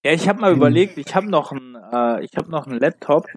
[0.09, 0.57] Ja, ich habe mal Hm.
[0.57, 3.27] überlegt, ich habe noch ein, äh, ich habe noch ein Laptop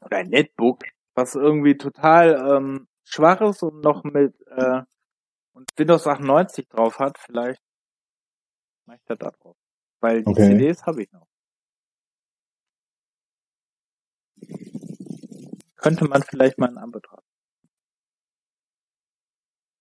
[0.00, 0.82] oder ein Netbook,
[1.14, 4.82] was irgendwie total ähm, schwach ist und noch mit äh,
[5.52, 7.16] und Windows 98 drauf hat.
[7.18, 7.62] Vielleicht
[8.86, 9.56] mache ich das da drauf,
[10.00, 10.48] weil die Okay.
[10.48, 11.28] CDs habe ich noch.
[15.76, 17.22] Könnte man vielleicht mal in Anbetracht.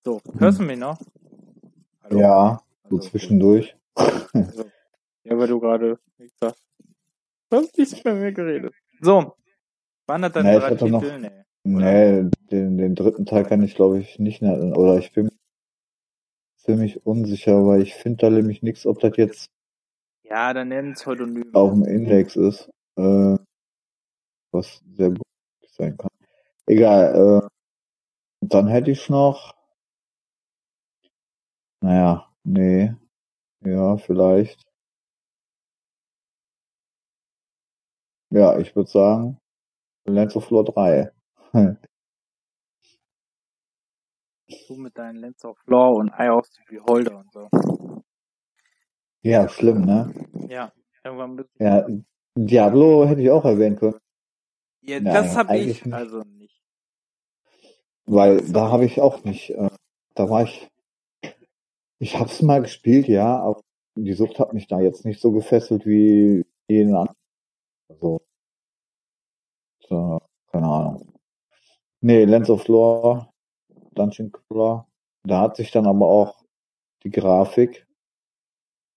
[0.05, 0.99] So, hörst du mich noch?
[2.03, 2.19] Hallo?
[2.19, 3.75] Ja, so zwischendurch.
[3.95, 4.69] also,
[5.23, 6.63] ja, weil du gerade nichts sagst.
[7.49, 8.73] Du hast nicht mit mir geredet.
[9.01, 9.35] So.
[10.07, 11.19] Waren das deine Nee, drei hatte noch- Titel?
[11.19, 11.43] Nee.
[11.65, 14.75] Nee, den, den dritten Teil kann ich glaube ich nicht nennen.
[14.75, 15.29] Oder ich bin
[16.57, 19.49] ziemlich unsicher, weil ich finde da nämlich nichts, ob das jetzt
[20.23, 21.53] Ja, dann nennen es Pseudonym.
[21.55, 22.69] auf dem Index ist.
[22.97, 23.37] Äh,
[24.51, 25.21] was sehr gut
[25.67, 26.09] sein kann.
[26.65, 27.47] Egal, äh,
[28.41, 29.55] dann hätte ich noch.
[31.81, 32.93] Naja, nee.
[33.65, 34.61] Ja, vielleicht.
[38.33, 39.37] Ja, ich würde sagen,
[40.05, 41.11] Lens of Floor 3.
[44.67, 47.49] Du mit deinen Lens of Law und Eye of the Beholder und so.
[49.21, 50.13] ja, schlimm, ne?
[50.49, 50.71] Ja,
[51.03, 51.87] irgendwann bist Ja,
[52.35, 53.99] Diablo hätte ich auch erwähnen können,
[54.81, 55.93] ja, Nein, das habe ich nicht.
[55.93, 56.61] also nicht.
[58.05, 59.69] weil da habe ich auch nicht, äh,
[60.15, 60.67] da war ich,
[61.99, 63.61] ich hab's mal gespielt, ja, aber
[63.95, 67.15] die Sucht hat mich da jetzt nicht so gefesselt wie jeden anderen.
[67.93, 68.21] Also,
[69.87, 70.19] so,
[70.51, 71.13] keine Ahnung.
[72.01, 73.29] Nee, Lens of Lore,
[73.91, 74.87] Dungeon Crawler,
[75.23, 76.43] da hat sich dann aber auch
[77.03, 77.87] die Grafik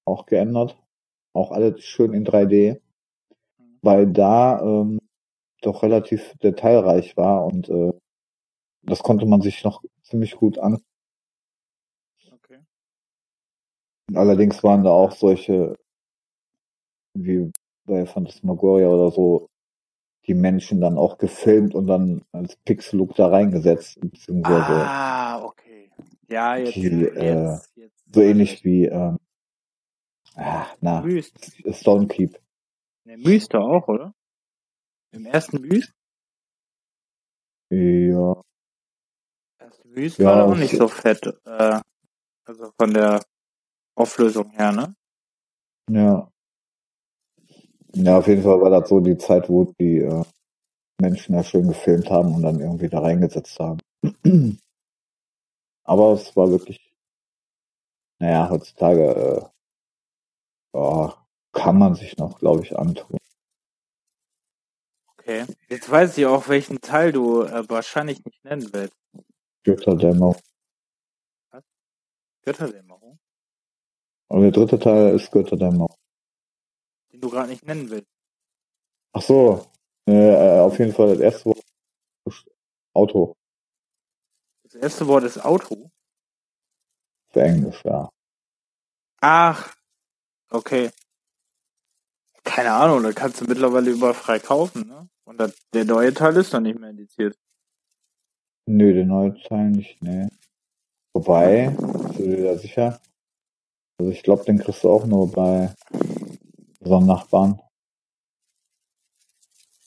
[0.07, 0.77] auch geändert.
[1.35, 2.81] Auch alles schön in 3D,
[3.83, 4.99] weil da ähm,
[5.61, 7.93] doch relativ detailreich war und äh,
[8.83, 10.83] das konnte man sich noch ziemlich gut an.
[12.33, 12.61] Okay.
[14.15, 15.77] Allerdings waren da auch solche,
[17.15, 17.53] wie
[17.87, 19.49] bei Phantasmagoria oder so,
[20.27, 25.91] die Menschen dann auch gefilmt und dann als Pixel-Look da reingesetzt, beziehungsweise Ah, okay.
[26.29, 28.05] Ja, jetzt, Die, äh, jetzt, jetzt.
[28.13, 29.19] so ähnlich wie, ähm,
[30.35, 31.63] ah, na, Myst.
[31.71, 32.39] Stonekeep.
[33.05, 34.13] Ne, Myster auch, oder?
[35.13, 35.93] Im ersten Myst?
[37.71, 38.43] Ja,
[39.59, 41.27] erste Myst Ja, war auch nicht so fett.
[41.45, 41.81] Äh,
[42.45, 43.23] also von der
[43.97, 44.95] Auflösung her, ne?
[45.91, 46.29] ja.
[47.99, 50.23] Ja, auf jeden Fall war das so die Zeit, wo die äh,
[51.01, 53.81] Menschen da schön gefilmt haben und dann irgendwie da reingesetzt haben.
[55.85, 56.95] Aber es war wirklich,
[58.19, 59.51] naja, heutzutage
[60.75, 63.17] äh, ja, kann man sich noch, glaube ich, antun.
[65.17, 65.47] Okay.
[65.71, 68.95] Jetzt weiß ich auch, welchen Teil du äh, wahrscheinlich nicht nennen willst.
[69.65, 70.37] Götterdämmerung.
[72.45, 73.19] Götterdämmerung?
[74.29, 75.96] Und der dritte Teil ist Götterdämmerung.
[77.17, 78.13] Den du gerade nicht nennen willst.
[79.15, 79.67] Ach so,
[80.07, 81.65] äh, äh, auf jeden Fall das erste Wort
[82.27, 82.51] ist
[82.93, 83.35] Auto
[84.65, 85.91] Das erste Wort ist Auto.
[87.33, 88.11] für Englisch, ja.
[89.23, 89.75] Ach,
[90.51, 90.91] okay.
[92.45, 95.09] Keine Ahnung, da kannst du mittlerweile überall frei kaufen, ne?
[95.25, 97.35] Und das, der neue Teil ist noch nicht mehr indiziert.
[98.67, 100.29] Nö, der neue Teil nicht, nee.
[101.15, 103.01] Wobei, bist du dir da sicher?
[103.99, 105.75] Also ich glaube, den kriegst du auch nur bei
[106.93, 107.61] einem Nachbarn.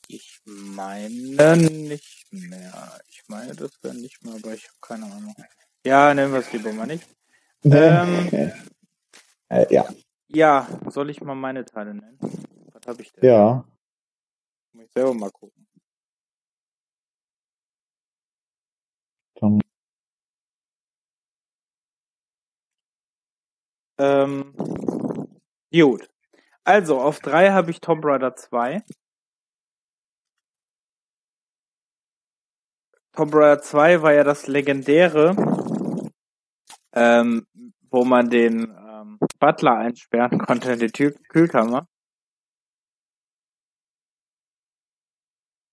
[0.08, 3.00] Ich meine nicht mehr.
[3.08, 5.34] Ich meine, das wäre nicht mehr, aber ich habe keine Ahnung.
[5.84, 7.06] Ja, nehmen wir es lieber mal nicht.
[7.64, 8.52] Ähm.
[9.50, 9.88] äh, ja,
[10.28, 12.18] Ja, soll ich mal meine Teile nennen?
[12.72, 13.24] Was habe ich denn?
[13.24, 13.64] ja,
[14.74, 15.66] Muss ich selber mal gucken.
[19.36, 19.60] dann,
[23.98, 24.54] Ähm,
[25.72, 26.08] gut.
[26.64, 28.82] Also, auf drei habe ich Tomb Raider 2.
[33.12, 35.34] Tomb Raider 2 war ja das legendäre,
[36.92, 37.46] ähm,
[37.90, 41.86] wo man den ähm, Butler einsperren konnte in die Tür Kühlkammer.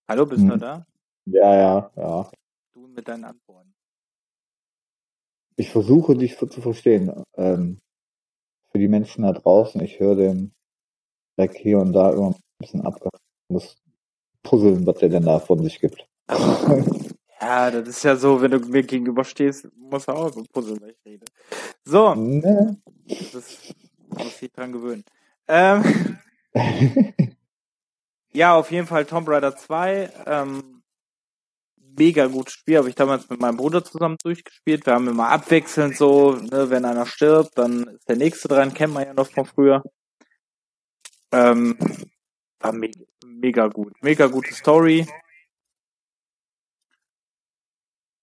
[0.09, 0.49] Hallo, bist du Mhm.
[0.53, 0.85] noch da?
[1.25, 2.31] ja, ja, ja.
[2.73, 3.73] Du mit deinen Antworten.
[5.57, 7.23] Ich versuche dich zu verstehen.
[7.35, 7.79] Ähm,
[8.71, 10.53] für die Menschen da draußen, ich höre den
[11.37, 13.21] Dreck hier und da immer ein bisschen abgehakt.
[13.49, 13.77] Muss
[14.43, 16.05] puzzeln, was der denn da von sich gibt.
[17.39, 20.81] Ja, das ist ja so, wenn du mir gegenüber stehst, muss er auch so puzzeln,
[20.81, 21.25] wenn ich rede.
[21.85, 22.81] So, ne?
[23.05, 23.75] das ist,
[24.09, 25.05] muss ich dran gewöhnen.
[25.47, 26.17] Ähm,
[28.33, 30.11] ja, auf jeden Fall Tomb Raider 2.
[30.25, 30.77] Ähm,
[31.97, 34.85] mega gutes Spiel, habe ich damals mit meinem Bruder zusammen durchgespielt.
[34.85, 38.93] Wir haben immer abwechselnd so, ne, wenn einer stirbt, dann ist der nächste dran, kennt
[38.93, 39.83] man ja noch von früher.
[41.31, 41.77] Ähm,
[42.59, 42.91] war me
[43.25, 43.93] mega gut.
[44.01, 45.07] Mega gute Story.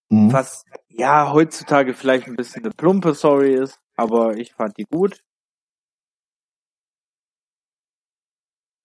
[0.09, 0.31] Mhm.
[0.33, 5.21] Was ja heutzutage vielleicht ein bisschen eine plumpe Story ist, aber ich fand die gut.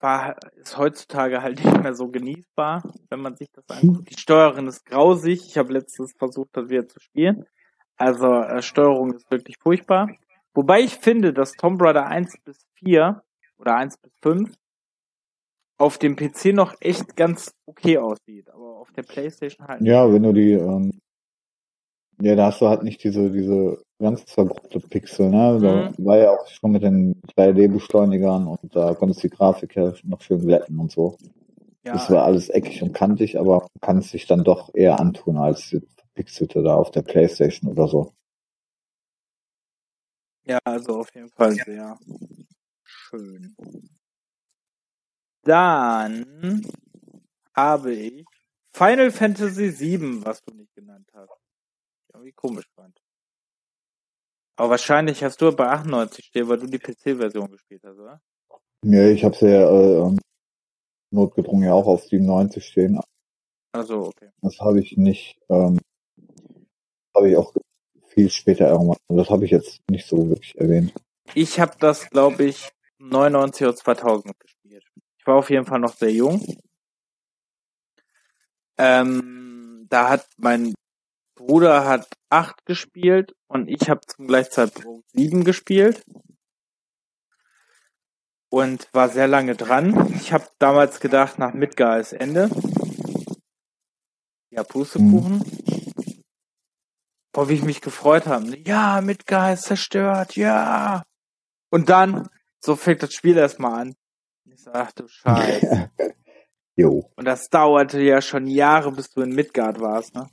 [0.01, 4.09] war, ist heutzutage halt nicht mehr so genießbar, wenn man sich das anguckt.
[4.09, 5.45] Die Steuerin ist grausig.
[5.47, 7.45] Ich habe letztens versucht, das wieder zu spielen.
[7.97, 10.09] Also äh, Steuerung ist wirklich furchtbar.
[10.53, 13.23] Wobei ich finde, dass Tomb Raider 1 bis 4
[13.61, 14.53] oder 1 bis 5
[15.77, 19.81] auf dem PC noch echt ganz okay aussieht, aber auf der Playstation halt.
[19.81, 20.99] Ja, wenn du die, ähm,
[22.21, 25.59] ja, da hast du halt nicht diese, diese ganz vergruppte Pixel, ne?
[25.59, 26.05] Da mhm.
[26.05, 30.21] war ja auch schon mit den 3D-Beschleunigern und da konntest du die Grafik ja noch
[30.21, 31.17] schön glätten und so.
[31.83, 31.93] Ja.
[31.93, 35.69] Das war alles eckig und kantig, aber kann es sich dann doch eher antun als
[35.69, 35.81] die
[36.13, 38.11] Pixelte da auf der Playstation oder so.
[40.45, 41.97] Ja, also auf jeden Fall sehr
[43.11, 43.55] schön.
[45.43, 46.61] Dann
[47.53, 48.25] habe ich
[48.73, 51.31] Final Fantasy VII, was du nicht genannt hast.
[52.13, 52.97] Irgendwie komisch fand.
[54.57, 58.21] Aber wahrscheinlich hast du bei 98 stehen, weil du die PC-Version gespielt hast, oder?
[58.83, 60.17] Ja, ich habe ja äh,
[61.11, 62.99] notgedrungen ja auch auf 97 stehen.
[63.73, 64.29] Also okay.
[64.41, 65.79] Das habe ich nicht, ähm,
[67.15, 67.53] habe ich auch
[68.07, 68.97] viel später irgendwann.
[69.09, 70.93] Das habe ich jetzt nicht so wirklich erwähnt.
[71.33, 72.71] Ich habe das, glaube ich,
[73.01, 74.85] 99 oder 2000 gespielt.
[75.17, 76.45] Ich war auf jeden Fall noch sehr jung.
[78.77, 80.73] Ähm, da hat mein
[81.35, 86.03] Bruder hat acht gespielt und ich habe zum Gleichzeitpunkt sieben gespielt
[88.49, 90.13] und war sehr lange dran.
[90.15, 92.49] Ich habe damals gedacht, nach Midgar ist Ende.
[94.51, 95.37] Ja, Pustekuchen.
[95.37, 96.23] Mhm.
[97.33, 98.57] Boah, wie ich mich gefreut habe.
[98.57, 101.03] Ja, Midgar ist zerstört, ja.
[101.69, 102.27] Und dann,
[102.63, 103.95] so fängt das Spiel erstmal an.
[104.45, 105.91] Ich sag, ach du Scheiße.
[106.75, 107.09] jo.
[107.15, 110.27] Und das dauerte ja schon Jahre, bis du in Midgard warst, ne?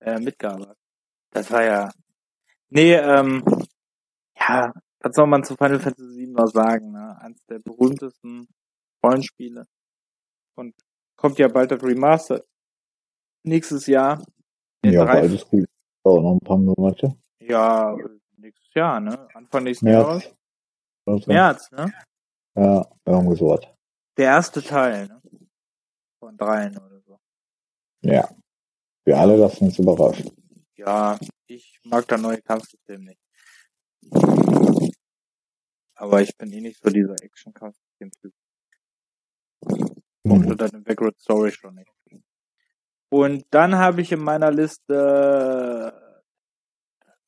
[0.00, 0.80] Äh, Midgard warst.
[1.30, 1.90] Das war ja.
[2.68, 3.44] Nee, ähm,
[4.38, 7.16] ja, was soll man zu Final Fantasy VII noch sagen, ne?
[7.20, 8.48] Eins der berühmtesten
[9.04, 9.64] Rollenspiele.
[10.54, 10.74] Und
[11.16, 12.42] kommt ja bald das Remaster.
[13.42, 14.24] Nächstes Jahr.
[14.84, 15.66] Ja, ist gut.
[16.02, 17.16] Dauert noch ein paar Monate.
[17.40, 17.96] Ja,
[18.36, 19.28] nächstes Jahr, ne?
[19.34, 20.34] Anfang nächsten Jahres.
[21.06, 21.92] März, ne?
[22.56, 23.66] Ja, irgendwie so was.
[24.16, 25.22] Der erste Teil, ne?
[26.18, 27.18] Von dreien oder so.
[28.02, 28.28] Ja.
[29.04, 30.30] Wir alle lassen uns überraschen.
[30.76, 33.20] Ja, ich mag da neue Kampfsystem nicht.
[35.94, 38.32] Aber ich bin eh nicht so dieser Action-Kampfsystem-Typ.
[40.24, 40.56] Und mhm.
[40.56, 41.90] deine Backward Story schon nicht.
[43.08, 46.05] Und dann habe ich in meiner Liste,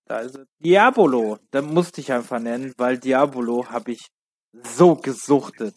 [0.09, 1.39] da ist es, Diabolo.
[1.51, 4.09] Da musste ich einfach nennen, weil Diabolo habe ich
[4.65, 5.75] so gesuchtet.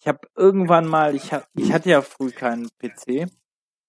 [0.00, 3.30] Ich habe irgendwann mal, ich, hab, ich hatte ja früh keinen PC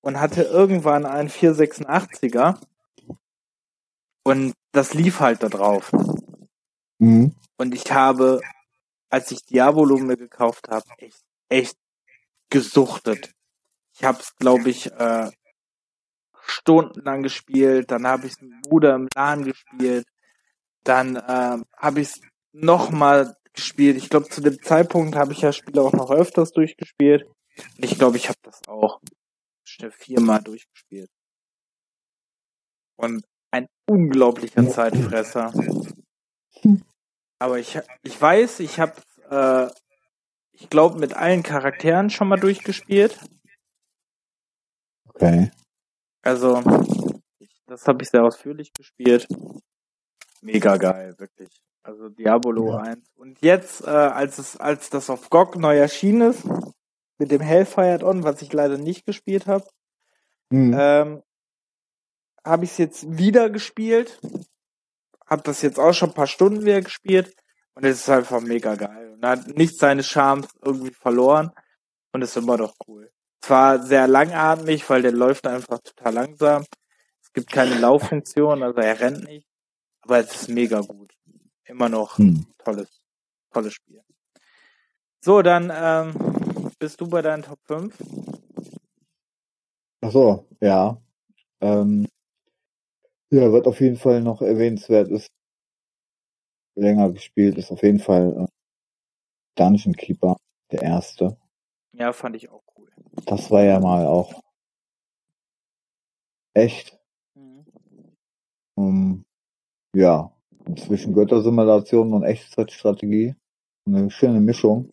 [0.02, 2.58] und hatte irgendwann einen 486er
[4.24, 5.92] und das lief halt da drauf.
[7.00, 7.36] Mhm.
[7.58, 8.42] Und ich habe,
[9.10, 11.78] als ich Diabolo mir gekauft habe, echt, echt
[12.50, 13.34] gesuchtet.
[13.94, 15.32] Ich habe es, glaube ich, äh,
[16.46, 17.92] stundenlang gespielt.
[17.92, 20.06] Dann habe ich es mit Bruder im LAN gespielt.
[20.84, 22.22] Dann äh, habe ich es
[22.54, 23.98] nochmal gespielt.
[23.98, 27.26] Ich glaube, zu dem Zeitpunkt habe ich ja Spiele auch noch öfters durchgespielt.
[27.78, 29.00] Ich glaube, ich habe das auch
[29.64, 31.10] schnell viermal durchgespielt.
[32.98, 35.54] Und ein unglaublicher Zeitfresser.
[37.40, 38.94] Aber ich, ich weiß, ich habe,
[39.30, 39.68] äh,
[40.54, 43.20] ich glaube, mit allen Charakteren schon mal durchgespielt.
[45.10, 45.52] Okay.
[46.26, 46.62] Also,
[47.68, 49.28] das habe ich sehr ausführlich gespielt.
[50.42, 51.50] Mega geil, wirklich.
[51.84, 52.78] Also Diabolo ja.
[52.80, 53.12] 1.
[53.16, 56.44] Und jetzt, äh, als es, als das auf GOG neu erschienen ist,
[57.20, 59.66] mit dem Hellfire On, was ich leider nicht gespielt habe,
[60.50, 60.76] mhm.
[60.78, 61.24] ähm,
[62.44, 64.20] habe ich es jetzt wieder gespielt.
[65.28, 67.36] Hab das jetzt auch schon ein paar Stunden wieder gespielt.
[67.76, 69.14] Und es ist einfach mega geil.
[69.14, 71.52] Und hat nicht seine Charme irgendwie verloren.
[72.14, 73.12] Und ist immer noch cool.
[73.46, 76.66] Zwar sehr langatmig, weil der läuft einfach total langsam.
[77.22, 79.48] Es gibt keine Lauffunktion, also er rennt nicht.
[80.02, 81.14] Aber es ist mega gut.
[81.66, 82.48] Immer noch hm.
[82.58, 83.04] tolles,
[83.52, 84.02] tolles Spiel.
[85.22, 87.96] So, dann ähm, bist du bei deinen Top 5.
[90.02, 91.00] Ach so, ja.
[91.62, 92.08] Ähm,
[93.30, 95.28] ja, wird auf jeden Fall noch erwähnenswert ist.
[96.74, 98.48] Länger gespielt ist auf jeden Fall
[99.54, 100.36] Dungeon Keeper,
[100.72, 101.38] der erste.
[101.94, 102.65] Ja, fand ich auch.
[103.24, 104.34] Das war ja mal auch
[106.54, 106.98] echt,
[107.36, 107.66] Mhm.
[108.78, 109.26] um,
[109.96, 110.32] ja,
[110.78, 113.36] zwischen Göttersimulation und Echtzeitstrategie.
[113.88, 114.90] Eine schöne Mischung.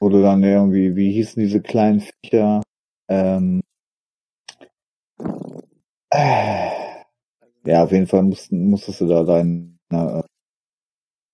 [0.00, 2.60] Du dann irgendwie, wie hießen diese kleinen Viecher,
[3.08, 3.62] ähm,
[6.10, 6.70] äh,
[7.66, 10.22] ja, auf jeden Fall mussten, musstest du da deine, äh,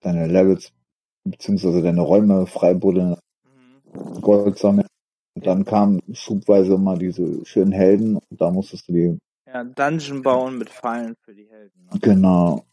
[0.00, 0.72] deine Levels
[1.24, 3.16] beziehungsweise deine Räume freibuddeln,
[4.20, 4.86] Gold sammeln.
[5.34, 10.22] Und dann kamen schubweise immer diese schönen Helden und da musstest du die, Ja, Dungeon
[10.22, 11.88] bauen mit Fallen für die Helden.
[11.92, 12.00] Ne?
[12.00, 12.64] genau,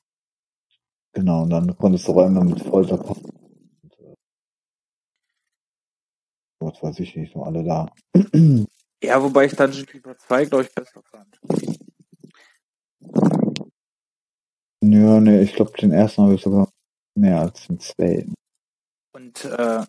[1.13, 3.29] genau, und dann konntest du Räume mit Folter packen.
[3.83, 4.15] Und, äh,
[6.59, 7.87] was weiß ich nicht, noch alle da.
[9.03, 11.39] Ja, wobei ich Dungeon Keeper 2, glaube ich, besser fand.
[14.81, 16.69] Nö, nee, ich glaube, den ersten habe ich sogar
[17.15, 18.33] mehr als den zweiten.
[19.13, 19.83] Und äh,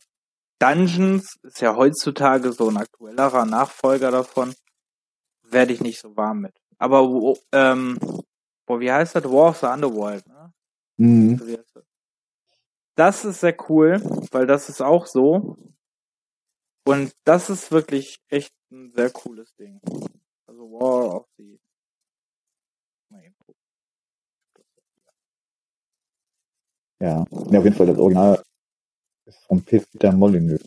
[0.59, 4.55] Dungeons ist ja heutzutage so ein aktuellerer Nachfolger davon.
[5.43, 6.55] Werde ich nicht so warm mit.
[6.79, 7.99] Aber wo- ähm,
[8.67, 9.25] boah, wie heißt das?
[9.25, 10.53] War of the Underworld, ne?
[10.97, 11.41] Mhm.
[11.41, 11.77] Heißt
[12.97, 13.25] das?
[13.25, 14.01] Ist sehr cool,
[14.33, 15.57] weil das ist auch so.
[16.87, 19.81] Und das ist wirklich echt ein sehr cooles Ding.
[20.47, 21.59] Also War of the.
[27.01, 27.25] Ja.
[27.29, 28.43] ja, auf jeden Fall das Original
[29.27, 30.63] ist von Peter Molyneux.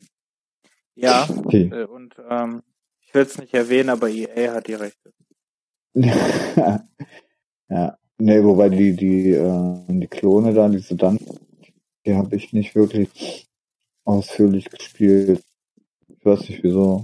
[0.96, 1.70] Ja, Okay.
[1.74, 2.62] äh, und ähm,
[3.02, 5.12] ich will es nicht erwähnen, aber EA hat die Rechte.
[5.96, 6.84] ja.
[8.22, 11.20] Nee, wobei die, die, äh, die Klone da, diese dann,
[12.06, 13.48] die habe ich nicht wirklich
[14.04, 15.44] ausführlich gespielt.
[16.08, 17.04] Ich weiß nicht wieso.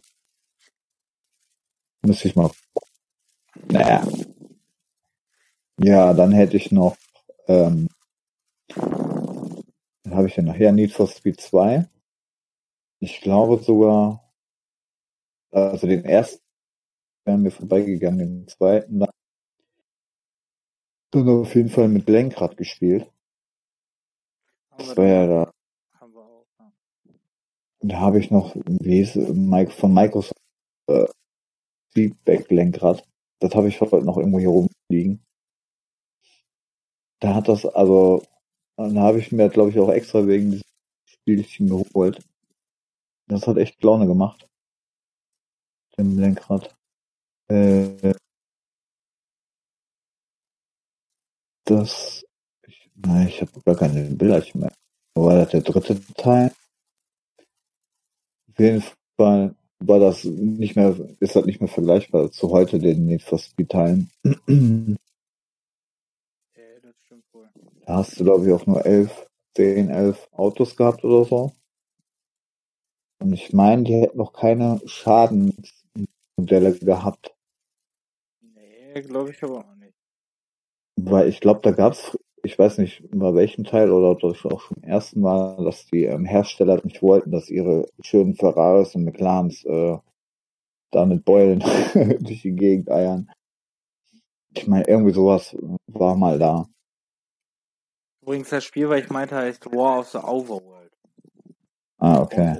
[2.06, 2.52] Müsste ich mal.
[3.70, 4.06] Naja.
[5.80, 6.96] Ja, dann hätte ich noch,
[7.48, 7.88] ähm,
[10.06, 11.90] dann habe ich ja nachher Need for Speed 2.
[13.00, 14.32] Ich glaube sogar,
[15.52, 16.44] also den ersten
[17.26, 19.10] wären wir vorbeigegangen, den zweiten dann.
[21.12, 23.10] Auf jeden Fall mit Lenkrad gespielt.
[24.78, 25.52] Das war ja da.
[27.80, 30.40] Da habe ich noch, wie hieß Mike von Microsoft
[30.88, 31.06] äh,
[31.94, 33.08] Feedback-Lenkrad.
[33.40, 35.24] Das habe ich heute noch irgendwo hier rumliegen.
[37.20, 38.24] Da hat das, also,
[38.78, 40.64] da habe ich mir, glaube ich, auch extra wegen diesem
[41.06, 42.22] Spielchen geholt.
[43.28, 44.48] Das hat echt Laune gemacht.
[45.98, 46.76] Dem Lenkrad.
[47.48, 48.14] Äh,
[51.66, 52.26] das,
[52.68, 54.74] ich, nein, ich habe gar keine Bilderchen mehr.
[55.16, 56.52] War das der dritte Teil?
[58.52, 58.84] Auf jeden
[59.18, 63.40] Fall war das nicht mehr, ist das nicht mehr vergleichbar zu heute den Need for
[63.40, 64.10] Speed Teilen.
[64.24, 64.34] da
[66.56, 67.26] Ja, das stimmt
[67.88, 67.96] wohl.
[67.96, 71.52] hast du, glaube ich, auch nur elf, zehn, elf Autos gehabt oder so.
[73.20, 77.34] Und ich meine, die hätten noch keine Schadensmodelle gehabt.
[78.42, 79.96] Nee, glaube ich aber auch nicht.
[80.98, 84.62] Weil ich glaube, da gab's, ich weiß nicht, bei welchem Teil oder ob das auch
[84.62, 89.06] schon im ersten Mal, dass die ähm, Hersteller nicht wollten, dass ihre schönen Ferraris und
[89.06, 89.98] McLarens äh,
[90.92, 91.60] da mit Beulen
[91.94, 93.32] durch die Gegend eiern.
[94.56, 95.56] Ich meine, irgendwie sowas
[95.88, 96.68] war mal da.
[98.26, 100.92] Übrigens, das Spiel, was ich meinte, heißt War of the Overworld.
[102.00, 102.60] Ah, okay.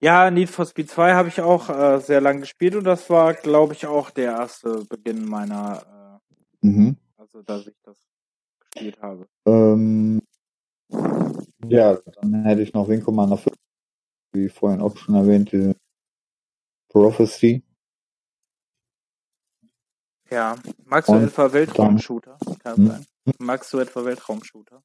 [0.00, 3.34] Ja, Need for Speed 2 habe ich auch äh, sehr lange gespielt und das war,
[3.34, 6.20] glaube ich, auch der erste Beginn meiner,
[6.62, 6.96] Mhm.
[7.18, 7.98] äh, also dass ich das
[8.60, 9.26] gespielt habe.
[9.44, 10.22] Ähm,
[11.68, 13.56] ja, dann hätte ich noch Wing Commander 5,
[14.34, 15.74] wie vorhin auch schon erwähnt, diese
[16.90, 17.64] Prophecy.
[20.30, 20.54] Ja.
[20.84, 22.38] Magst du Und etwa Weltraumshooter?
[22.62, 22.86] Kann Hm?
[22.86, 23.06] sein.
[23.38, 24.82] Magst du etwa Weltraumshooter?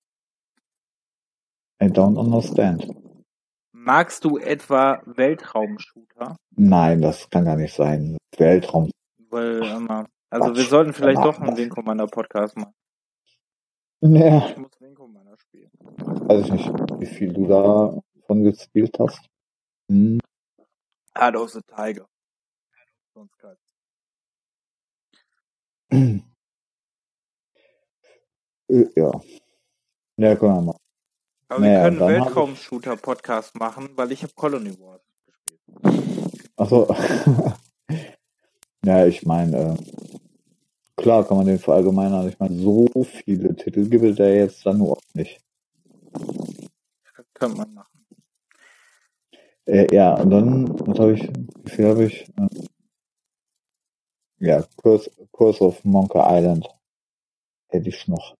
[1.82, 2.88] I don't understand.
[3.72, 6.38] Magst du etwa Weltraumshooter?
[6.56, 8.18] Nein, das kann gar nicht sein.
[8.38, 8.90] Weltraum.
[9.30, 9.90] Weil, ähm,
[10.30, 10.70] also wir Quatsch.
[10.70, 12.74] sollten vielleicht Ja, doch einen Wing Commander Podcast machen.
[14.02, 15.72] Ja, Ich muss Wing Commander spielen.
[15.80, 19.26] weiß ich nicht, wie viel du davon gespielt hast.
[19.90, 20.20] Hm.
[21.18, 22.08] Heart of the Tiger.
[23.14, 23.38] Sonst
[25.92, 26.33] kein.
[28.96, 29.12] Ja.
[30.18, 30.76] Ja, können wir mal.
[31.48, 36.52] Aber Naja, wir können Weltraumshooter-Podcast machen, weil ich habe Colony Wars gespielt.
[36.58, 36.88] Achso.
[38.86, 39.78] ja, ich meine, äh,
[40.96, 42.28] klar kann man den verallgemeinern.
[42.30, 45.40] Ich meine, so viele Titel gibt es da jetzt dann nur auch nicht.
[46.12, 48.06] Das könnte man machen.
[49.66, 51.22] Äh, ja, und dann, was habe ich,
[51.64, 52.28] wie viel habe ich?
[52.38, 52.48] Äh,
[54.40, 56.68] ja, Curse, Curse of Monkey Island
[57.70, 58.36] hätte ich noch.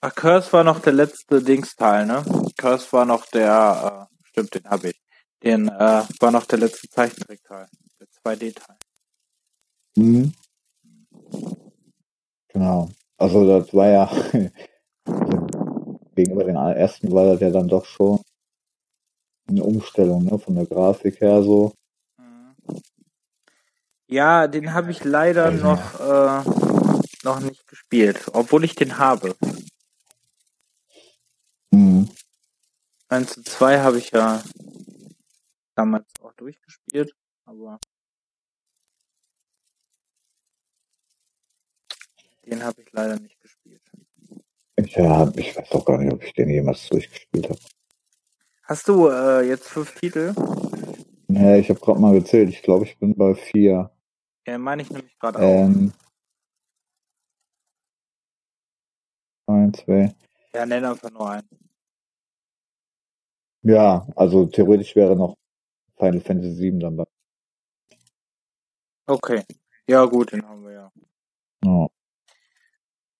[0.00, 2.24] Ach, Curse war noch der letzte Dingsteil, ne?
[2.56, 5.00] Curse war noch der, äh, stimmt, den habe ich.
[5.42, 7.68] Den äh, war noch der letzte Zeichentrickteil,
[7.98, 8.76] der 2D-Teil.
[9.96, 10.32] Mhm.
[12.48, 12.88] Genau.
[13.16, 14.06] Also das war ja
[16.14, 18.20] gegenüber den ersten war das ja dann doch schon
[19.48, 20.38] eine Umstellung, ne?
[20.38, 21.72] Von der Grafik her so.
[22.18, 22.54] Mhm.
[24.06, 25.56] Ja, den habe ich leider Ja.
[25.56, 26.42] noch äh,
[27.24, 29.34] noch nicht gespielt, obwohl ich den habe.
[31.70, 32.08] Mhm.
[33.08, 34.42] 1 zu 2 habe ich ja
[35.74, 37.14] damals auch durchgespielt,
[37.46, 37.78] aber
[42.44, 43.80] den habe ich leider nicht gespielt.
[44.78, 47.58] Ja, ich weiß auch gar nicht, ob ich den jemals durchgespielt habe.
[48.64, 50.34] Hast du äh, jetzt fünf Titel?
[51.26, 52.50] Nee, ich habe gerade mal gezählt.
[52.50, 53.90] Ich glaube, ich bin bei vier.
[54.46, 55.42] Ja, meine ich nämlich gerade auch.
[55.42, 55.92] Ähm,
[59.46, 60.14] ein, zwei.
[60.52, 61.67] Ja, nenn einfach nur einen.
[63.62, 65.36] Ja, also theoretisch wäre noch
[65.96, 67.04] Final Fantasy 7 dann bei.
[69.06, 69.44] Okay.
[69.88, 70.92] Ja, gut, den haben wir ja.
[71.64, 71.88] Ja,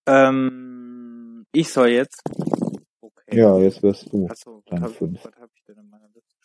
[0.06, 2.22] Ähm, ich soll jetzt.
[3.00, 3.36] Okay.
[3.36, 4.26] ja jetzt wirst du.
[4.26, 6.36] Achso, was habe hab ich denn in meiner Liste?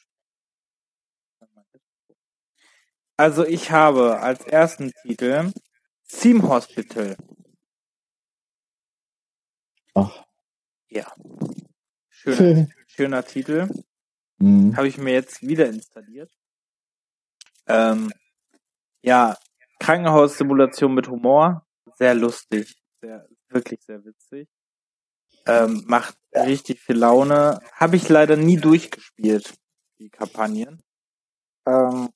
[3.16, 5.52] Also ich habe als ersten Titel
[6.10, 7.16] Theme Hospital.
[9.94, 10.26] Ach.
[10.90, 11.14] Ja.
[12.10, 13.70] Schöner, schöner Titel.
[14.38, 14.76] Mhm.
[14.76, 16.32] Habe ich mir jetzt wieder installiert.
[17.68, 18.12] Ähm,
[19.02, 19.38] ja,
[19.80, 21.66] Krankenhaussimulation mit Humor.
[21.96, 22.76] Sehr lustig.
[23.02, 24.50] Sehr, wirklich sehr witzig.
[25.46, 27.60] Ähm, macht richtig viel Laune.
[27.74, 29.54] Habe ich leider nie durchgespielt,
[30.00, 30.82] die Kampagnen.
[31.66, 32.10] Ähm,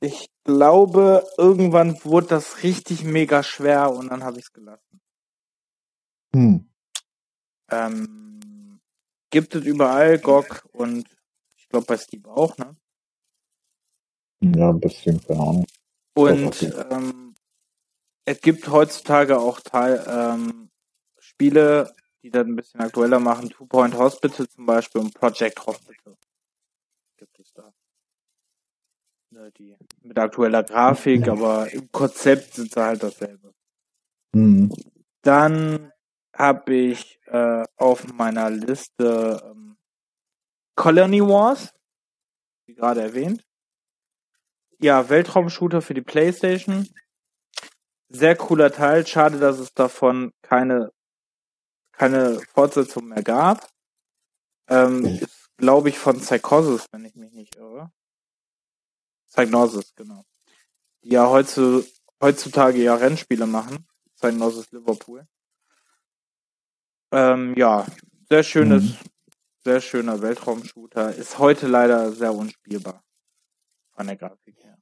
[0.00, 5.00] ich glaube, irgendwann wurde das richtig mega schwer und dann habe ich es gelassen.
[6.34, 6.68] Hm.
[7.70, 8.25] Ähm,
[9.36, 11.06] gibt es überall GOG und
[11.58, 12.74] ich glaube bei Steam auch, ne?
[14.40, 15.66] Ja, ein bisschen, keine Ahnung.
[16.14, 17.34] Und ähm,
[18.24, 20.70] es gibt heutzutage auch Teil, ähm,
[21.18, 23.50] Spiele, die das ein bisschen aktueller machen.
[23.50, 26.16] Two Point Hospital zum Beispiel und Project Hospital.
[27.18, 27.74] Gibt es da.
[29.32, 33.52] Ne, die mit aktueller Grafik, aber im Konzept sind sie halt dasselbe.
[34.34, 34.72] Hm.
[35.20, 35.92] Dann
[36.36, 39.76] habe ich äh, auf meiner Liste ähm,
[40.74, 41.72] Colony Wars,
[42.66, 43.44] wie gerade erwähnt.
[44.78, 46.88] Ja, Weltraumshooter für die Playstation.
[48.08, 49.06] Sehr cooler Teil.
[49.06, 50.92] Schade, dass es davon keine,
[51.92, 53.68] keine Fortsetzung mehr gab.
[54.68, 57.90] Ähm, ist, glaube ich, von Psychosis, wenn ich mich nicht irre.
[59.28, 60.24] Psygnosis, genau.
[61.02, 61.84] Die ja heutzu,
[62.20, 63.86] heutzutage ja Rennspiele machen.
[64.16, 65.26] Psygnosis Liverpool.
[67.16, 67.86] Ähm, ja,
[68.28, 68.96] sehr schönes, Mhm.
[69.64, 71.14] sehr schöner Weltraumshooter.
[71.14, 73.02] Ist heute leider sehr unspielbar.
[73.94, 74.76] Von der Grafik her.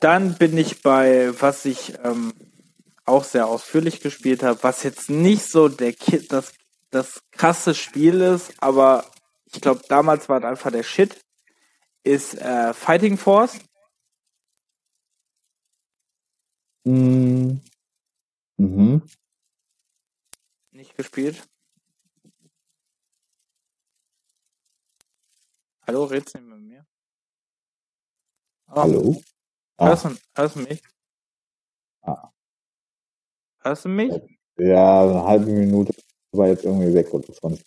[0.00, 2.32] Dann bin ich bei, was ich ähm,
[3.04, 6.54] auch sehr ausführlich gespielt habe, was jetzt nicht so der Ki das,
[6.90, 9.04] das krasse Spiel ist, aber
[9.52, 11.20] ich glaube, damals war es einfach der Shit,
[12.02, 13.58] ist äh, Fighting Force.
[16.84, 17.60] Mhm.
[18.56, 19.02] Mhm.
[20.96, 21.42] Gespielt.
[25.86, 26.86] Hallo, redst du mit mir?
[28.68, 29.22] Oh, Hallo?
[29.76, 30.82] Ah, Hörst, du, hörst du mich?
[32.02, 32.30] Ah.
[33.58, 34.12] Hörst du mich?
[34.56, 35.94] ja, eine halbe Minute
[36.32, 37.58] war jetzt irgendwie weg oder so.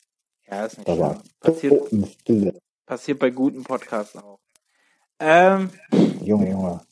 [0.46, 1.22] Ja, ist nicht Da.
[1.42, 1.92] Passiert,
[2.86, 4.40] passiert bei guten Podcasts auch.
[5.20, 5.72] Ähm,
[6.22, 6.86] Junge, Junge.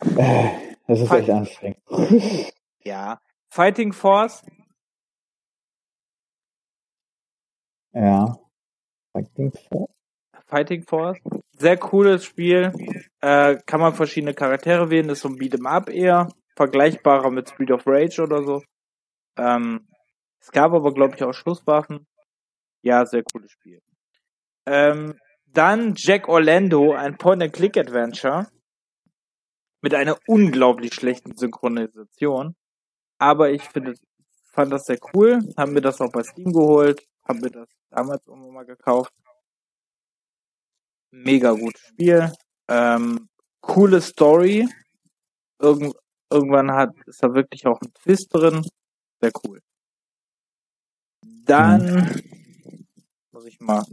[0.00, 1.18] Äh, Das ist Fuck.
[1.18, 2.52] echt anstrengend.
[2.84, 3.20] ja.
[3.50, 4.42] Fighting Force,
[7.98, 8.38] Ja.
[9.12, 9.90] Fighting Force?
[10.46, 11.18] Fighting Force.
[11.58, 12.72] Sehr cooles Spiel.
[13.20, 15.08] Äh, kann man verschiedene Charaktere wählen.
[15.08, 16.28] Ist so ein Beat'em Up eher.
[16.54, 18.62] Vergleichbarer mit Speed of Rage oder so.
[19.36, 19.88] Ähm,
[20.40, 22.06] es gab aber, glaube ich, auch Schusswaffen.
[22.82, 23.80] Ja, sehr cooles Spiel.
[24.66, 28.46] Ähm, dann Jack Orlando, ein Point-and-Click-Adventure.
[29.82, 32.54] Mit einer unglaublich schlechten Synchronisation.
[33.18, 33.94] Aber ich finde,
[34.52, 35.40] fand das sehr cool.
[35.56, 37.07] Haben mir das auch bei Steam geholt.
[37.28, 39.12] Haben mir das damals irgendwann mal gekauft.
[41.10, 42.32] Mega gutes Spiel.
[42.68, 43.28] Ähm,
[43.60, 44.66] coole Story.
[45.60, 45.94] Irgend,
[46.30, 48.64] irgendwann hat, ist da wirklich auch ein Twist drin.
[49.20, 49.60] Sehr cool.
[51.44, 52.22] Dann
[53.32, 53.84] muss ich mal,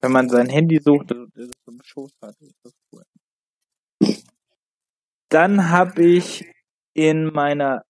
[0.00, 3.04] wenn man sein Handy sucht, das das so im Schoß hat, ist das cool.
[5.30, 6.44] Dann habe ich
[6.94, 7.84] in meiner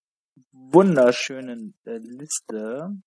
[0.52, 3.00] wunderschönen äh, Liste.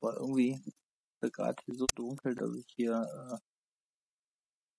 [0.00, 0.60] War irgendwie
[1.20, 3.36] gerade hier so dunkel, dass ich hier äh,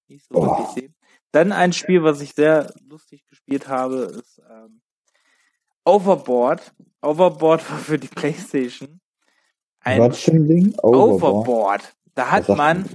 [0.08, 0.94] nicht so wirklich sehe.
[1.32, 4.82] Dann ein Spiel, was ich sehr lustig gespielt habe, ist ähm,
[5.86, 6.74] Overboard.
[7.02, 9.00] Overboard war für die Playstation.
[9.82, 10.74] Ein Was für ein Ding?
[10.80, 11.24] Overboard.
[11.24, 11.96] Overboard.
[12.16, 12.90] Da hat man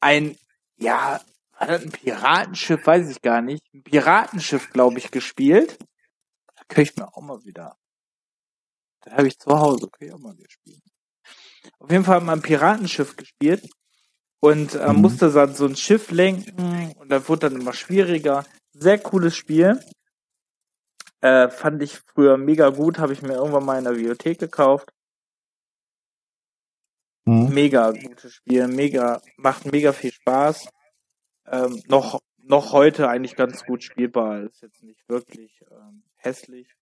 [0.00, 0.36] ein,
[0.76, 1.20] ja,
[1.58, 3.62] das ein Piratenschiff, weiß ich gar nicht.
[3.72, 5.78] Ein Piratenschiff, glaube ich, gespielt.
[6.54, 7.76] Da kriege ich mir auch mal wieder.
[9.00, 10.82] Da habe ich zu Hause, kann ich auch mal wieder spielen.
[11.78, 13.68] Auf jeden Fall hat man ein Piratenschiff gespielt
[14.40, 15.00] und äh, mhm.
[15.00, 18.44] musste dann so ein Schiff lenken und dann wurde dann immer schwieriger.
[18.72, 19.80] Sehr cooles Spiel.
[21.20, 24.92] Äh, fand ich früher mega gut, habe ich mir irgendwann mal in der Bibliothek gekauft.
[27.24, 27.50] Mhm.
[27.54, 30.66] Mega gutes Spiel, mega, macht mega viel Spaß.
[31.46, 36.74] Ähm, noch, noch heute eigentlich ganz gut spielbar, ist jetzt nicht wirklich ähm, hässlich.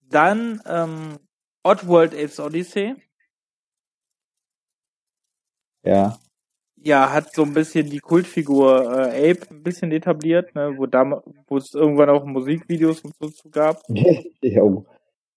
[0.00, 1.18] Dann ähm,
[1.62, 2.96] Oddworld Apes Odyssey.
[5.84, 6.18] Ja.
[6.84, 11.22] Ja, hat so ein bisschen die Kultfigur äh, Ape ein bisschen etabliert, ne, wo da,
[11.46, 13.82] wo es irgendwann auch Musikvideos und so zu gab.
[13.88, 14.84] ja, oh.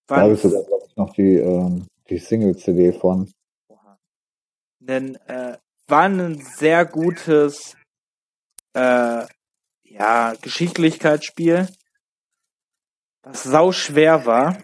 [0.08, 3.32] da habe ich sogar, glaube ich, noch die, ähm, die Single-CD von.
[4.80, 5.58] Denn äh,
[5.88, 7.76] war ein sehr gutes
[8.74, 9.26] äh,
[9.84, 11.68] ja, Geschicklichkeitsspiel,
[13.22, 14.58] das sau schwer war.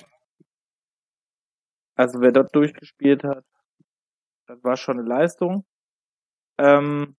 [1.95, 3.45] Also wer dort durchgespielt hat,
[4.47, 5.63] das war schon eine Leistung.
[6.61, 7.15] Ähm,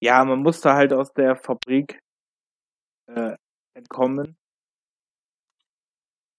[0.00, 2.00] ja, man musste halt aus der Fabrik
[3.08, 3.36] äh,
[3.74, 4.36] entkommen,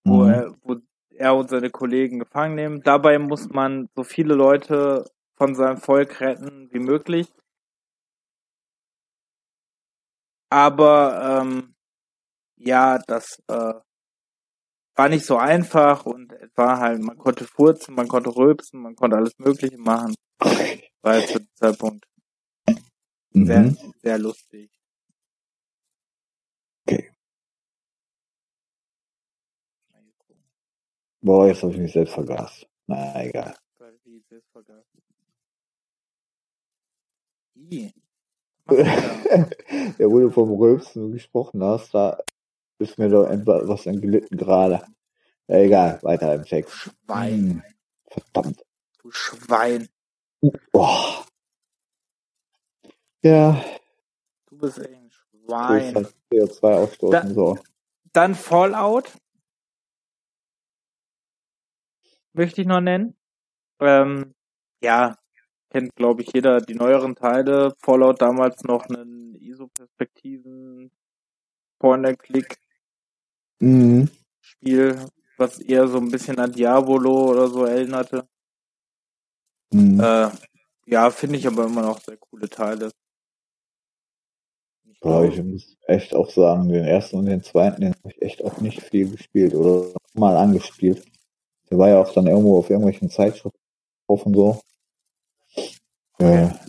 [0.06, 0.30] wo, mhm.
[0.30, 0.78] er, wo
[1.10, 2.82] er und seine Kollegen gefangen nehmen.
[2.84, 5.06] Dabei muss man so viele Leute
[5.36, 7.28] von seinem Volk retten wie möglich.
[10.50, 11.76] Aber ähm,
[12.56, 13.74] ja, das äh,
[14.96, 18.96] war nicht so einfach und es war halt, man konnte furzen, man konnte rülpsen, man
[18.96, 20.16] konnte alles Mögliche machen.
[21.04, 22.06] War zu dem Zeitpunkt
[23.34, 23.46] mhm.
[23.46, 24.72] sehr, sehr lustig.
[26.86, 27.12] Okay.
[31.22, 32.66] Boah, jetzt habe ich mich selbst vergaß.
[32.88, 33.56] Na egal.
[38.72, 42.18] ja, wo du vom Rülpsen gesprochen hast, da
[42.80, 44.84] ist mir doch etwas entglitten gerade.
[45.48, 46.74] Ja, egal, weiter im Text.
[46.74, 47.34] Schwein.
[47.40, 47.64] Hm,
[48.08, 48.64] verdammt.
[49.02, 49.90] Du Schwein.
[50.72, 51.26] Boah.
[53.24, 53.64] Ja.
[54.48, 55.96] Du bist echt ein Schwein.
[55.96, 57.58] Halt CO2 ausstoßen, da, so.
[58.14, 59.12] Dann Fallout.
[62.34, 63.16] Möchte ich noch nennen.
[63.80, 64.34] Ähm,
[64.82, 65.18] ja,
[65.70, 67.74] kennt, glaube ich, jeder die neueren Teile.
[67.80, 70.92] Fallout damals noch einen ISO-Perspektiven
[71.80, 72.58] Point-and-Click
[73.60, 74.10] mhm.
[75.38, 78.28] Was eher so ein bisschen an Diabolo oder so erinnerte.
[79.74, 80.00] Mhm.
[80.00, 80.30] Äh,
[80.86, 82.92] ja, finde ich aber immer noch sehr coole Teile.
[85.04, 88.22] Ich, ja, ich muss echt auch sagen, den ersten und den zweiten, den habe ich
[88.22, 91.04] echt auch nicht viel gespielt oder mal angespielt.
[91.70, 93.60] Der war ja auch dann irgendwo auf irgendwelchen Zeitschriften
[94.08, 94.62] drauf und so.
[96.20, 96.60] Ja.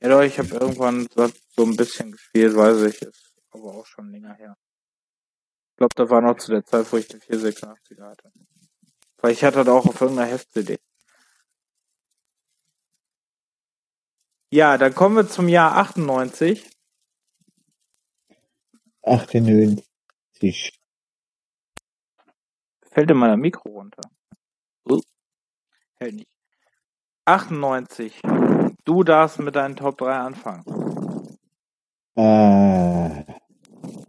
[0.00, 4.10] Ja, doch, ich habe irgendwann so ein bisschen gespielt, weiß ich, ist aber auch schon
[4.10, 4.56] länger her.
[5.72, 8.30] Ich glaube, da war noch zu der Zeit, wo ich den 486er hatte.
[9.18, 10.78] Weil ich hatte da auch auf irgendeiner Heft-CD.
[14.56, 16.66] Ja, dann kommen wir zum Jahr 98.
[19.02, 20.72] 98.
[22.90, 24.00] Fällt in meiner Mikro runter.
[24.88, 25.02] Uh.
[25.96, 26.30] Hält nicht.
[27.26, 28.22] 98.
[28.86, 30.64] Du darfst mit deinen Top 3 anfangen.
[32.14, 33.24] Äh,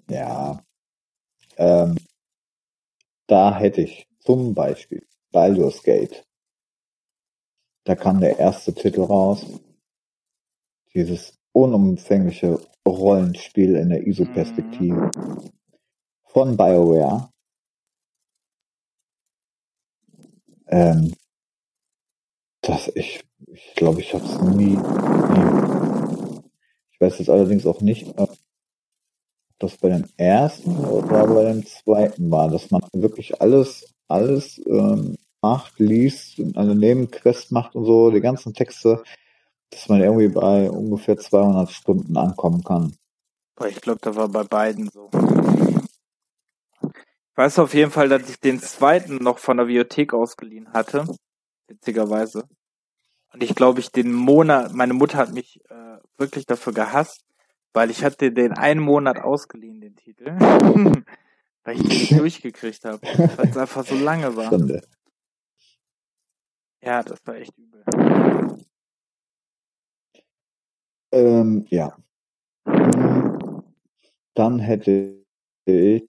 [0.10, 0.64] ja.
[1.58, 1.98] Ähm,
[3.28, 6.26] da hätte ich zum Beispiel Baldur's Gate.
[7.84, 9.46] Da kam der erste Titel raus.
[10.98, 15.52] Dieses unumfängliche Rollenspiel in der ISO-Perspektive mhm.
[16.24, 17.30] von BioWare.
[20.66, 21.14] Ähm,
[22.62, 26.42] das ich, ich glaube, ich habe es nie, nie.
[26.90, 28.36] Ich weiß jetzt allerdings auch nicht, ob
[29.60, 35.16] das bei dem ersten oder bei dem zweiten war, dass man wirklich alles, alles ähm,
[35.44, 39.04] macht, liest, eine Nebenquest macht und so, die ganzen Texte,
[39.70, 42.96] dass man irgendwie bei ungefähr 200 Stunden ankommen kann.
[43.68, 45.10] Ich glaube, da war bei beiden so.
[46.82, 51.06] Ich weiß auf jeden Fall, dass ich den zweiten noch von der Bibliothek ausgeliehen hatte.
[51.68, 52.48] Witzigerweise.
[53.34, 57.24] Und ich glaube, ich den Monat, meine Mutter hat mich äh, wirklich dafür gehasst,
[57.74, 60.26] Weil ich hatte den einen Monat ausgeliehen, den Titel.
[61.64, 63.02] weil ich den nicht durchgekriegt habe.
[63.02, 64.48] Weil es einfach so lange war.
[64.48, 64.82] Stunde.
[66.82, 67.84] Ja, das war echt übel.
[71.12, 71.96] Ähm, ja.
[74.34, 75.24] Dann hätte
[75.66, 76.08] ich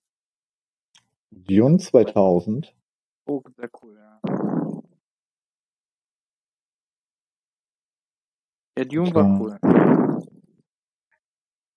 [1.30, 2.74] Dune 2000.
[3.26, 4.20] Oh, sehr cool, ja.
[8.78, 9.58] Ja, Dune war cool.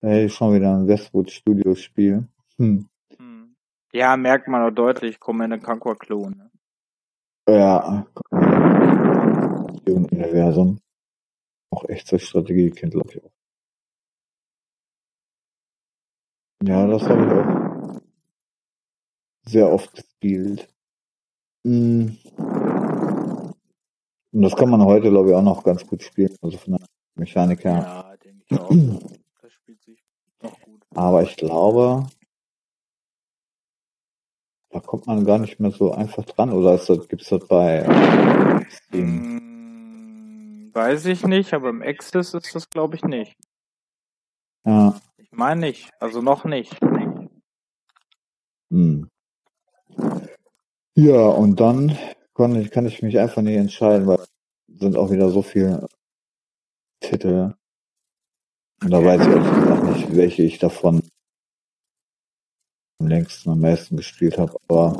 [0.00, 2.28] Hey, schon wieder ein Westwood Studios Spiel.
[2.58, 2.88] Hm.
[3.16, 3.54] hm.
[3.92, 6.34] Ja, merkt man auch deutlich, Command Conquer Klon.
[6.36, 6.50] Ne?
[7.48, 8.06] Ja.
[9.84, 10.78] Dune-Universum.
[11.72, 13.32] Auch echt zur Strategie kennt, glaube ich auch.
[16.64, 18.00] Ja, das habe ich auch
[19.44, 20.68] sehr oft gespielt.
[21.64, 22.18] Hm.
[24.32, 26.36] Und das kann man heute, glaube ich, auch noch ganz gut spielen.
[26.42, 27.78] Also von der Mechanik her.
[27.78, 28.68] Ja, denke ich auch.
[29.40, 30.04] das spielt sich
[30.42, 30.82] noch gut.
[30.94, 32.06] Aber ich glaube,
[34.68, 36.52] da kommt man gar nicht mehr so einfach dran.
[36.52, 37.86] Oder ist das, gibt's das bei
[38.68, 39.52] Steam?
[40.72, 43.36] Weiß ich nicht, aber im Access ist das, glaube ich, nicht.
[44.64, 45.00] Ja.
[45.18, 45.90] Ich meine nicht.
[46.00, 46.78] Also noch nicht.
[48.70, 49.08] Hm.
[50.94, 51.98] Ja, und dann
[52.34, 54.24] kann ich, kann ich mich einfach nicht entscheiden, weil
[54.68, 55.86] sind auch wieder so viele
[57.00, 57.54] Titel.
[58.82, 61.02] Und da weiß ich ehrlich gesagt nicht, welche ich davon
[62.98, 64.56] am längsten am meisten gespielt habe.
[64.68, 64.96] Aber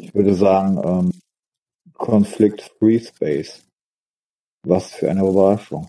[0.00, 1.20] ich würde sagen, ähm,
[1.94, 3.67] Conflict Free Space.
[4.68, 5.88] Was für eine Überraschung.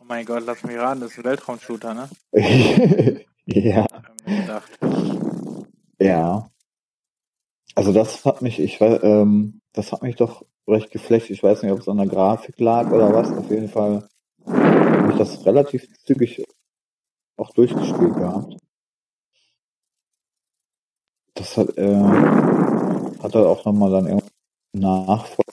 [0.00, 2.08] Oh mein Gott, lass mich raten, das ist ein Weltraumshooter, ne?
[3.44, 3.86] ja.
[5.98, 6.50] Ja.
[7.74, 11.28] Also das hat mich, ich weiß, ähm, das hat mich doch recht geflecht.
[11.28, 13.30] Ich weiß nicht, ob es an der Grafik lag oder was.
[13.30, 14.08] Auf jeden Fall
[14.46, 16.46] habe ich das relativ zügig
[17.36, 18.56] auch durchgespielt gehabt.
[21.34, 21.94] Das hat, äh,
[23.22, 24.30] hat er auch nochmal dann irgendwie
[24.72, 25.47] Nachfolge.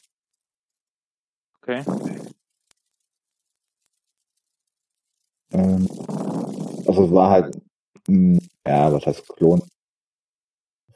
[1.68, 1.84] Okay.
[5.52, 5.88] Ähm,
[6.88, 7.58] also es war halt,
[8.08, 9.64] mh, ja, was heißt Klon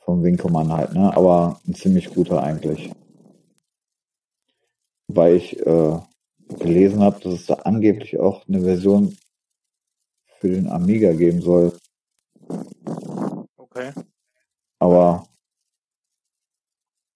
[0.03, 1.15] vom Winkelmann halt, ne?
[1.15, 2.91] Aber ein ziemlich guter eigentlich.
[5.07, 5.99] Weil ich äh,
[6.59, 9.15] gelesen habe, dass es da angeblich auch eine Version
[10.39, 11.77] für den Amiga geben soll.
[13.57, 13.91] Okay.
[14.79, 15.25] Aber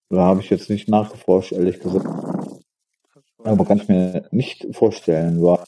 [0.10, 2.06] da habe ich jetzt nicht nachgeforscht, ehrlich gesagt.
[3.44, 5.64] Aber kann ich mir nicht vorstellen, weil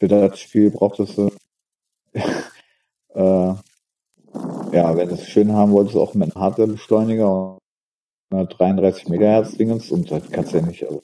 [0.00, 1.30] für das Spiel braucht es äh,
[3.14, 3.54] äh
[4.72, 7.58] ja, wenn du es schön haben wolltest, auch mit einem Hardware-Beschleuniger
[8.30, 11.02] und 33 Megahertz Dingens und das kannst du ja nicht, also,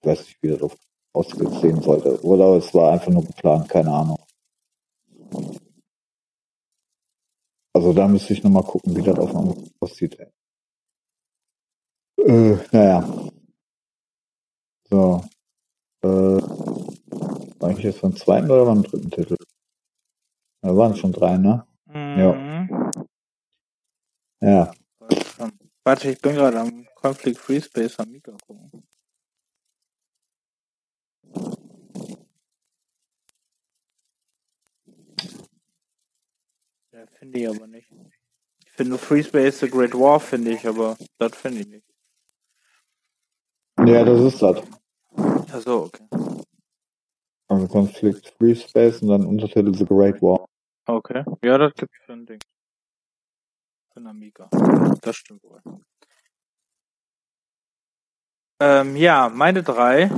[0.00, 0.76] ich weiß nicht, wie das auf
[1.12, 2.22] ausgesehen sollte.
[2.24, 4.18] Oder es war einfach nur geplant, keine Ahnung.
[7.72, 10.18] Also da müsste ich nochmal gucken, wie das auf dem aussieht.
[12.18, 13.29] Äh, naja.
[14.90, 15.24] So.
[16.02, 19.36] Äh, war ich jetzt beim zweiten oder beim dritten Titel?
[20.62, 21.66] Da waren schon drei, ne?
[21.86, 22.18] Mhm.
[22.18, 22.80] Ja.
[24.40, 24.72] Ja.
[25.84, 28.82] Warte, ich bin gerade am Conflict Free Space am Mika gucken.
[36.92, 37.90] Ja, finde ich aber nicht.
[38.64, 41.89] Ich finde Free Space The Great War, finde ich, aber das finde ich nicht.
[43.86, 44.62] Ja, das ist das.
[45.52, 46.04] Achso, okay.
[47.48, 50.46] Also Conflict Free Space und dann Untertitel The Great War.
[50.86, 51.24] Okay.
[51.42, 52.38] Ja, das gibt's für ein Ding.
[53.92, 54.48] Für ein Amiga.
[55.02, 55.60] Das stimmt wohl.
[58.60, 60.10] Ähm, ja, meine drei.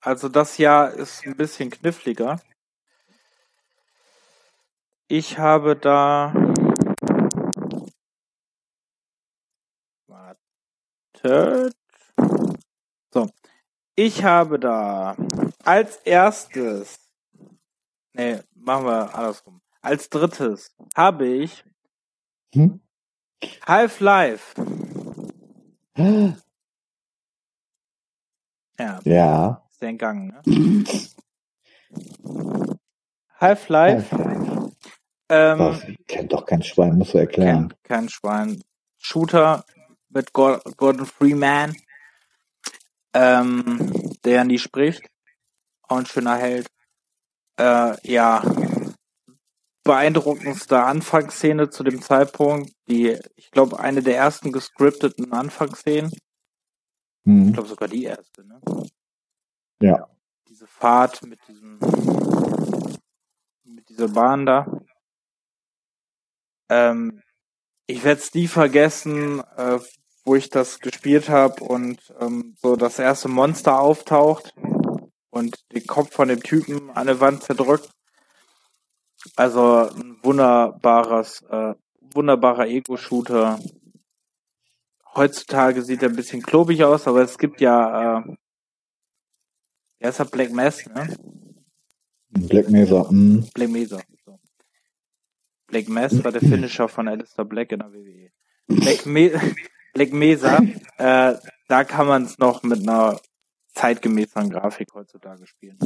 [0.00, 2.40] Also das Jahr ist ein bisschen kniffliger.
[5.08, 6.32] Ich habe da.
[10.06, 11.81] Wartet.
[13.12, 13.28] So.
[13.94, 15.16] Ich habe da
[15.64, 16.98] als erstes.
[18.14, 19.60] Nee, machen wir andersrum.
[19.80, 21.64] Als drittes habe ich
[22.54, 22.80] hm?
[23.66, 24.54] Half-Life.
[28.78, 29.00] Ja.
[29.04, 29.66] Ja.
[29.70, 30.84] Ist der in Gang, ne?
[33.40, 34.16] Half-Life.
[34.16, 34.72] Half
[35.28, 37.68] ähm, kennt doch kein Schwein, muss du erklären.
[37.68, 38.62] Kennt kein Schwein.
[38.98, 39.64] Shooter
[40.10, 41.74] mit Gordon Freeman,
[43.14, 45.02] ähm, der nie spricht.
[45.82, 46.68] Auch ein schöner Held.
[47.58, 48.42] Äh, ja,
[49.84, 56.12] beeindruckendste Anfangsszene zu dem Zeitpunkt, die, ich glaube, eine der ersten gescripteten Anfangsszenen.
[57.24, 57.48] Mhm.
[57.48, 58.60] Ich glaube sogar die erste, ne?
[59.80, 60.08] Ja.
[60.48, 61.78] Diese Fahrt mit diesem
[63.64, 64.66] mit dieser Bahn da.
[66.68, 67.22] Ähm,
[67.86, 69.78] ich werde es nie vergessen, äh,
[70.24, 74.54] wo ich das gespielt habe und ähm, so das erste Monster auftaucht
[75.30, 77.90] und den Kopf von dem Typen an der Wand zerdrückt.
[79.36, 81.74] Also ein wunderbares, äh,
[82.14, 83.58] wunderbarer Ego-Shooter.
[85.14, 88.36] Heutzutage sieht er ein bisschen klobig aus, aber es gibt ja, äh,
[89.98, 91.14] er ist ja Black Mass, ne?
[92.30, 93.06] Black Mesa.
[93.10, 93.44] Mm.
[93.54, 94.00] Black Mesa.
[94.24, 94.40] So.
[95.66, 98.30] Black Mass war der Finisher von Alistair Black in der WWE.
[98.68, 99.32] Black, Me
[99.92, 100.58] Black Mesa,
[100.98, 101.36] äh,
[101.68, 103.20] da kann man es noch mit einer
[103.74, 105.78] zeitgemäßeren Grafik heutzutage spielen.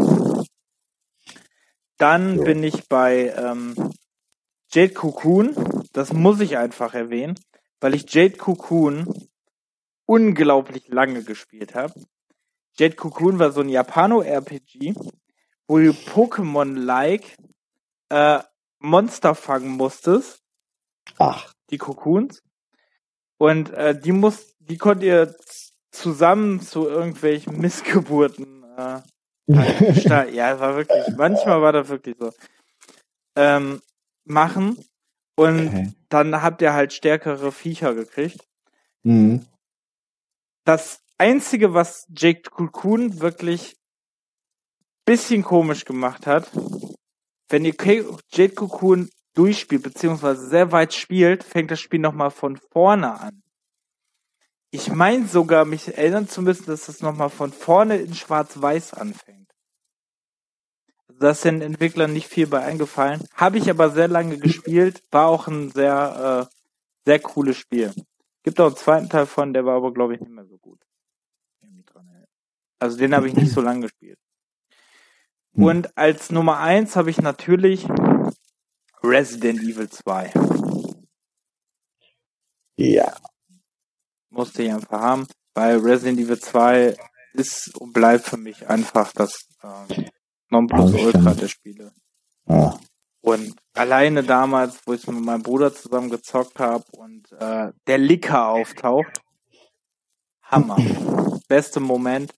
[1.98, 2.44] Dann ja.
[2.44, 3.74] bin ich bei ähm,
[4.70, 5.54] Jade Cocoon.
[5.92, 7.38] Das muss ich einfach erwähnen,
[7.80, 9.28] weil ich Jade Cocoon
[10.04, 11.94] unglaublich lange gespielt habe.
[12.78, 14.94] Jade Cocoon war so ein Japano-RPG,
[15.66, 17.36] wo du Pokémon-like
[18.10, 18.40] äh,
[18.78, 20.42] Monster fangen musstest.
[21.18, 21.52] Ach.
[21.70, 22.42] Die Cocoons.
[23.38, 25.34] Und äh, die muss, die konnt ihr
[25.90, 29.00] zusammen zu irgendwelchen Missgeburten äh,
[30.34, 32.32] ja, war wirklich, manchmal war das wirklich so.
[33.36, 33.80] Ähm,
[34.24, 34.78] machen
[35.36, 35.92] und okay.
[36.08, 38.40] dann habt ihr halt stärkere Viecher gekriegt.
[39.04, 39.46] Mhm.
[40.64, 43.76] Das einzige, was Jake Cocoon wirklich
[45.04, 46.50] bisschen komisch gemacht hat,
[47.48, 47.74] wenn ihr
[48.32, 53.42] Jade Cocoon durchspielt, beziehungsweise sehr weit spielt, fängt das Spiel nochmal von vorne an.
[54.70, 59.50] Ich meine sogar, mich erinnern zu müssen, dass es nochmal von vorne in Schwarz-Weiß anfängt.
[61.08, 63.22] Also da ist den Entwicklern nicht viel bei eingefallen.
[63.34, 66.54] Habe ich aber sehr lange gespielt, war auch ein sehr, äh,
[67.04, 67.92] sehr cooles Spiel.
[68.42, 70.80] Gibt auch einen zweiten Teil von, der war aber, glaube ich, nicht mehr so gut.
[72.78, 74.18] Also den habe ich nicht so lange gespielt.
[75.54, 75.64] Hm.
[75.64, 77.86] Und als Nummer eins habe ich natürlich
[79.02, 80.32] Resident Evil 2.
[82.76, 83.14] Ja.
[84.30, 86.96] Musste ich einfach haben, weil Resident Evil 2
[87.34, 90.06] ist und bleibt für mich einfach das ähm,
[90.50, 91.92] Nonplusultra der Spiele.
[92.48, 92.78] Ja.
[93.20, 98.48] Und alleine damals, wo ich mit meinem Bruder zusammen gezockt habe und äh, der Licker
[98.48, 99.20] auftaucht,
[100.42, 100.76] Hammer.
[101.48, 102.34] Beste Moment,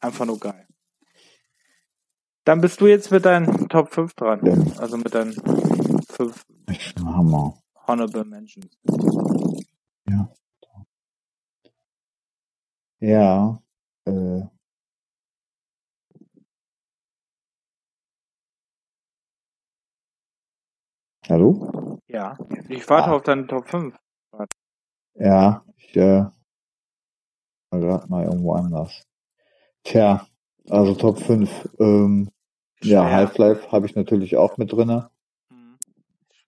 [0.00, 0.66] einfach nur geil.
[2.44, 4.40] Dann bist du jetzt mit deinen Top 5 dran.
[4.44, 4.80] Ja.
[4.80, 5.34] Also mit deinen
[6.16, 6.44] 5
[7.04, 7.62] Hammer.
[7.86, 8.78] Honorable Mentions.
[10.08, 10.32] Ja.
[13.00, 13.62] Ja.
[14.06, 14.42] Äh.
[21.28, 21.98] Hallo?
[22.08, 22.38] Ja.
[22.68, 23.16] Ich warte ah.
[23.16, 23.94] auf deine Top 5.
[25.18, 26.24] Ja, ich äh,
[27.70, 29.06] war gerade mal irgendwo anders.
[29.84, 30.26] Tja,
[30.70, 31.68] also Top 5.
[31.78, 32.30] Ähm,
[32.82, 35.10] ja, Half-Life habe ich natürlich auch mit drinne.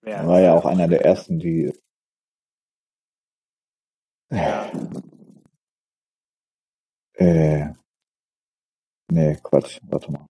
[0.01, 0.27] Schwer.
[0.27, 1.73] War ja auch einer der ersten, die.
[4.31, 4.71] Ja.
[7.13, 7.73] Äh.
[9.11, 10.25] Nee, Quatsch, warte mal.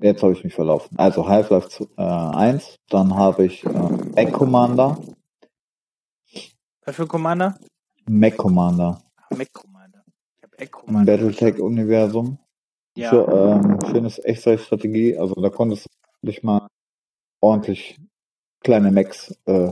[0.00, 0.98] Jetzt habe ich mich verlaufen.
[0.98, 4.98] Also Half-Life äh, 1, dann habe ich äh, Mac Commander.
[6.84, 7.58] Was für Commander?
[8.06, 9.02] Mac Commander.
[9.30, 10.04] Mac Commander.
[10.36, 11.12] Ich habe Egg Commander.
[11.12, 12.38] Battletech-Universum.
[12.96, 13.10] Ja.
[13.10, 15.16] So, ähm, schönes Echtzeitstrategie.
[15.16, 15.86] Also da konntest
[16.20, 16.68] du dich mal
[17.40, 17.98] ordentlich
[18.64, 19.70] kleine Macs äh,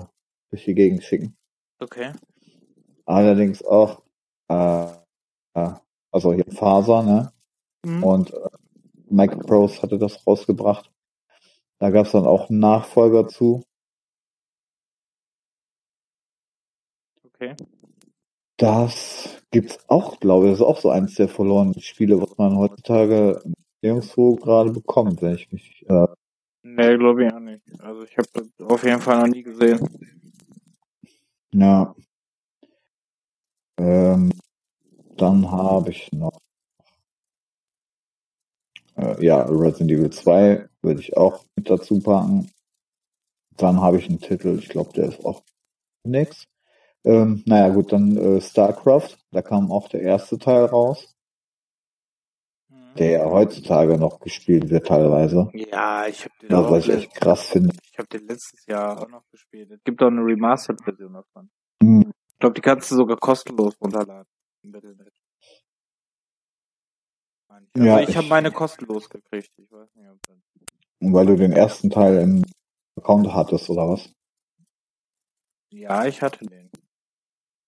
[0.51, 1.37] durch die Gegend schicken.
[1.81, 2.13] Okay.
[3.07, 4.03] Allerdings auch,
[4.49, 4.87] äh,
[5.55, 5.73] äh,
[6.13, 7.33] also hier Faser, ne?
[7.85, 8.05] Mhm.
[8.05, 8.49] Und äh,
[9.11, 10.93] Microprose hatte das rausgebracht.
[11.79, 13.65] Da gab es dann auch einen Nachfolger zu.
[17.25, 17.57] Okay.
[18.57, 20.53] Das gibt's auch, glaube ich.
[20.53, 23.43] Das ist auch so eins der verlorenen Spiele, was man heutzutage
[23.83, 25.85] nirgendwo gerade bekommt, wenn ich mich.
[25.89, 26.07] Äh
[26.63, 27.63] nee, glaube ich auch nicht.
[27.81, 29.81] Also ich habe das auf jeden Fall noch nie gesehen.
[31.53, 31.95] Ja.
[33.79, 34.33] Ähm,
[35.17, 36.43] dann habe ich noch
[38.97, 42.51] äh, ja, Resident Evil 2 würde ich auch mit dazu packen.
[43.57, 45.43] Dann habe ich einen Titel, ich glaube, der ist auch
[46.05, 46.47] nix.
[47.05, 51.12] Ähm, naja, gut, dann äh, StarCraft, da kam auch der erste Teil raus.
[52.99, 55.51] Der ja heutzutage noch gespielt wird teilweise.
[55.55, 57.75] Ja, ich habe den ja, was ich echt krass finde.
[57.91, 59.71] Ich habe den letztes Jahr auch noch gespielt.
[59.71, 61.51] Es gibt auch eine Remastered-Version davon.
[61.83, 62.13] Mhm.
[62.33, 64.27] Ich glaube, die kannst du sogar kostenlos runterladen.
[67.49, 69.51] Also ja, ich, ich habe meine kostenlos gekriegt.
[69.57, 70.37] Ich weiß nicht, ob das...
[71.01, 72.45] Weil du den ersten Teil im
[72.97, 74.13] Account hattest, oder was?
[75.71, 76.71] Ja, ich hatte den.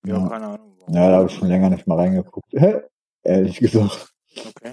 [0.07, 0.29] Ja, ja.
[0.29, 0.77] keine Ahnung.
[0.79, 0.95] Warum.
[0.95, 2.53] Ja, da habe ich schon länger nicht mal reingeguckt.
[3.23, 4.14] Ehrlich gesagt.
[4.37, 4.73] Okay.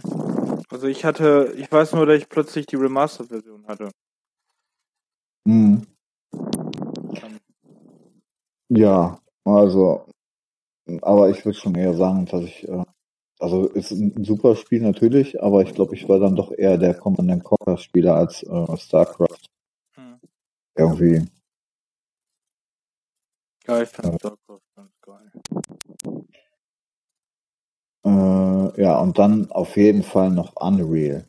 [0.70, 3.90] Also ich hatte, ich weiß nur, dass ich plötzlich die Remastered-Version hatte.
[5.46, 5.86] Mhm.
[8.70, 10.06] Ja, also,
[11.02, 12.86] aber ich würde schon eher sagen, dass ich, äh,
[13.40, 16.94] also ist ein super Spiel natürlich, aber ich glaube, ich war dann doch eher der
[16.94, 19.46] Command Conquer Spieler als äh, StarCraft.
[19.96, 20.20] Hm.
[20.78, 21.28] Irgendwie.
[23.68, 25.32] Ja, ich finde StarCraft ganz geil.
[28.04, 31.28] Äh, ja, und dann auf jeden Fall noch Unreal.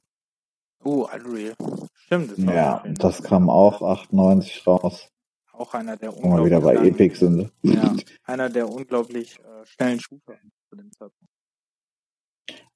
[0.85, 1.55] Oh, Unreal.
[1.95, 2.33] Stimmt.
[2.33, 5.09] Das ja, das kam auch 98 raus.
[5.53, 6.39] Auch einer der unglaublich.
[6.39, 7.53] Mal wieder bei langen, Epic sind.
[7.63, 7.95] Ja,
[8.25, 10.39] einer der unglaublich äh, schnellen Shooter
[10.69, 11.33] zu dem Zeitpunkt.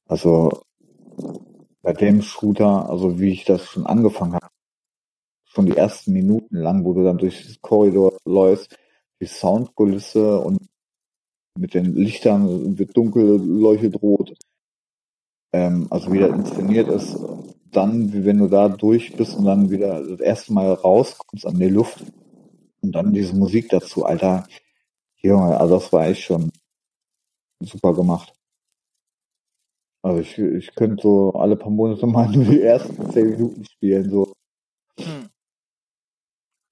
[0.07, 0.63] Also
[1.83, 4.49] bei dem Shooter, also wie ich das schon angefangen habe,
[5.45, 8.77] schon die ersten Minuten lang, wo du dann durch das Korridor läufst,
[9.21, 10.59] die Soundkulisse und
[11.59, 14.35] mit den Lichtern wird dunkel, leuchtet rot.
[15.53, 17.17] Ähm, also wieder inszeniert ist,
[17.71, 21.59] dann, wie wenn du da durch bist und dann wieder das erste Mal rauskommst an
[21.59, 22.05] die Luft
[22.81, 24.47] und dann diese Musik dazu, Alter.
[25.17, 26.53] Junge, also das war echt schon
[27.61, 28.33] super gemacht.
[30.03, 34.11] Also ich, ich könnte so alle paar Monate mal nur die ersten zehn Minuten spielen,
[34.11, 34.33] so.
[35.01, 35.29] Hm.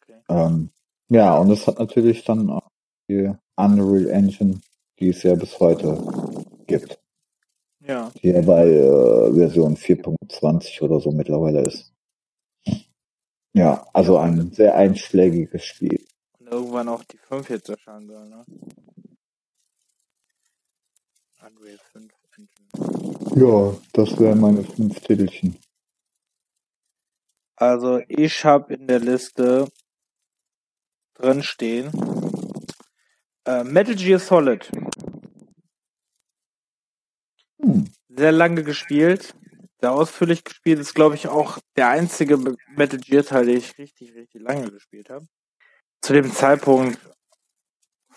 [0.02, 0.20] Okay.
[0.28, 0.70] Ähm,
[1.08, 2.68] ja, und es hat natürlich dann auch
[3.08, 4.60] die Unreal Engine,
[4.98, 5.98] die es ja bis heute
[6.66, 6.98] gibt.
[7.80, 8.10] Ja.
[8.22, 11.92] Die ja bei äh, Version 4.20 oder so mittlerweile ist.
[13.52, 16.04] Ja, also ein sehr einschlägiges Spiel.
[16.38, 18.44] Und irgendwann auch die 5 jetzt erscheinen soll, ne?
[21.46, 23.36] Unreal 5 Engine.
[23.36, 25.56] Ja, das wären meine fünf Titelchen.
[27.56, 29.68] Also ich habe in der Liste
[31.14, 31.90] drin stehen
[33.44, 34.70] äh, Metal Gear Solid.
[38.08, 39.34] Sehr lange gespielt
[39.84, 40.78] sehr ausführlich gespielt.
[40.78, 45.10] Ist, glaube ich, auch der einzige Metal Gear Teil, den ich richtig, richtig lange gespielt
[45.10, 45.26] habe.
[46.00, 46.98] Zu dem Zeitpunkt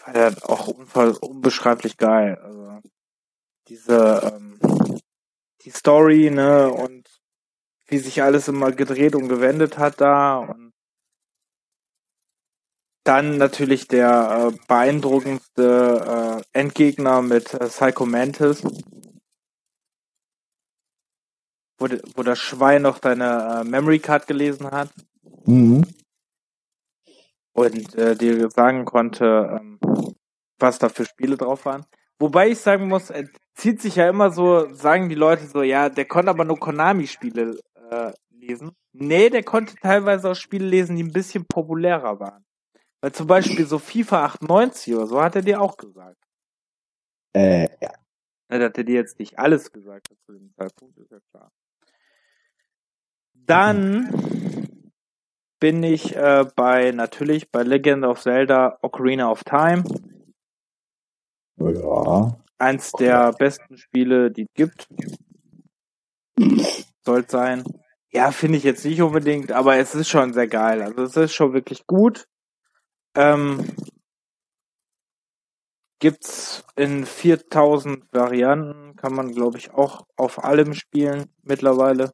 [0.06, 2.38] war der auch unbeschreiblich geil.
[2.42, 2.80] Also
[3.68, 4.58] diese ähm,
[5.64, 7.10] die Story, ne, und
[7.88, 10.72] wie sich alles immer gedreht und gewendet hat da und
[13.04, 18.64] dann natürlich der äh, beeindruckendste äh, Endgegner mit äh, Psycho Mantis
[21.78, 24.90] wo, wo das Schwein noch deine äh, Memory Card gelesen hat.
[25.46, 25.86] Mhm.
[27.54, 29.80] Und äh, dir sagen konnte, ähm,
[30.60, 31.86] was da für Spiele drauf waren.
[32.20, 35.90] Wobei ich sagen muss, er zieht sich ja immer so, sagen die Leute so, ja,
[35.90, 37.60] der konnte aber nur Konami-Spiele
[37.90, 38.72] äh, lesen.
[38.94, 42.44] Nee, der konnte teilweise auch Spiele lesen, die ein bisschen populärer waren.
[43.02, 46.18] Weil zum Beispiel so FIFA 98 oder so hat er dir auch gesagt.
[47.34, 47.94] Äh, ja.
[48.50, 51.52] Er hat er dir jetzt nicht alles gesagt zu dem Zeitpunkt, ist ja klar.
[53.46, 54.10] Dann
[55.60, 59.84] bin ich äh, bei natürlich bei Legend of Zelda Ocarina of Time.
[61.60, 62.38] Ja.
[62.60, 64.88] Eins der besten Spiele, die es gibt.
[67.06, 67.64] Soll sein.
[68.12, 70.82] Ja, finde ich jetzt nicht unbedingt, aber es ist schon sehr geil.
[70.82, 72.28] Also es ist schon wirklich gut.
[73.16, 73.66] Ähm,
[76.00, 82.12] gibt's in 4000 Varianten, kann man glaube ich auch auf allem spielen mittlerweile.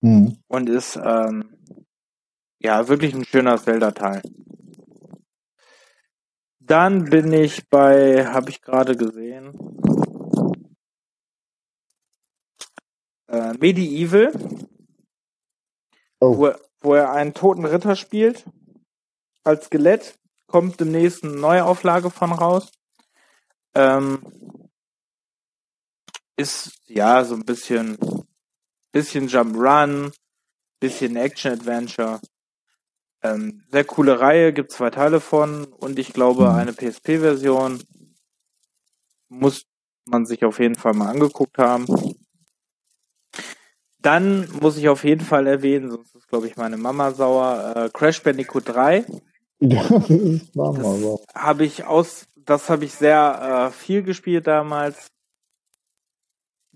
[0.00, 0.38] Mhm.
[0.46, 1.56] Und ist ähm,
[2.60, 4.22] ja wirklich ein schöner Zelda-Teil.
[6.60, 9.54] Dann bin ich bei, habe ich gerade gesehen,
[13.28, 14.32] äh, Medieval,
[16.20, 16.36] oh.
[16.36, 18.44] wo, wo er einen toten Ritter spielt
[19.44, 20.18] als Skelett.
[20.46, 22.70] Kommt demnächst eine neue Auflage von raus.
[23.74, 24.22] Ähm,
[26.36, 27.98] ist ja so ein bisschen
[28.92, 30.12] bisschen Jump Run,
[30.80, 32.20] bisschen Action Adventure.
[33.22, 36.54] Ähm, sehr coole Reihe, gibt zwei Teile von und ich glaube mhm.
[36.54, 37.82] eine PSP-Version
[39.28, 39.64] muss
[40.06, 41.86] man sich auf jeden Fall mal angeguckt haben.
[44.00, 47.90] Dann muss ich auf jeden Fall erwähnen, sonst ist glaube ich meine Mama sauer, äh,
[47.92, 49.04] Crash Bandicoot 3.
[49.58, 51.20] das ist Mama sauer.
[51.34, 55.10] Habe ich aus, das habe ich sehr äh, viel gespielt damals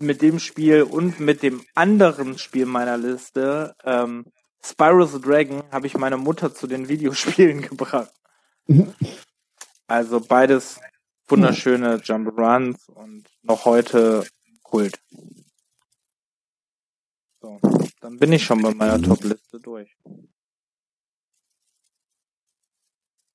[0.05, 4.25] mit dem Spiel und mit dem anderen Spiel meiner Liste, ähm,
[4.65, 8.11] Spyro the Dragon, habe ich meine Mutter zu den Videospielen gebracht.
[9.87, 10.79] also beides
[11.27, 14.25] wunderschöne Jump-Runs und noch heute
[14.61, 14.99] Kult.
[17.41, 17.59] So,
[17.99, 19.97] dann bin ich schon bei meiner Top-Liste durch.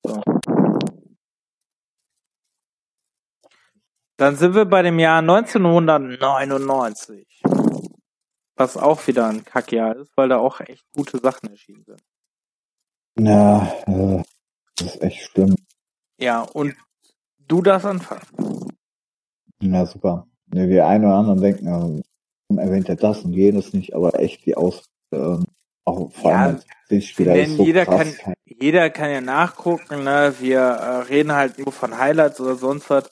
[0.03, 0.23] So.
[4.19, 7.41] Dann sind wir bei dem Jahr 1999.
[8.57, 12.01] Was auch wieder ein Kackjahr ist, weil da auch echt gute Sachen erschienen sind.
[13.17, 14.21] Ja, äh,
[14.75, 15.55] das ist echt schlimm.
[16.19, 16.75] Ja, und
[17.47, 18.23] du darfst anfangen.
[19.61, 20.27] Ja, super.
[20.47, 22.03] Die einen oder anderen denken, warum
[22.57, 24.83] erwähnt er das und jenes nicht, aber echt die Aus,
[25.13, 25.45] ähm,
[25.85, 28.17] auch vor allem Ja, als Spieler ist so jeder krass.
[28.17, 30.35] kann, jeder kann ja nachgucken, ne?
[30.39, 33.09] Wir äh, reden halt nur von Highlights oder sonst was.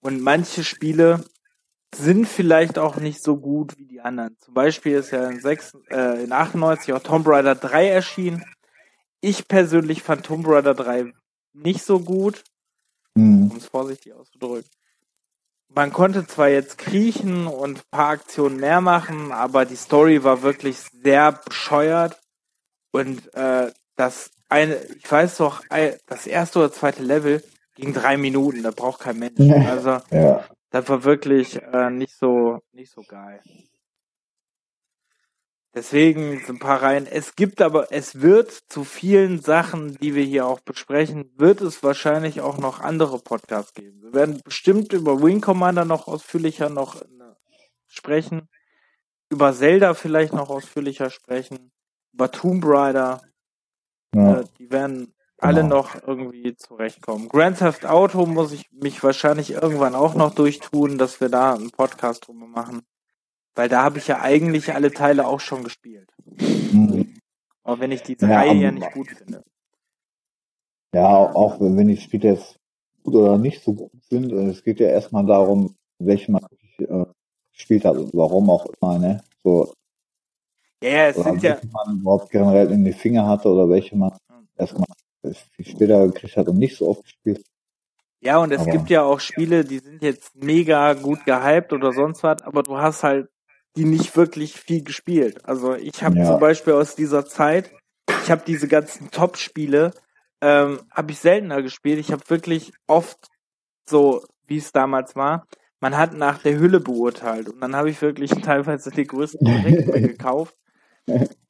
[0.00, 1.24] Und manche Spiele
[1.94, 4.36] sind vielleicht auch nicht so gut wie die anderen.
[4.38, 8.44] Zum Beispiel ist ja in, 6, äh, in 98 auch Tomb Raider 3 erschienen.
[9.20, 11.12] Ich persönlich fand Tomb Raider 3
[11.52, 12.44] nicht so gut,
[13.16, 14.70] Hm, um es vorsichtig auszudrücken.
[15.68, 20.42] Man konnte zwar jetzt kriechen und ein paar Aktionen mehr machen, aber die Story war
[20.42, 22.20] wirklich sehr bescheuert.
[22.92, 25.62] Und äh, das eine, ich weiß doch,
[26.06, 27.44] das erste oder zweite Level
[27.80, 29.38] ging drei Minuten, da braucht kein Mensch.
[29.66, 33.40] Also ja, das war wirklich äh, nicht so nicht so geil.
[35.72, 37.06] Deswegen sind ein paar Reihen.
[37.06, 41.84] Es gibt aber, es wird zu vielen Sachen, die wir hier auch besprechen, wird es
[41.84, 44.02] wahrscheinlich auch noch andere Podcasts geben.
[44.02, 47.06] Wir werden bestimmt über Wing Commander noch ausführlicher noch äh,
[47.86, 48.48] sprechen,
[49.30, 51.70] über Zelda vielleicht noch ausführlicher sprechen,
[52.12, 53.22] über Tomb Raider.
[54.12, 55.76] ja, Äh, die werden alle Genau.
[55.76, 57.28] noch irgendwie zurechtkommen.
[57.28, 61.70] Grand Theft Auto muss ich mich wahrscheinlich irgendwann auch noch durchtun, dass wir da einen
[61.70, 62.82] Podcast drüber machen.
[63.54, 66.10] Weil da habe ich ja eigentlich alle Teile auch schon gespielt.
[66.38, 67.14] hm.
[67.62, 69.42] Auch wenn ich diese Ja, Reihe ja aber- nicht gut finde.
[70.94, 72.58] ja, auch wenn die Spiele jetzt
[73.02, 76.42] gut oder nicht so gut sind, äh, es geht ja erstmal darum, welche man
[76.78, 77.04] äh,
[77.52, 79.22] gespielt hat und warum auch immer, ne?
[79.42, 79.72] So,
[80.82, 84.12] Ja, ja, es sind ja, man überhaupt generell in die Finger hatte oder welche man
[84.56, 84.86] erstmal
[85.22, 87.44] viel später gekriegt hat und nicht so oft gespielt.
[88.20, 91.92] ja, und es aber- gibt ja auch Spiele, die sind jetzt mega gut gehypt oder
[91.92, 93.28] sonst was, aber du hast halt
[93.76, 95.44] die nicht wirklich viel gespielt.
[95.44, 96.24] Also ich habe Ja.
[96.26, 97.70] zum Beispiel aus dieser Zeit,
[98.24, 99.92] ich habe diese ganzen Top-Spiele,
[100.40, 101.98] ähm, habe ich seltener gespielt.
[102.00, 103.28] Ich habe wirklich oft
[103.88, 105.46] so, wie es damals war,
[105.80, 109.92] man hat nach der Hülle beurteilt und dann habe ich wirklich teilweise die größten Direkt
[109.92, 110.56] gekauft.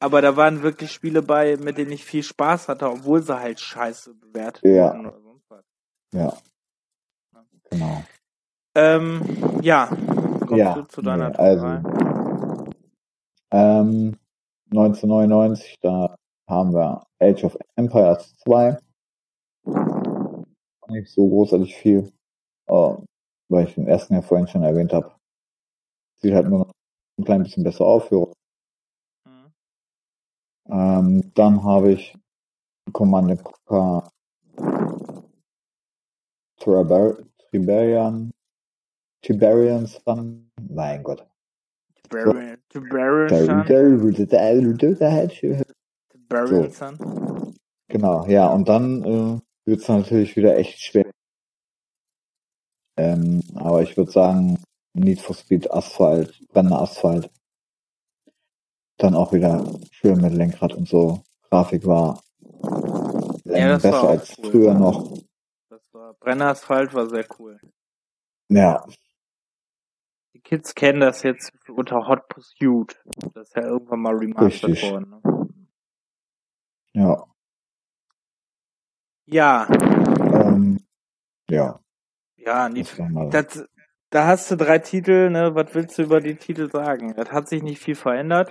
[0.00, 3.60] Aber da waren wirklich Spiele bei, mit denen ich viel Spaß hatte, obwohl sie halt
[3.60, 4.94] scheiße bewertet Ja.
[4.94, 5.64] wurden oder sonst was.
[6.14, 6.36] Ja.
[7.70, 8.02] Genau.
[8.74, 9.22] Ähm,
[9.62, 9.86] ja,
[10.46, 11.82] kommst Ja, du zu deiner nee, also-?
[13.52, 14.16] Ähm,
[14.70, 16.16] 1999, da
[16.48, 18.78] haben wir Age of Empires 2.
[20.88, 22.12] Nicht so großartig viel,
[22.68, 22.94] äh,
[23.48, 25.12] weil ich den ersten ja vorhin schon erwähnt habe.
[26.20, 26.72] Sieht halt nur noch
[27.18, 28.08] ein klein bisschen besser auf.
[28.08, 28.32] Für.
[30.70, 32.16] Ähm, dann habe ich
[32.92, 34.10] Command Conquer
[36.58, 37.18] Triber-
[37.50, 38.30] Tiberian
[39.22, 40.50] Tiberian Sun.
[40.70, 41.26] Mein Gott.
[42.04, 42.58] Tiberian,
[43.46, 43.64] Sun.
[46.10, 47.54] Tiberian Sun.
[47.88, 51.10] Genau, ja, und dann äh, wird's natürlich wieder echt schwer.
[52.96, 54.62] Ähm, aber ich würde sagen,
[54.94, 57.30] Need for Speed Asphalt, brennender Asphalt.
[59.00, 61.22] Dann auch wieder schön mit Lenkrad und so.
[61.48, 62.22] Grafik war
[63.44, 64.50] Ja, das war besser auch als cool.
[64.50, 65.16] früher noch.
[65.70, 67.58] Das war, Brennerasphalt war sehr cool.
[68.48, 68.84] Ja,
[70.34, 73.02] Die Kids kennen das jetzt unter Hot Pursuit.
[73.34, 75.10] Das ist ja irgendwann mal remastered worden.
[75.10, 75.48] Ne?
[76.92, 77.26] ja,
[79.24, 80.80] Ja, ähm,
[81.48, 81.80] ja.
[82.36, 83.64] ja, Need war Das,
[84.10, 85.54] da hast du drei Titel, ne?
[85.54, 87.14] Was willst du über die Titel sagen?
[87.14, 88.50] Das hat sich nicht viel verändert.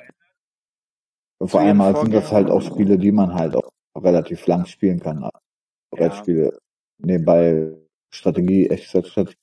[1.48, 4.66] Vor ihren allem halt sind das halt auch Spiele, die man halt auch relativ lang
[4.66, 5.22] spielen kann.
[5.22, 5.32] Ja.
[5.92, 6.58] Brettspiele,
[6.98, 7.76] nebenbei
[8.12, 9.38] Strategie, Echtzeitstrategie.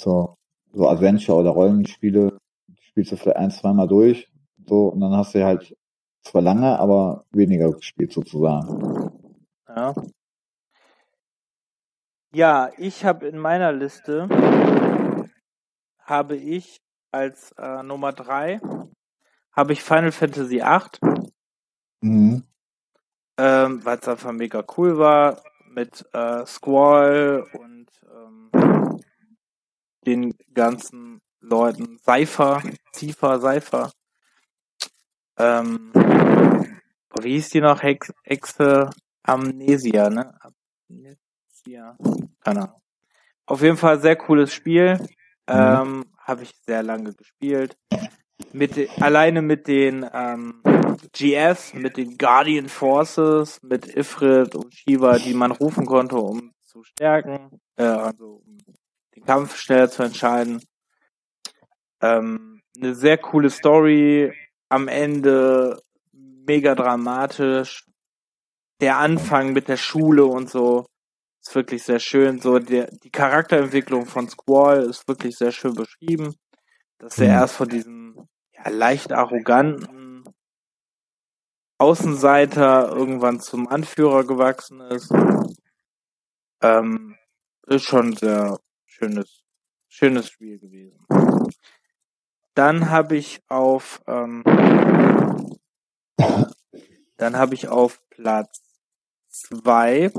[0.00, 0.36] So,
[0.72, 2.38] so Adventure oder Rollenspiele,
[2.80, 4.30] spielst du vielleicht ein, zweimal durch.
[4.66, 5.76] So, und dann hast du halt
[6.22, 9.10] zwar lange, aber weniger gespielt sozusagen.
[9.68, 9.94] Ja.
[12.32, 14.28] Ja, ich habe in meiner Liste
[16.00, 16.78] habe ich
[17.10, 18.60] als äh, Nummer drei
[19.56, 21.32] habe ich Final Fantasy VIII,
[22.02, 22.44] Mhm.
[23.38, 29.00] ähm, weil es einfach mega cool war mit äh, Squall und ähm,
[30.06, 32.62] den ganzen Leuten Cypher,
[32.94, 33.92] Cypher, Cypher.
[35.38, 35.92] Ähm,
[37.20, 37.82] wie hieß die noch?
[37.82, 38.90] Hex, Hexe
[39.22, 40.38] Amnesia, ne?
[40.88, 41.96] Amnesia.
[42.40, 42.80] Keine Ahnung.
[43.46, 44.98] Auf jeden Fall sehr cooles Spiel.
[45.46, 47.76] Ähm, Habe ich sehr lange gespielt.
[48.52, 50.62] Mit alleine mit den ähm,
[51.12, 56.82] GS, mit den Guardian Forces, mit Ifrit und Shiva, die man rufen konnte, um zu
[56.84, 58.58] stärken, äh, also um
[59.14, 60.62] den Kampf schneller zu entscheiden.
[62.02, 64.32] Ähm, eine sehr coole Story,
[64.68, 65.80] am Ende
[66.12, 67.84] mega dramatisch.
[68.80, 70.86] der Anfang mit der Schule und so
[71.42, 72.40] ist wirklich sehr schön.
[72.40, 76.34] So der, die Charakterentwicklung von Squall ist wirklich sehr schön beschrieben.
[76.98, 77.32] Dass er Mhm.
[77.32, 78.05] erst von diesem
[78.70, 80.24] leicht arroganten
[81.78, 85.12] Außenseiter irgendwann zum Anführer gewachsen ist.
[86.62, 87.16] Ähm,
[87.66, 89.44] ist schon sehr schönes,
[89.88, 90.98] schönes Spiel gewesen.
[92.54, 94.42] Dann habe ich auf ähm,
[97.18, 98.62] dann habe ich auf Platz
[99.28, 100.10] zwei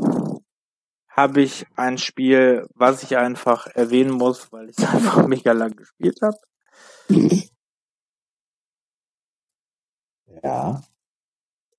[1.10, 5.76] habe ich ein Spiel, was ich einfach erwähnen muss, weil ich es einfach mega lang
[5.76, 6.38] gespielt habe.
[10.44, 10.84] Ja.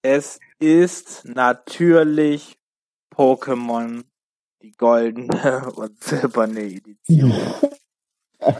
[0.03, 2.59] Es ist natürlich
[3.15, 4.05] Pokémon,
[4.63, 7.33] die goldene und silberne Edition.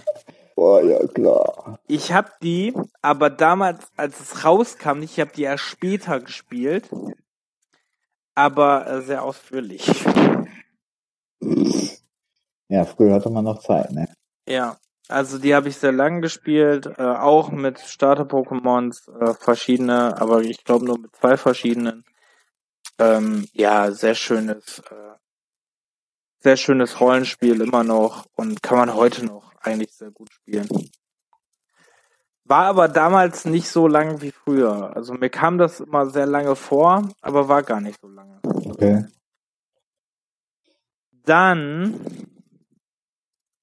[0.57, 1.79] Boah, ja klar.
[1.87, 6.91] Ich habe die, aber damals, als es rauskam, ich habe die erst später gespielt,
[8.35, 9.87] aber äh, sehr ausführlich.
[12.69, 14.13] Ja, früher hatte man noch Zeit, ne?
[14.49, 14.77] Ja,
[15.09, 20.65] also die habe ich sehr lang gespielt, äh, auch mit Starter-Pokémons, äh, verschiedene, aber ich
[20.65, 22.05] glaube nur mit zwei verschiedenen.
[22.99, 25.15] Ähm, ja, sehr schönes, äh,
[26.41, 30.69] sehr schönes Rollenspiel immer noch und kann man heute noch eigentlich sehr gut spielen.
[32.45, 34.95] War aber damals nicht so lang wie früher.
[34.97, 38.41] Also mir kam das immer sehr lange vor, aber war gar nicht so lange.
[38.43, 39.07] Okay.
[41.25, 42.01] Dann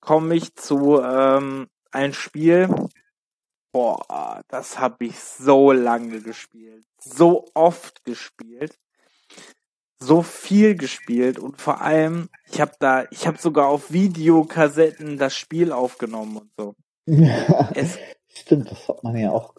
[0.06, 2.69] komme ich zu ähm, ein Spiel.
[3.72, 8.77] Boah, das habe ich so lange gespielt, so oft gespielt,
[9.99, 15.36] so viel gespielt und vor allem, ich habe da, ich habe sogar auf Videokassetten das
[15.36, 16.76] Spiel aufgenommen und so.
[17.73, 17.98] Es,
[18.30, 19.56] Stimmt, das hat man ja auch.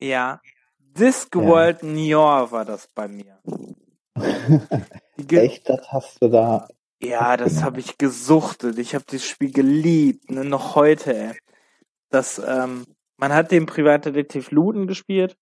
[0.00, 0.40] ja,
[0.78, 3.38] Discworld Nior war das bei mir.
[5.30, 6.68] Echt, das hast du da.
[7.04, 8.78] Ja, das habe ich gesuchtet.
[8.78, 11.14] Ich habe dieses Spiel geliebt, ne, noch heute.
[11.14, 11.32] Ey.
[12.08, 12.86] Das, ähm,
[13.18, 15.36] man hat den Privatdetektiv Luden gespielt.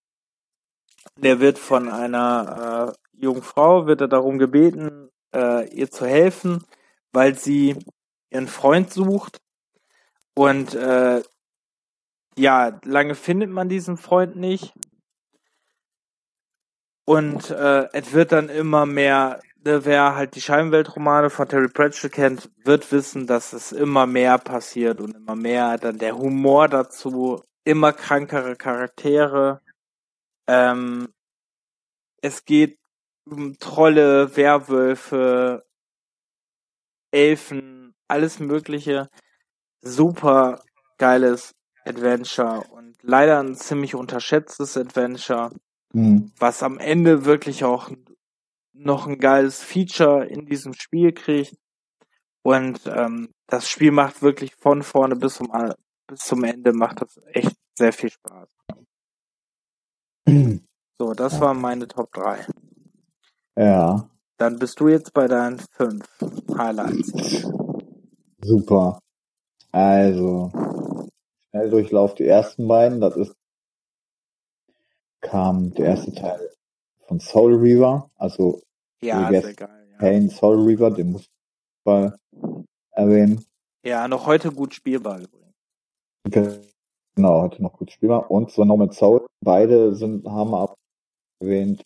[1.17, 6.65] Der wird von einer äh, jungen Frau wird er darum gebeten, äh, ihr zu helfen,
[7.13, 7.77] weil sie
[8.31, 9.41] ihren Freund sucht.
[10.35, 11.23] Und äh,
[12.37, 14.73] ja, lange findet man diesen Freund nicht.
[17.05, 22.51] Und äh, es wird dann immer mehr, wer halt die Scheibenweltromane von Terry Pratchett kennt,
[22.65, 27.93] wird wissen, dass es immer mehr passiert und immer mehr dann der Humor dazu, immer
[27.93, 29.61] krankere Charaktere.
[30.49, 31.09] Ähm,
[32.21, 32.79] es geht
[33.25, 35.65] um Trolle, Werwölfe,
[37.13, 39.09] Elfen, alles Mögliche.
[39.83, 40.63] Super
[40.99, 45.51] geiles Adventure und leider ein ziemlich unterschätztes Adventure
[45.93, 46.33] Hm.
[46.39, 47.91] was am Ende wirklich auch
[48.85, 51.57] noch ein geiles Feature in diesem Spiel kriegt.
[52.45, 55.53] Und ähm, das Spiel macht wirklich von vorne bis zum,
[56.09, 58.49] bis zum Ende macht das echt sehr viel Spaß.
[60.99, 61.41] So, das Ja.
[61.41, 62.47] waren meine Top 3.
[63.57, 66.07] Ja, Dann bist du jetzt bei deinen fünf
[66.57, 67.45] Highlights.
[68.41, 69.01] super.
[69.73, 70.53] Also,
[71.51, 73.35] Schnelldurchlauf die ersten beiden, das ist,
[75.23, 76.51] kam der erste Teil
[77.09, 78.61] von Soul Reaver, also
[79.03, 79.89] Ja, sehr geil.
[79.93, 79.99] Ja.
[79.99, 81.31] Pain Soul Reaver, den muss ich
[81.85, 82.17] mal
[82.93, 83.45] erwähnen.
[83.85, 85.55] ja, noch heute gut spielbar übrigens.
[87.15, 88.31] Genau, heute noch gut spielbar.
[88.31, 90.75] Und so noch mit Soul, beide sind, haben wir
[91.41, 91.83] erwähnt,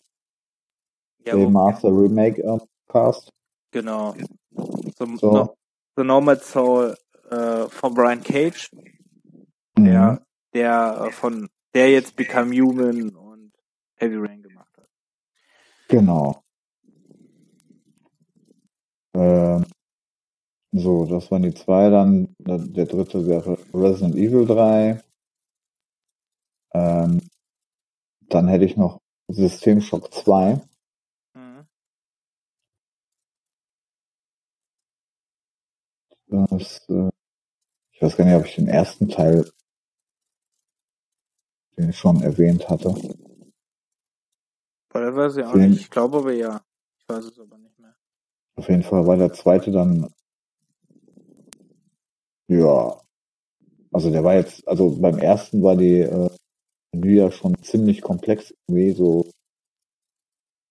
[1.25, 3.29] Ja, der wo- Master Remake äh, Cast.
[3.71, 4.15] genau.
[4.97, 5.31] So, So.
[5.31, 5.55] No,
[5.95, 6.95] The Nomad Soul
[7.29, 8.69] äh, von Brian Cage,
[9.77, 9.85] Mhm.
[9.85, 10.21] der,
[10.53, 13.51] der äh, von der jetzt Become Human und
[13.95, 14.87] Heavy Rain gemacht hat.
[15.89, 16.41] Genau.
[19.17, 19.65] Ähm,
[20.73, 21.89] so, das waren die zwei.
[21.89, 25.03] Dann der, dritte wäre Resident Evil 3.
[26.73, 27.21] Ähm,
[28.29, 28.99] dann hätte ich noch
[29.29, 30.61] System Shock 2.
[31.35, 31.67] Mhm.
[36.27, 37.09] Das, äh,
[37.93, 39.49] ich weiß gar nicht, ob ich den ersten Teil
[41.77, 42.89] den ich schon erwähnt hatte.
[44.91, 45.81] Weil weiß ich auch Den- nicht.
[45.81, 46.61] Ich glaube aber ja.
[46.97, 47.76] Ich weiß es aber nicht.
[48.57, 50.11] Auf jeden Fall war der zweite dann,
[52.47, 52.99] ja,
[53.91, 56.29] also der war jetzt, also beim ersten war die äh,
[56.91, 59.29] Menü ja schon ziemlich komplex, wie so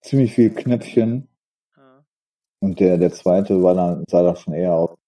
[0.02, 1.28] ziemlich viel Knöpfchen
[1.76, 2.04] Ja.
[2.60, 4.98] und der der zweite war dann sah da schon eher aus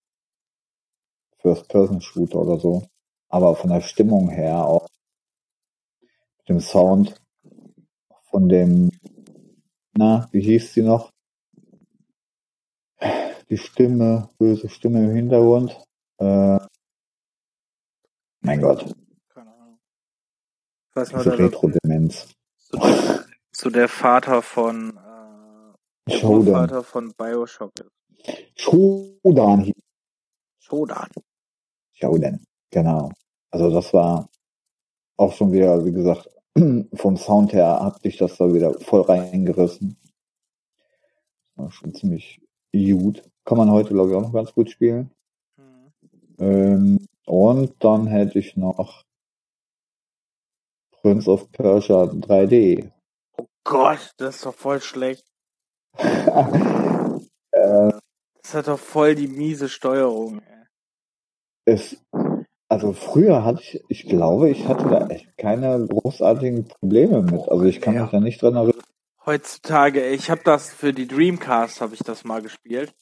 [1.38, 2.86] First-Person-Shooter oder so,
[3.28, 4.86] aber von der Stimmung her auch
[6.38, 7.20] mit dem Sound
[8.30, 8.90] von dem,
[9.96, 11.10] na, wie hieß sie noch?
[13.50, 15.78] Die Stimme, böse Stimme im Hintergrund.
[16.18, 16.58] Äh,
[18.40, 18.94] mein Gott.
[19.28, 19.78] Keine Ahnung.
[20.90, 22.28] Ich weiß nur, Retro-Demenz.
[22.58, 24.98] Zu, der, zu der Vater von
[26.06, 26.54] äh, Shodan.
[26.54, 27.72] Vater von Bioshock.
[28.54, 29.72] Shodan.
[30.58, 31.08] Shodan.
[31.92, 33.10] Shodan, genau.
[33.50, 34.28] Also das war
[35.16, 36.28] auch schon wieder, wie gesagt,
[36.94, 39.96] vom Sound her hat sich das da wieder voll reingerissen.
[41.56, 42.40] War schon ziemlich
[42.72, 43.22] gut.
[43.48, 45.10] Kann man heute, glaube ich, auch noch ganz gut spielen.
[45.56, 45.92] Mhm.
[46.38, 49.04] Ähm, und dann hätte ich noch
[51.00, 52.90] Prince of Persia 3D.
[53.38, 55.24] Oh Gott, das ist doch voll schlecht.
[55.96, 57.18] äh,
[57.50, 60.42] das hat doch voll die miese Steuerung.
[61.64, 61.96] Es,
[62.68, 67.48] also früher hatte ich, ich glaube, ich hatte da echt keine großartigen Probleme mit.
[67.48, 68.02] Also ich kann ja.
[68.02, 68.82] mich da nicht dran erinnern.
[69.24, 72.94] Heutzutage, ich habe das für die Dreamcast, habe ich das mal gespielt.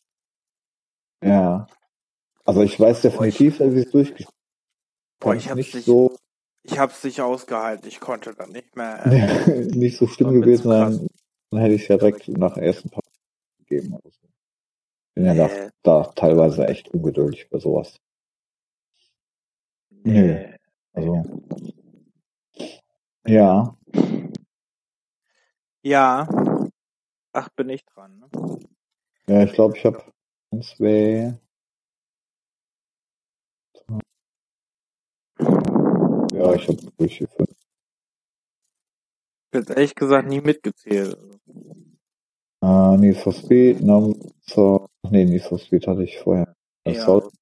[1.22, 1.66] Ja.
[2.44, 4.30] Also ich weiß definitiv, wie es durchgespielt
[5.18, 6.16] Boah, ich hab's nicht so.
[6.62, 9.06] Ich hab's nicht ausgehalten, ich konnte dann nicht mehr.
[9.06, 11.06] Äh, nicht so schlimm gewesen sein,
[11.50, 13.04] dann hätte ich ja direkt nach dem ersten Part
[13.58, 14.28] gegeben oder so.
[15.14, 15.70] Bin ja äh.
[15.82, 17.96] da, da teilweise echt ungeduldig bei sowas.
[19.90, 20.44] Nö.
[20.92, 21.42] Also.
[23.26, 23.76] Ja.
[25.82, 26.28] Ja.
[27.32, 28.18] Ach, bin ich dran.
[28.18, 28.58] Ne?
[29.28, 30.02] Ja, ich glaube, ich habe
[30.62, 31.38] zwei.
[36.32, 37.50] Ja, ich habe durch die fünf.
[39.54, 41.18] Jetzt ehrlich gesagt nie mitgezählt.
[42.60, 43.80] Ah, Need for Speed,
[44.42, 46.54] so, nee, Need for Speed hatte ich vorher.
[46.86, 47.04] Ja.
[47.04, 47.32] Sound,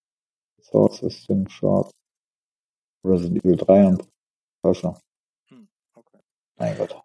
[0.60, 1.90] Sound System, Short,
[3.04, 4.08] Resident Evil 3 und
[4.62, 4.98] Herrscher.
[5.48, 6.18] Hm, okay.
[6.56, 7.02] Mein Gott.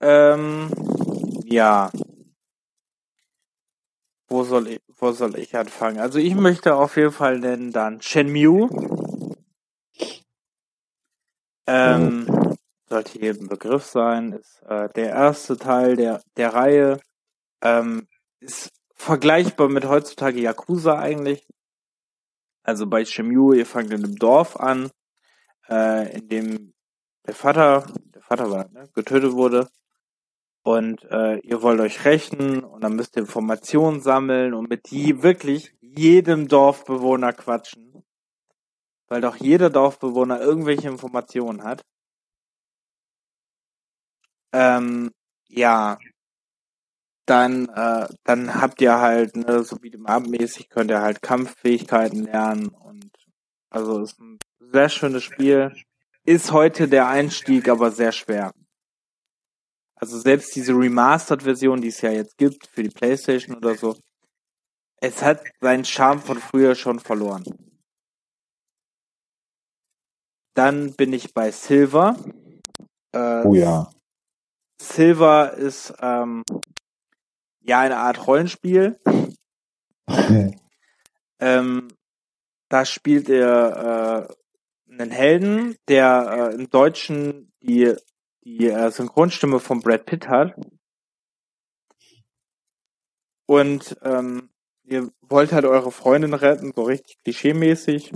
[0.00, 0.70] Ähm,
[1.44, 1.90] ja.
[4.28, 5.98] Wo soll ich, wo soll ich anfangen?
[5.98, 8.68] Also ich möchte auf jeden Fall nennen dann Shenmue.
[11.68, 12.54] Ähm, oh.
[12.88, 17.00] sollte jedem Begriff sein, ist äh, der erste Teil der, der Reihe.
[17.62, 18.08] Ähm,
[18.40, 21.46] ist vergleichbar mit heutzutage Yakuza eigentlich.
[22.62, 24.90] Also bei Shenmue, ihr fangt in einem Dorf an,
[25.68, 26.74] äh, in dem
[27.26, 29.68] der Vater, der Vater war, ne, getötet wurde
[30.66, 35.22] und äh, ihr wollt euch rächen und dann müsst ihr Informationen sammeln und mit die
[35.22, 38.02] wirklich jedem Dorfbewohner quatschen.
[39.06, 41.86] Weil doch jeder Dorfbewohner irgendwelche Informationen hat.
[44.52, 45.12] Ähm,
[45.46, 45.98] ja.
[47.26, 52.24] Dann, äh, dann habt ihr halt, ne, so wie dem Abendmäßig könnt ihr halt Kampffähigkeiten
[52.24, 53.12] lernen und
[53.70, 55.72] also ist ein sehr schönes Spiel.
[56.24, 58.52] Ist heute der Einstieg aber sehr schwer.
[59.96, 63.96] Also selbst diese Remastered-Version, die es ja jetzt gibt für die Playstation oder so,
[65.00, 67.44] es hat seinen Charme von früher schon verloren.
[70.54, 72.16] Dann bin ich bei Silver.
[73.12, 73.90] Äh, oh ja.
[74.80, 76.44] Silver ist ähm,
[77.60, 78.98] ja eine Art Rollenspiel.
[81.40, 81.88] ähm,
[82.68, 84.28] da spielt er
[84.88, 87.94] äh, einen Helden, der äh, im Deutschen die
[88.46, 90.54] die äh, Synchronstimme von Brad Pitt hat.
[93.46, 94.50] Und ähm,
[94.84, 98.12] ihr wollt halt eure Freundin retten, so richtig klischeemäßig.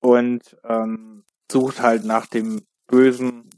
[0.00, 3.50] Und ähm, sucht halt nach dem Bösen.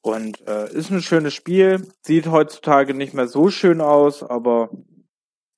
[0.00, 1.86] Und äh, ist ein schönes Spiel.
[2.02, 4.70] Sieht heutzutage nicht mehr so schön aus, aber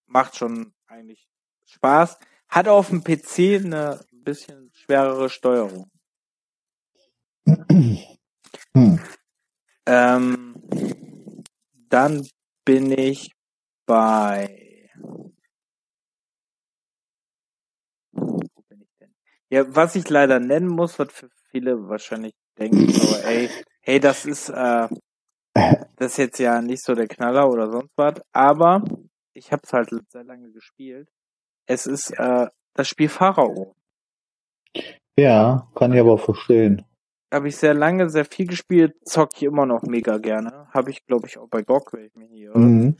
[0.06, 1.28] macht schon eigentlich
[1.66, 2.18] Spaß.
[2.48, 5.88] Hat auf dem PC eine bisschen schwerere Steuerung.
[8.72, 9.00] Hm.
[9.86, 10.54] Ähm,
[11.88, 12.26] dann
[12.64, 13.32] bin ich
[13.86, 14.90] bei.
[18.12, 18.38] Wo
[18.68, 19.14] bin ich denn?
[19.48, 23.50] Ja, was ich leider nennen muss, was für viele wahrscheinlich denken, aber ey,
[23.80, 24.88] hey, das ist, äh,
[25.54, 28.84] das ist jetzt ja nicht so der Knaller oder sonst was, aber
[29.32, 31.08] ich habe es halt sehr lange gespielt.
[31.66, 33.74] Es ist äh, das Spiel Pharao.
[35.16, 36.84] Ja, kann ich aber verstehen
[37.32, 40.68] habe ich sehr lange, sehr viel gespielt, zocke ich immer noch mega gerne.
[40.72, 42.96] Habe ich, glaube ich, auch bei GOG, wenn ich mich hier mhm.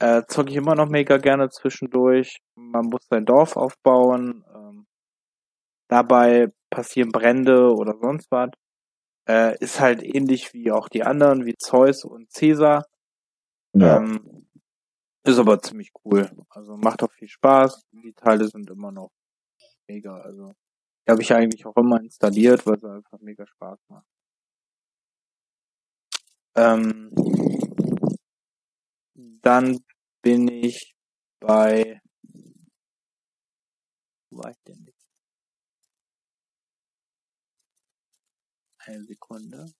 [0.00, 2.38] äh, zocke ich immer noch mega gerne zwischendurch.
[2.56, 4.44] Man muss sein Dorf aufbauen.
[4.54, 4.86] Ähm,
[5.88, 8.50] dabei passieren Brände oder sonst was.
[9.28, 12.84] Äh, ist halt ähnlich wie auch die anderen, wie Zeus und Caesar.
[13.74, 13.98] Ja.
[13.98, 14.46] Ähm,
[15.24, 16.30] ist aber ziemlich cool.
[16.48, 17.86] Also macht auch viel Spaß.
[17.92, 19.10] Die Teile sind immer noch
[19.86, 20.16] mega.
[20.16, 20.52] Also
[21.08, 24.06] die habe ich eigentlich auch immer installiert, weil es einfach mega Spaß macht.
[26.54, 27.10] Ähm,
[29.40, 29.78] dann
[30.20, 30.94] bin ich
[31.40, 32.02] bei
[34.30, 35.08] war ich denn nicht?
[38.80, 39.72] Eine Sekunde.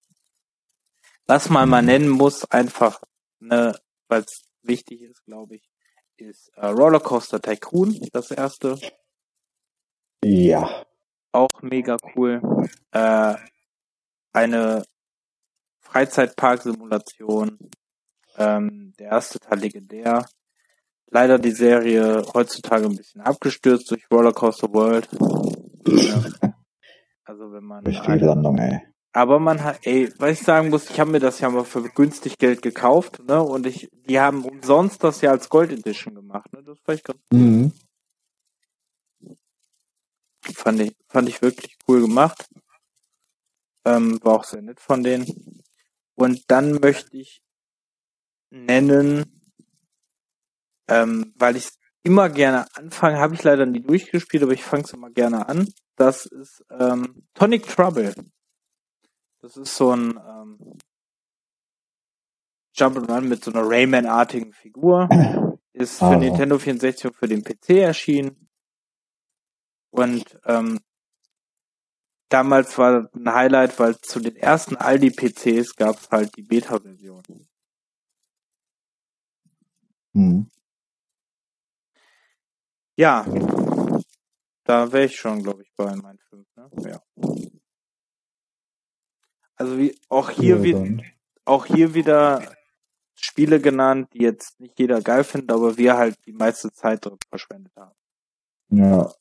[1.26, 3.02] Was man mal nennen muss, einfach,
[3.38, 3.78] ne,
[4.08, 5.70] weil es wichtig ist, glaube ich,
[6.16, 8.78] ist äh, Rollercoaster Tycoon, das erste.
[10.24, 10.87] Ja.
[11.32, 12.40] Auch mega cool.
[12.92, 13.34] Äh,
[14.32, 14.84] eine
[15.80, 17.58] Freizeitpark-Simulation.
[18.36, 20.24] Ähm, der erste Teil legendär.
[21.10, 25.08] Leider die Serie heutzutage ein bisschen abgestürzt durch Rollercoaster World.
[25.86, 26.24] ja.
[27.24, 27.84] Also wenn man.
[27.84, 28.80] Richtige Landung, ey.
[29.12, 31.82] Aber man hat, ey, was ich sagen muss, ich habe mir das ja mal für
[31.82, 33.42] günstig Geld gekauft, ne?
[33.42, 36.62] Und ich, die haben umsonst das ja als Gold Edition gemacht, ne?
[36.64, 37.38] Das fand ich ganz cool.
[40.56, 42.48] Fand ich, fand ich wirklich cool gemacht.
[43.84, 45.62] Ähm, war auch sehr nett von denen.
[46.14, 47.42] Und dann möchte ich
[48.50, 49.40] nennen,
[50.88, 51.68] ähm, weil ich
[52.02, 55.72] immer gerne anfange, habe ich leider nie durchgespielt, aber ich fange es immer gerne an.
[55.96, 58.14] Das ist ähm, Tonic Trouble.
[59.40, 60.78] Das ist so ein ähm,
[62.76, 65.08] Jump'n'Run mit so einer Rayman-artigen Figur.
[65.72, 66.16] Ist für oh.
[66.16, 68.47] Nintendo 64 und für den PC erschienen.
[69.90, 70.80] Und ähm,
[72.28, 77.22] damals war ein Highlight, weil zu den ersten Aldi-PCs gab es halt die Beta-Version.
[80.12, 80.50] Mhm.
[82.96, 83.24] Ja,
[84.64, 86.46] da wäre ich schon, glaube ich, bei meinen fünf.
[86.56, 86.68] Ne?
[86.84, 87.02] Ja.
[89.54, 91.04] Also wie auch hier ja, wie,
[91.44, 92.54] auch hier wieder
[93.14, 97.18] Spiele genannt, die jetzt nicht jeder geil findet, aber wir halt die meiste Zeit drin
[97.28, 97.96] verschwendet haben.
[98.70, 99.12] Ja.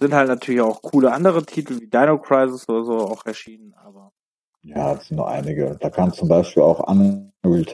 [0.00, 4.12] Sind halt natürlich auch coole andere Titel wie Dino Crisis oder so auch erschienen, aber.
[4.62, 5.76] Ja, es sind nur einige.
[5.80, 7.64] Da kann zum Beispiel auch Unreal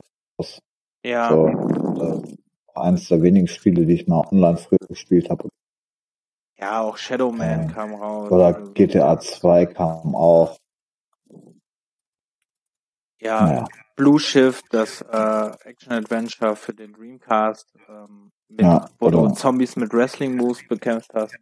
[1.04, 1.28] Ja.
[1.28, 2.36] So, äh,
[2.74, 5.48] eines der wenigen Spiele, die ich mal online früher gespielt habe.
[6.58, 8.30] Ja, auch Shadow Man äh, kam raus.
[8.30, 10.56] Oder also GTA 2 kam auch.
[13.20, 13.64] Ja, naja.
[13.96, 19.92] Blue Shift, das äh, Action-Adventure für den Dreamcast, ähm, mit, ja, wo du Zombies mit
[19.92, 21.36] Wrestling-Moves bekämpft hast.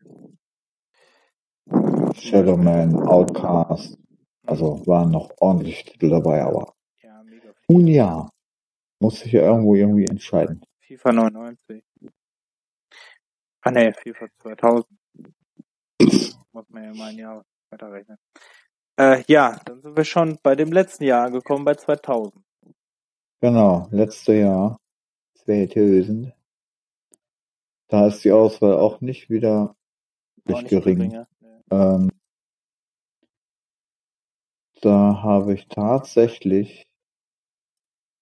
[2.14, 3.98] Shadow Man, Outcast,
[4.46, 7.52] also waren noch ordentlich Titel dabei, aber ja, mega.
[7.68, 8.28] Nun ja,
[9.00, 10.64] muss sich ja irgendwo irgendwie entscheiden.
[10.80, 11.84] FIFA 99.
[13.62, 14.86] Ah ne, FIFA 2000.
[16.52, 18.18] muss man ja mal ein Jahr weiterrechnen.
[18.98, 22.44] Äh, ja, dann sind wir schon bei dem letzten Jahr angekommen, bei 2000.
[23.40, 24.78] Genau, letzte Jahr,
[25.44, 26.32] 2000.
[27.93, 29.77] Da ist die Auswahl auch nicht wieder
[30.47, 30.97] nicht gering.
[30.97, 31.28] Geringer,
[31.70, 32.10] ähm,
[34.81, 36.86] da habe ich tatsächlich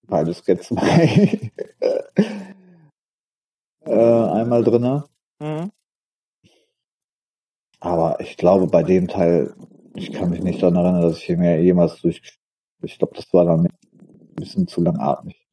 [0.08, 1.52] beides Get 2
[3.84, 5.04] äh, einmal drinne.
[5.38, 5.70] Mhm.
[7.78, 9.54] Aber ich glaube, bei dem Teil
[9.94, 12.20] ich kann mich nicht daran erinnern, dass ich hier mehr jemals durch.
[12.82, 15.46] Ich glaube, das war dann ein bisschen zu langatmig.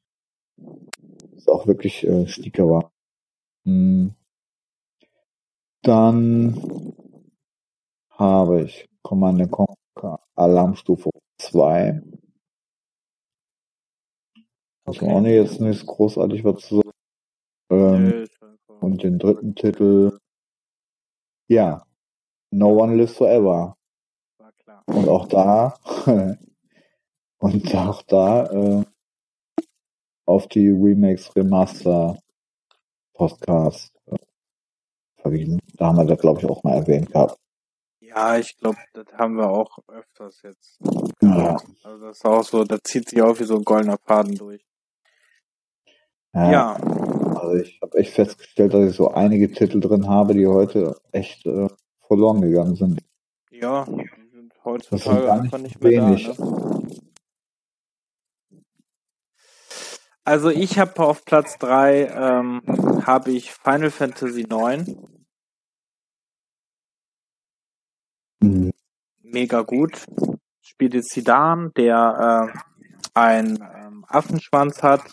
[1.36, 2.92] Das auch wirklich äh, Sticker war.
[3.68, 4.16] Hm.
[5.84, 6.94] Dann
[8.12, 12.02] habe ich Command Conquer Alarmstufe 2.
[14.86, 15.14] Also okay.
[15.14, 16.92] auch nicht jetzt nichts großartig was zu sagen.
[17.70, 18.28] Ähm,
[18.80, 20.18] und den dritten Titel,
[21.50, 21.86] ja,
[22.52, 23.76] No One Lives Forever.
[24.86, 25.78] Und auch da,
[27.40, 28.86] und auch da, äh,
[30.26, 32.18] auf die Remakes Remaster
[33.18, 34.16] Podcast äh,
[35.18, 35.60] verwiesen.
[35.78, 37.38] Da haben wir das, glaube ich, auch mal erwähnt gehabt.
[38.00, 40.80] Ja, ich glaube, das haben wir auch öfters jetzt.
[41.22, 41.58] Ja.
[41.84, 44.64] Also das ist auch so, da zieht sich auch wie so ein goldener Faden durch.
[46.34, 46.52] Ja.
[46.52, 46.74] ja.
[46.74, 51.46] Also ich habe echt festgestellt, dass ich so einige Titel drin habe, die heute echt
[51.46, 51.68] äh,
[52.06, 53.02] verloren gegangen sind.
[53.52, 53.86] Ja,
[54.64, 56.28] heutzutage einfach nicht mehr wenig.
[56.28, 56.44] da.
[56.44, 56.88] Ne?
[60.28, 62.62] Also ich habe auf Platz 3 ähm,
[63.06, 65.24] habe ich Final Fantasy 9.
[68.42, 68.74] Mhm.
[69.22, 70.06] Mega gut.
[70.60, 72.60] Spielt jetzt Sidan, der äh,
[73.14, 75.10] einen ähm, Affenschwanz hat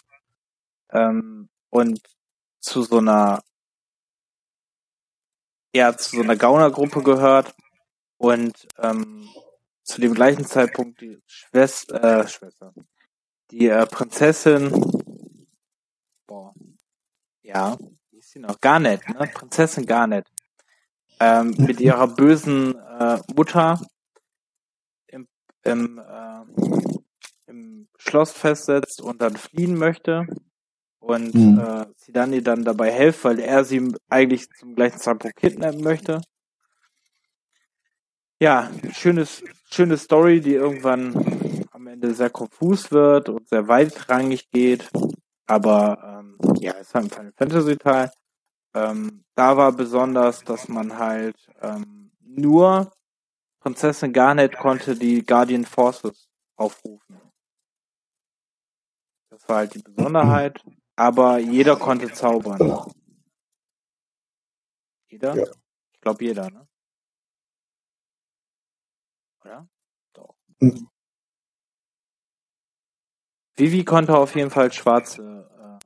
[0.90, 2.00] ähm, und
[2.58, 3.40] zu so einer
[5.72, 7.54] ja zu so einer Gaunergruppe gehört
[8.16, 9.28] und ähm,
[9.84, 12.74] zu dem gleichen Zeitpunkt die Schwester, äh, Schwester,
[13.52, 15.03] die äh, Prinzessin,
[16.26, 16.54] boah,
[17.42, 17.76] ja,
[18.10, 18.60] wie ist sie noch?
[18.60, 19.28] Garnet, ne?
[19.32, 20.26] Prinzessin Garnet,
[21.20, 23.80] ähm, mit ihrer bösen äh, Mutter
[25.08, 25.28] im,
[25.62, 26.44] im, äh,
[27.46, 30.26] im Schloss festsetzt und dann fliehen möchte
[31.04, 31.58] und mhm.
[31.58, 36.22] äh, Sidani dann dabei hilft, weil er sie eigentlich zum gleichen Zeitpunkt kidnappen möchte.
[38.40, 44.90] Ja, schönes, schöne Story, die irgendwann am Ende sehr konfus wird und sehr weitrangig geht.
[45.46, 48.10] Aber ähm, ja, es ist halt ein Final Fantasy Teil.
[48.74, 52.92] Ähm, da war besonders, dass man halt ähm, nur
[53.60, 57.20] Prinzessin Garnet konnte die Guardian Forces aufrufen.
[59.30, 60.62] Das war halt die Besonderheit.
[60.96, 62.94] Aber jeder konnte zaubern.
[65.08, 65.34] Jeder?
[65.34, 65.44] Ja.
[65.92, 66.68] Ich glaube jeder, ne?
[69.44, 69.68] Oder?
[70.12, 70.36] Doch.
[70.60, 70.88] Mhm.
[73.56, 75.84] Vivi konnte auf jeden Fall schwarze, äh,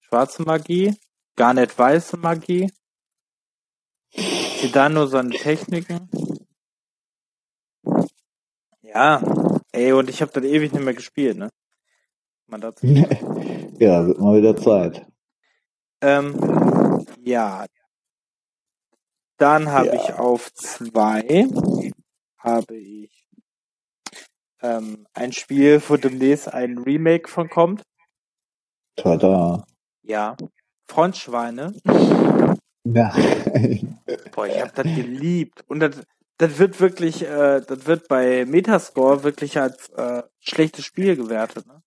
[0.00, 0.94] schwarze Magie,
[1.36, 2.70] gar nicht weiße Magie.
[4.12, 6.10] Sie dann nur seine Techniken.
[8.82, 9.22] Ja,
[9.72, 11.50] ey, und ich habe das ewig nicht mehr gespielt, ne?
[12.46, 12.86] Man dazu.
[13.78, 15.06] ja, wird mal wieder Zeit.
[16.02, 17.66] Ähm, ja.
[19.38, 19.94] Dann habe ja.
[19.94, 21.48] ich auf zwei
[22.36, 23.19] habe ich
[24.62, 27.82] ähm, ein Spiel, wo demnächst ein Remake von kommt.
[28.96, 29.64] Tada.
[30.02, 30.36] Ja.
[30.88, 31.72] Frontschweine.
[32.84, 33.14] Ja.
[34.32, 35.64] Boah, ich habe das geliebt.
[35.68, 36.02] Und das,
[36.38, 41.66] das wird wirklich, äh, das wird bei Metascore wirklich als äh, schlechtes Spiel gewertet.
[41.66, 41.82] Ne?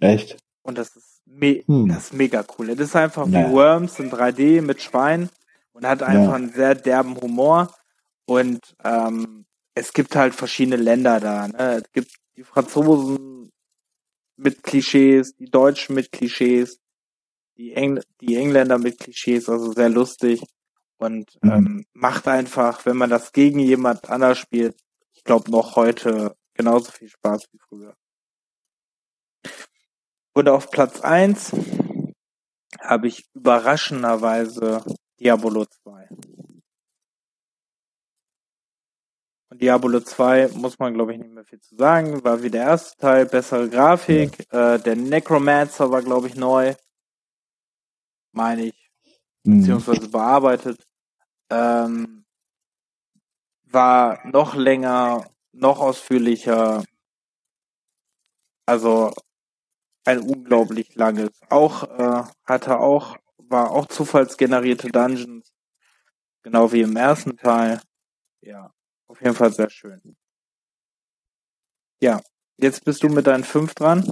[0.00, 0.38] Echt?
[0.62, 1.88] Und das ist, me hm.
[1.88, 2.68] das ist mega cool.
[2.68, 3.48] Das ist einfach ja.
[3.48, 5.28] wie Worms in 3D mit Schwein
[5.72, 6.34] und hat einfach ja.
[6.34, 7.74] einen sehr derben Humor.
[8.26, 11.48] Und ähm, es gibt halt verschiedene Länder da.
[11.48, 11.82] Ne?
[11.84, 13.50] Es gibt die Franzosen
[14.36, 16.78] mit Klischees, die Deutschen mit Klischees,
[17.56, 20.42] die, Engl die Engländer mit Klischees, also sehr lustig.
[20.98, 21.50] Und mhm.
[21.50, 24.76] ähm, macht einfach, wenn man das gegen jemand anders spielt,
[25.12, 27.94] ich glaube noch heute genauso viel Spaß wie früher.
[30.32, 31.52] Und auf Platz eins
[32.80, 34.84] habe ich überraschenderweise
[35.18, 36.08] Diablo 2.
[39.50, 42.22] Und Diablo 2 muss man, glaube ich, nicht mehr viel zu sagen.
[42.22, 44.46] War wie der erste Teil, bessere Grafik.
[44.52, 44.74] Ja.
[44.74, 46.74] Äh, der Necromancer war, glaube ich, neu.
[48.32, 48.90] Meine ich.
[49.42, 49.58] Mhm.
[49.58, 50.86] Beziehungsweise bearbeitet.
[51.50, 52.24] Ähm,
[53.64, 56.84] war noch länger, noch ausführlicher.
[58.66, 59.12] Also
[60.04, 61.30] ein unglaublich langes.
[61.48, 65.52] Auch äh, hatte auch war auch zufallsgenerierte Dungeons,
[66.42, 67.80] genau wie im ersten Teil.
[68.42, 68.72] Ja,
[69.10, 70.00] auf jeden Fall sehr schön.
[72.00, 72.20] Ja,
[72.56, 74.04] jetzt bist du mit deinen fünf dran.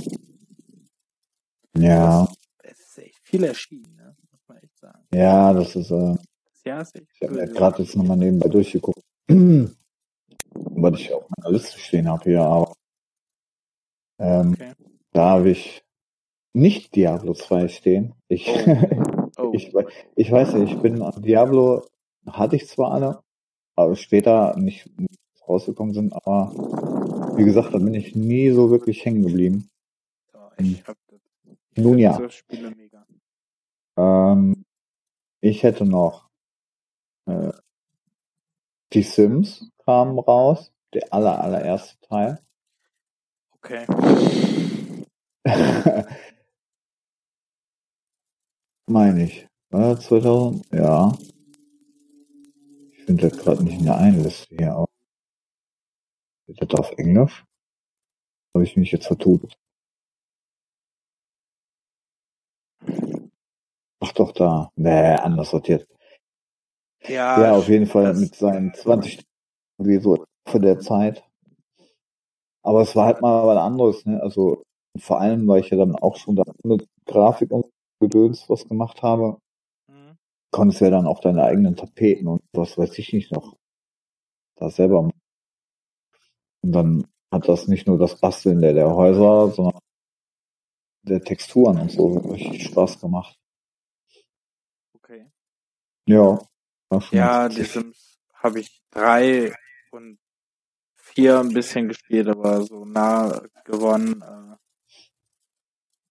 [1.76, 2.28] Ja.
[2.62, 4.16] Es ist echt viel erschienen, ne?
[4.32, 5.06] muss man echt sagen.
[5.14, 5.90] Ja, das ist.
[5.92, 11.12] Äh, das Jahr ist echt ich habe mir gerade jetzt nochmal nebenbei durchgeguckt, weil ich
[11.12, 12.74] auf meiner Liste stehen habe hier, aber
[14.18, 14.72] ähm, okay.
[15.12, 15.84] da habe ich
[16.52, 18.14] nicht Diablo 2 stehen.
[18.26, 19.04] Ich, oh.
[19.40, 19.52] Oh.
[19.54, 19.72] ich,
[20.16, 21.86] ich weiß nicht, ich bin an Diablo,
[22.26, 23.22] hatte ich zwar alle,
[23.78, 24.90] aber später nicht
[25.48, 26.50] rausgekommen sind, aber
[27.36, 29.70] wie gesagt, da bin ich nie so wirklich hängen geblieben.
[30.34, 31.20] Ja, ich hab das.
[31.76, 32.20] Nun ja.
[33.96, 34.64] Ähm,
[35.40, 36.28] ich hätte noch
[37.26, 37.52] äh,
[38.92, 42.40] die Sims kamen raus, der aller allererste Teil.
[43.52, 43.86] Okay.
[48.86, 49.46] Meine ich.
[49.70, 50.66] War 2000?
[50.72, 51.12] Ja.
[53.08, 54.86] Ich finde das gerade nicht in der Einliste hier, aber
[56.46, 57.42] ist das auf Englisch?
[58.54, 59.50] Habe ich mich jetzt vertut.
[64.00, 64.70] Ach doch, da.
[64.76, 65.88] Nee, anders sortiert.
[67.04, 69.24] Ja, ja auf jeden Fall mit seinen 20
[69.78, 71.24] wie so für der Zeit.
[72.62, 74.22] Aber es war halt mal was anderes, ne?
[74.22, 74.62] Also
[74.98, 79.00] vor allem, weil ich ja dann auch schon da mit Grafik und Gedöns was gemacht
[79.00, 79.40] habe.
[80.50, 83.56] Konntest du ja dann auch deine eigenen Tapeten und was weiß ich nicht noch
[84.56, 85.20] da selber machen.
[86.62, 89.80] Und dann hat das nicht nur das Basteln der, der Häuser, sondern
[91.02, 93.38] der Texturen und so richtig Spaß gemacht.
[94.94, 95.30] Okay.
[96.06, 96.38] Ja.
[97.10, 99.54] Ja, die Sims habe ich drei
[99.90, 100.18] und
[100.96, 104.22] vier ein bisschen gespielt, aber so nah gewonnen.
[104.22, 104.56] Äh,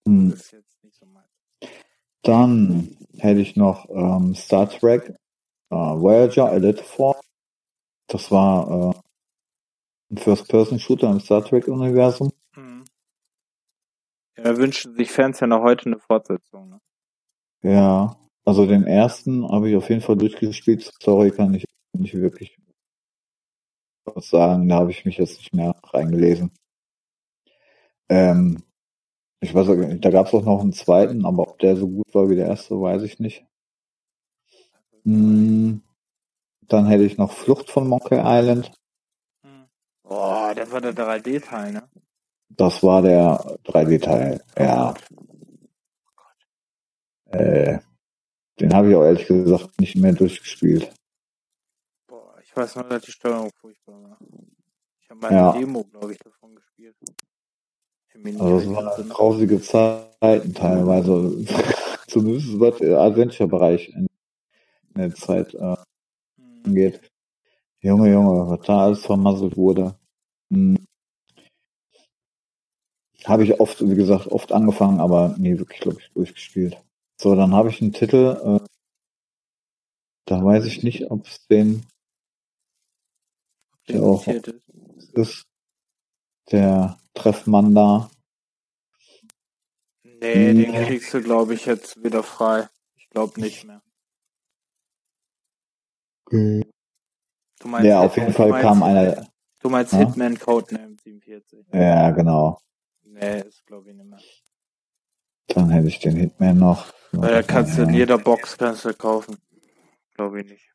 [0.07, 0.31] hm.
[0.33, 0.66] ist jetzt.
[2.23, 5.15] Dann hätte ich noch ähm, Star Trek
[5.69, 7.15] äh, Voyager Elite 4.
[8.07, 12.31] Das war äh, ein First-Person-Shooter im Star Trek-Universum.
[12.55, 12.85] Mhm.
[14.37, 16.69] Ja, da wünschen sich Fans ja noch heute eine Fortsetzung.
[16.69, 16.79] Ne?
[17.63, 18.15] Ja,
[18.45, 20.83] also den ersten habe ich auf jeden Fall durchgespielt.
[20.83, 22.57] Story kann ich nicht wirklich
[24.05, 24.69] was sagen.
[24.69, 26.51] Da habe ich mich jetzt nicht mehr reingelesen.
[28.09, 28.63] Ähm,
[29.39, 31.87] Ich weiß auch nicht, da gab es auch noch einen zweiten, aber ob der so
[31.87, 33.45] gut war wie der erste, weiß ich nicht.
[35.03, 35.81] Hm,
[36.61, 38.71] dann hätte ich noch Flucht von Monkey Island.
[39.43, 39.67] Hm.
[40.03, 41.89] Boah, das war der 3D-Teil, ne?
[42.49, 44.93] Das war der 3D-Teil, ja.
[47.25, 47.79] Äh,
[48.59, 50.91] den habe ich auch ehrlich gesagt nicht mehr durchgespielt.
[52.07, 54.17] Boah, ich weiß nur, dass die Steuerung furchtbar war.
[54.99, 55.51] Ich habe meine Ja.
[55.51, 56.95] Demo, glaube ich, davon gespielt.
[57.01, 57.15] Ich bin mir
[58.03, 58.06] nicht
[58.39, 61.45] Also es waren grausige Zeiten teilweise.
[62.07, 64.07] Zumindest was der Adventure-Bereich in,
[64.95, 65.75] in der Zeit äh,
[66.39, 66.63] Hm.
[66.65, 67.01] angeht.
[67.81, 69.95] Junge, Junge, was da alles vermasselt wurde.
[70.51, 70.77] Hm.
[73.25, 76.77] Habe ich oft, wie gesagt, oft angefangen, aber nie wirklich, glaube ich, durchgespielt.
[77.21, 78.65] So, dann habe ich einen Titel, äh,
[80.25, 81.85] da weiß ich nicht, ob es den
[83.89, 84.25] der auch.
[85.13, 85.46] ist.
[86.51, 88.09] Der Treffmann da.
[90.03, 92.69] Nee, den kriegst du, glaube ich, jetzt wieder frei.
[92.95, 93.81] Ich glaube nicht mehr.
[96.29, 96.63] Du
[97.65, 99.27] meinst Ja, auf jeden du Fall meinst- kam einer.
[99.59, 99.99] Du meinst Ja?
[99.99, 101.65] Hitman Codename 47.
[101.73, 102.59] Ja, genau.
[103.03, 104.19] Nee, ist glaube ich nicht mehr.
[105.47, 106.93] Dann hätte ich den Hitman noch.
[107.13, 109.37] Weil da kannst du in jeder Box kannst du kaufen.
[110.13, 110.73] Glaube ich nicht.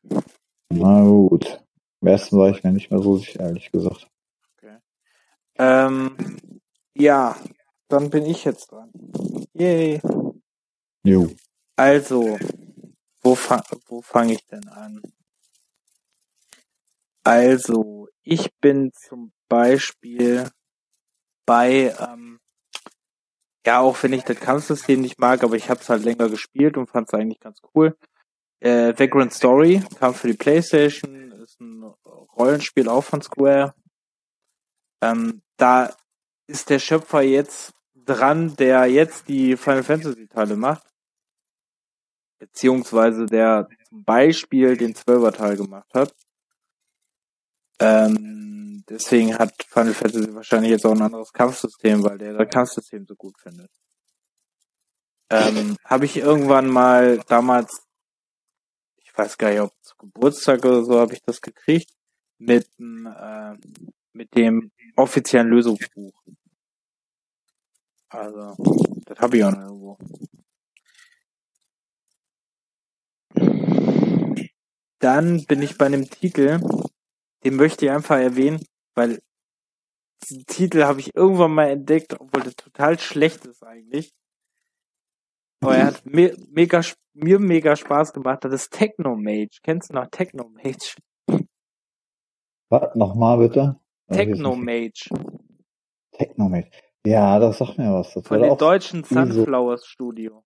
[0.69, 1.63] Na gut.
[2.01, 4.07] Am ersten war ich mir nicht mehr so sicher, ehrlich gesagt.
[5.57, 6.39] Ähm,
[6.95, 7.37] ja,
[7.87, 8.91] dann bin ich jetzt dran.
[9.53, 10.01] Yay.
[11.03, 11.29] Jo.
[11.75, 12.37] Also,
[13.21, 15.01] wo, fa wo fange ich denn an?
[17.23, 20.49] Also, ich bin zum Beispiel
[21.45, 22.39] bei, ähm,
[23.65, 26.77] ja, auch wenn ich das Kampfsystem nicht mag, aber ich habe es halt länger gespielt
[26.77, 27.97] und fand es eigentlich ganz cool.
[28.59, 31.83] Äh, Vagrant Story kam für die Playstation, ist ein
[32.37, 33.75] Rollenspiel auch von Square.
[35.01, 35.95] Ähm, da
[36.47, 40.85] ist der Schöpfer jetzt dran, der jetzt die Final Fantasy Teile macht.
[42.39, 46.13] Beziehungsweise der zum Beispiel den Zwölfer-Teil gemacht hat.
[47.79, 53.05] Ähm, deswegen hat Final Fantasy wahrscheinlich jetzt auch ein anderes Kampfsystem, weil der das Kampfsystem
[53.05, 53.71] so gut findet.
[55.29, 57.87] Ähm, habe ich irgendwann mal damals,
[58.97, 61.91] ich weiß gar nicht, ob zu Geburtstag oder so, habe ich das gekriegt,
[62.37, 63.53] mit, äh,
[64.11, 66.13] mit dem offiziellen Lösungsbuch.
[68.09, 68.55] Also,
[69.05, 69.97] das habe ich auch noch irgendwo.
[74.99, 76.61] Dann bin ich bei einem Titel,
[77.43, 78.65] den möchte ich einfach erwähnen,
[78.95, 79.21] weil
[80.23, 84.13] diesen Titel habe ich irgendwann mal entdeckt, obwohl der total schlecht ist eigentlich.
[85.61, 86.81] Aber er hat mir mega,
[87.13, 88.43] mir mega Spaß gemacht.
[88.43, 89.59] Das ist Techno Mage.
[89.63, 90.95] Kennst du noch Techno Mage?
[92.69, 92.95] Was?
[92.95, 93.79] Nochmal bitte?
[94.09, 95.39] Hab ich jetzt Techno nicht- Mage.
[96.11, 96.69] Technomate.
[97.05, 98.13] Ja, das sagt mir was.
[98.13, 99.03] Das Von war dem deutschen.
[99.03, 100.43] Sunflowers Studio.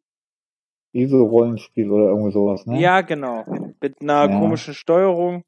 [0.94, 2.80] ISO-Rollenspiel oder irgendwie sowas, ne?
[2.80, 3.44] Ja, genau.
[3.82, 4.40] Mit einer Ja.
[4.40, 5.44] komischen Steuerung.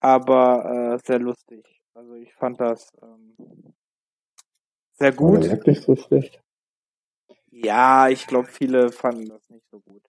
[0.00, 1.64] Aber äh, sehr lustig.
[1.94, 3.36] Also ich fand das ähm,
[4.94, 5.42] sehr Gut.
[5.42, 5.50] gut.
[5.50, 6.42] wirklich so schlecht?
[7.50, 10.02] Ja, ich glaube, viele fanden das nicht so gut.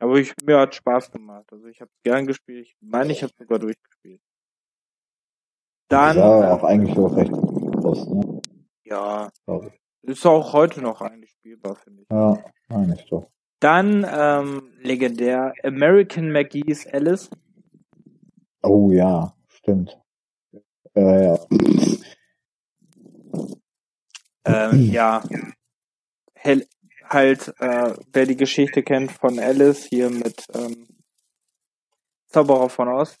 [0.00, 1.46] Aber ich, mir hat Spaß gemacht.
[1.52, 2.66] Also ich habe gern gespielt.
[2.66, 4.20] Ich meine, ich habe sogar durchgespielt.
[5.90, 8.40] Dann, sah auch eigentlich auch recht aus, ne?
[8.84, 9.30] ja,
[10.02, 12.08] ist auch heute noch eigentlich spielbar, finde ich.
[12.10, 12.38] Ja,
[12.68, 13.28] eigentlich doch.
[13.58, 17.28] Dann ähm, legendär American McGee's Alice.
[18.62, 19.98] Oh ja, stimmt.
[20.94, 21.38] Äh, ja.
[24.44, 25.22] Ähm, ja,
[26.34, 26.66] Hel
[27.04, 30.86] halt, äh, wer die Geschichte kennt von Alice hier mit ähm,
[32.28, 33.18] Zauberer von Oz.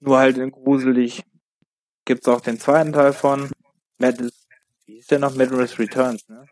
[0.00, 1.24] Nur halt in gruselig.
[2.04, 3.50] Gibt's auch den zweiten Teil von
[3.98, 4.46] Madness.
[4.86, 5.34] Wie hieß der noch?
[5.34, 6.46] Madness Returns, ne?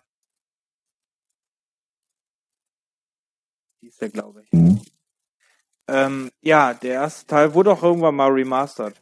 [3.80, 4.50] Hieß der, glaube ich.
[4.52, 4.80] Hm.
[5.88, 9.00] Ähm, ja, der erste Teil wurde auch irgendwann mal remastered.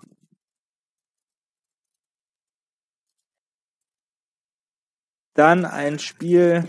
[5.35, 6.67] Dann ein Spiel,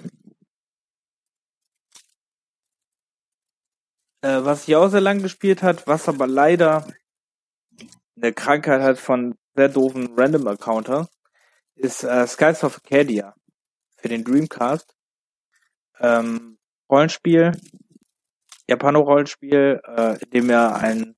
[4.22, 6.88] äh, was ich auch sehr lang gespielt hat, was aber leider
[8.16, 11.10] eine Krankheit hat von sehr doofen Random Accounter,
[11.76, 13.34] ist äh, Skies of Acadia
[13.98, 14.96] für den Dreamcast.
[16.00, 17.54] Ähm, Rollenspiel,
[18.68, 21.16] Japano-Rollenspiel, äh, in dem er einen,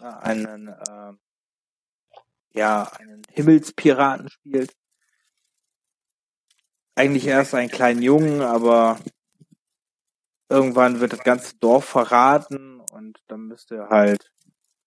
[0.00, 1.12] äh, einen, äh,
[2.50, 4.76] ja, einen Himmelspiraten spielt.
[6.94, 8.98] Eigentlich erst einen kleinen Jungen, aber
[10.50, 14.30] irgendwann wird das ganze Dorf verraten und dann müsste er halt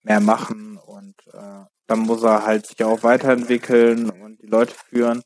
[0.03, 5.23] mehr machen und äh, dann muss er halt sich auch weiterentwickeln und die Leute führen.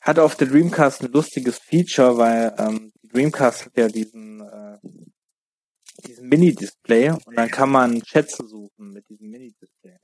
[0.00, 4.78] hat auf der Dreamcast ein lustiges Feature, weil ähm, die Dreamcast hat ja diesen, äh,
[6.06, 9.96] diesen Mini-Display und dann kann man Schätze suchen mit diesem Mini-Display.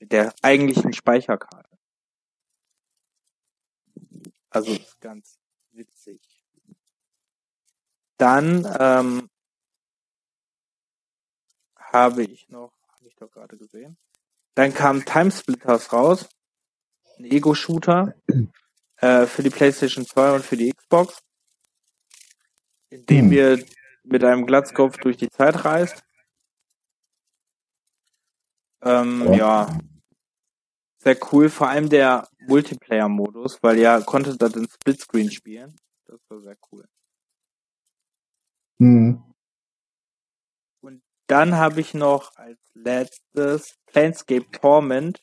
[0.00, 1.76] Mit der eigentlichen Speicherkarte.
[4.48, 5.38] Also ist ganz
[5.70, 6.20] witzig.
[8.16, 9.28] Dann ähm,
[11.92, 13.96] habe ich noch, habe ich doch gerade gesehen.
[14.54, 16.28] Dann kam Timesplitters raus,
[17.18, 18.14] ein Ego-Shooter
[18.96, 21.22] äh, für die PlayStation 2 und für die Xbox,
[22.90, 23.32] in dem Hm.
[23.32, 23.64] ihr
[24.04, 26.02] mit einem Glatzkopf durch die Zeit reist.
[28.82, 29.36] Ähm, Ja.
[29.36, 29.78] ja.
[30.98, 35.76] Sehr cool, vor allem der Multiplayer-Modus, weil ihr konntet das in Splitscreen spielen.
[36.04, 36.86] Das war sehr cool.
[38.78, 39.31] Hm.
[41.26, 45.20] Dann habe ich noch als letztes Planescape Torment,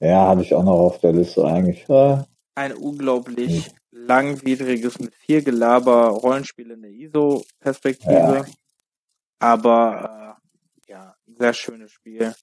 [0.00, 1.88] Ja, hatte ich auch noch auf der Liste eigentlich.
[1.88, 2.24] Äh,
[2.56, 8.46] ein unglaublich langwidriges mit viel Gelaber Rollenspiel in der ISO-Perspektive.
[9.38, 10.38] Aber
[10.86, 12.34] äh, ja, sehr schönes Spiel.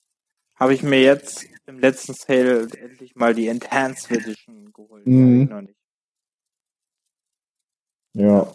[0.55, 5.05] Habe ich mir jetzt im letzten Sale endlich mal die Enhanced Edition geholt.
[5.05, 5.73] Mhm.
[8.13, 8.53] ja,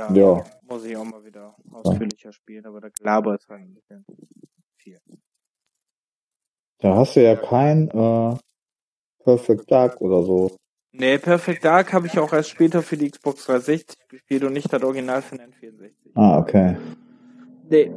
[0.00, 0.44] Ja, ja.
[0.62, 4.04] muss ich auch mal wieder ausführlicher spielen, aber der Gelaber ist halt ein bisschen
[4.76, 4.98] viel.
[6.78, 8.36] Da hast du ja kein äh,
[9.22, 10.56] Perfect Dark oder so.
[10.92, 14.72] Nee, Perfect Dark habe ich auch erst später für die Xbox 360 gespielt und nicht
[14.72, 15.90] das Original für den N64.
[16.14, 16.76] Ah, okay.
[17.68, 17.92] Nee.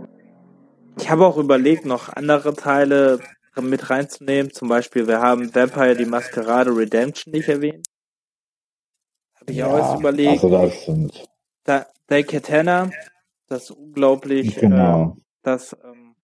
[1.00, 3.20] Ich habe auch überlegt, noch andere Teile
[3.60, 4.52] mit reinzunehmen.
[4.52, 7.88] Zum Beispiel, wir haben Vampire die Maskerade Redemption nicht erwähnt.
[9.40, 10.44] Habe ich auch erst überlegt.
[10.44, 11.33] Also das sind
[11.64, 12.92] Da, Daikatana,
[13.48, 15.18] das ist unglaublich, äh, genau.
[15.44, 16.16] das ähm,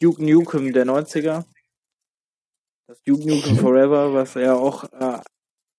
[0.00, 1.44] Duke Nukem der 90er.
[2.86, 5.20] Das Duke Nukem Forever, was ja auch äh,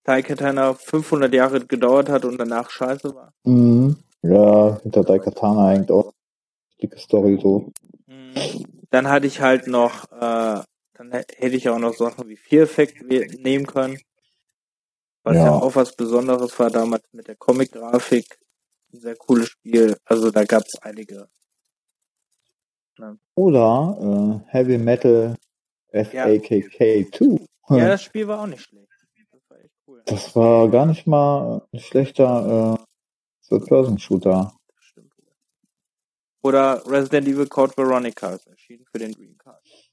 [0.04, 3.34] Daikatana 500 Jahre gedauert hat und danach scheiße war.
[3.44, 3.98] Mhm.
[4.24, 6.14] Ja, hinter Daikatana hängt auch
[6.82, 7.72] dicke Story so.
[8.08, 8.34] Mhm.
[8.90, 10.62] Dann hatte ich halt noch, äh,
[10.94, 14.00] dann hä- hätte ich auch noch Sachen wie Fear Effect nehmen können.
[15.24, 15.46] Was ja.
[15.46, 15.52] Ja.
[15.54, 18.40] auch was Besonderes war damals mit der Comic-Grafik.
[18.94, 19.98] Ein sehr cooles Spiel.
[20.06, 21.28] Also da gab es einige.
[23.36, 25.36] Oder äh, Heavy Metal
[25.92, 27.78] FAKK 2.
[27.78, 28.88] Ja, das Spiel war auch nicht schlecht.
[29.32, 30.02] Das war echt cool.
[30.06, 34.54] Das war gar nicht mal ein schlechter äh, Third-Person-Shooter.
[36.44, 39.90] Oder Resident Evil Code Veronica ist erschienen für den Dreamcast.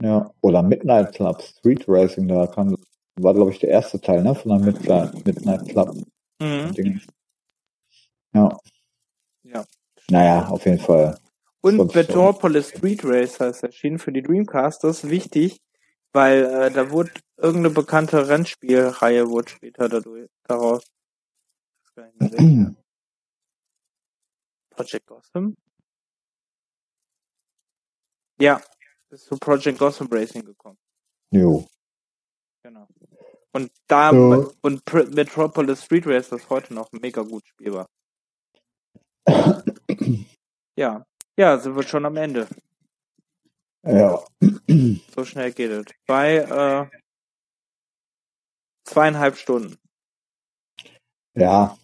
[0.00, 0.30] Ja.
[0.40, 2.76] Oder Midnight Club Street Racing, da kam,
[3.16, 5.96] war glaube ich der erste Teil, ne, von der Midnight, Midnight Club.
[6.40, 7.00] Mhm.
[8.34, 8.58] Ja.
[9.44, 9.64] Ja.
[10.10, 11.18] Naja, auf jeden Fall.
[11.60, 14.84] Und Sonst Metropolis Street Racer ist erschienen für die Dreamcast.
[14.84, 15.62] Das ist wichtig,
[16.12, 20.84] weil äh, da wurde irgendeine bekannte Rennspielreihe wurde später dadurch, daraus.
[24.70, 25.56] Project Gotham?
[28.40, 28.60] Ja,
[29.10, 30.76] ist zu Project Gotham Racing gekommen.
[31.30, 31.64] Jo.
[32.64, 32.88] Genau.
[33.52, 34.48] Und da Ja.
[34.62, 34.82] und
[35.14, 37.86] Metropolis Street Racer ist heute noch mega gut spielbar.
[40.76, 41.06] Ja.
[41.36, 42.46] Ja, sind wir schon am Ende.
[43.84, 44.24] Ja.
[45.14, 45.86] So schnell geht es.
[46.06, 46.86] Bei äh,
[48.84, 49.76] zweieinhalb Stunden.
[51.34, 51.76] Ja.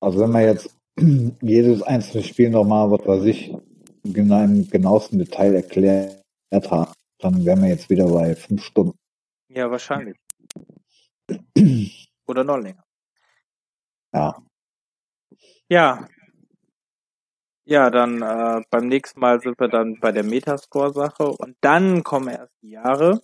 [0.00, 0.76] Also wenn man jetzt
[1.40, 3.54] jedes einzelne Spiel nochmal, was weiß ich,
[4.04, 6.22] genau im genauesten Detail erklärt
[6.52, 8.98] hat, dann wären wir jetzt wieder bei fünf Stunden.
[9.48, 10.16] Ja, wahrscheinlich.
[12.26, 12.84] Oder noch länger.
[14.12, 14.42] Ja.
[15.68, 16.08] Ja.
[17.66, 22.28] Ja, dann äh, beim nächsten Mal sind wir dann bei der Metascore-Sache und dann kommen
[22.28, 23.22] erst die Jahre.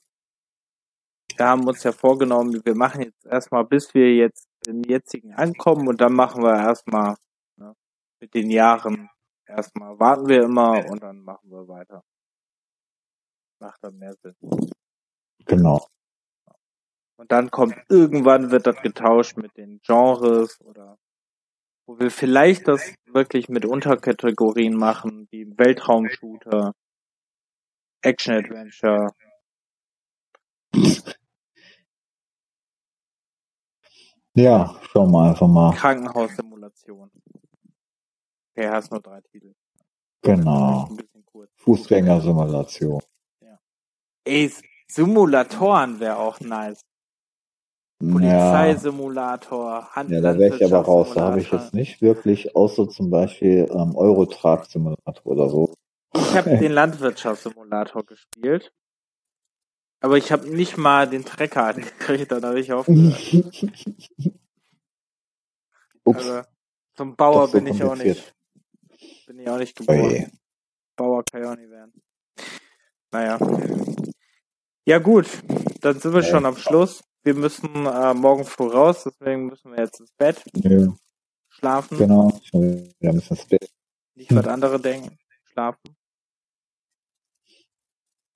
[1.36, 5.89] Wir haben uns ja vorgenommen, wir machen jetzt erstmal, bis wir jetzt im jetzigen ankommen
[5.89, 7.17] und dann machen wir erstmal
[7.57, 7.75] ne,
[8.20, 9.10] mit den Jahren
[9.47, 12.02] erstmal warten wir immer und dann machen wir weiter.
[13.60, 14.35] Macht dann mehr Sinn.
[15.44, 15.86] Genau.
[17.17, 20.97] Und dann kommt irgendwann wird das getauscht mit den Genres oder
[21.91, 26.73] wo wir vielleicht das wirklich mit Unterkategorien machen, wie Weltraumshooter,
[28.01, 29.09] Action Adventure.
[34.35, 35.75] Ja, schauen wir einfach mal.
[35.75, 37.10] Krankenhaussimulation.
[38.55, 39.52] Okay, hast nur drei Titel.
[40.23, 40.97] Genau.
[41.57, 43.02] Fußgängersimulation.
[44.25, 44.52] Ey,
[44.86, 46.83] Simulatoren wäre auch nice.
[48.03, 51.12] Ja, Polizeisimulator, Hand ja, da wäre ich aber raus.
[51.15, 55.75] Da habe ich jetzt nicht wirklich, außer zum Beispiel ähm, Eurotrack-Simulator oder so.
[56.15, 58.73] Ich habe den Landwirtschaftssimulator gespielt.
[60.01, 63.20] Aber ich habe nicht mal den Trecker angekriegt, dann habe ich aufgehört.
[66.05, 66.27] Ups.
[66.27, 66.49] Also,
[66.95, 68.35] zum Bauer so bin ich auch nicht.
[69.27, 70.01] Bin ich auch nicht geboren.
[70.01, 70.31] Oje.
[70.97, 71.93] Bauer kann ich auch nicht werden.
[73.12, 73.39] Naja.
[74.87, 75.27] Ja gut,
[75.83, 77.03] dann sind wir schon am Schluss.
[77.23, 80.42] Wir müssen äh, morgen früh raus, deswegen müssen wir jetzt ins Bett.
[80.55, 80.94] Ja.
[81.49, 81.99] Schlafen.
[81.99, 83.70] Genau, wir müssen ins Bett.
[84.15, 85.18] Nicht was andere denken.
[85.44, 85.97] Schlafen.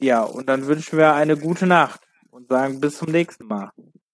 [0.00, 3.70] Ja, und dann wünschen wir eine gute Nacht und sagen bis zum nächsten Mal.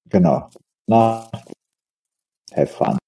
[0.07, 0.49] Genau.
[0.87, 1.33] Nacht.
[2.55, 2.99] Have fun.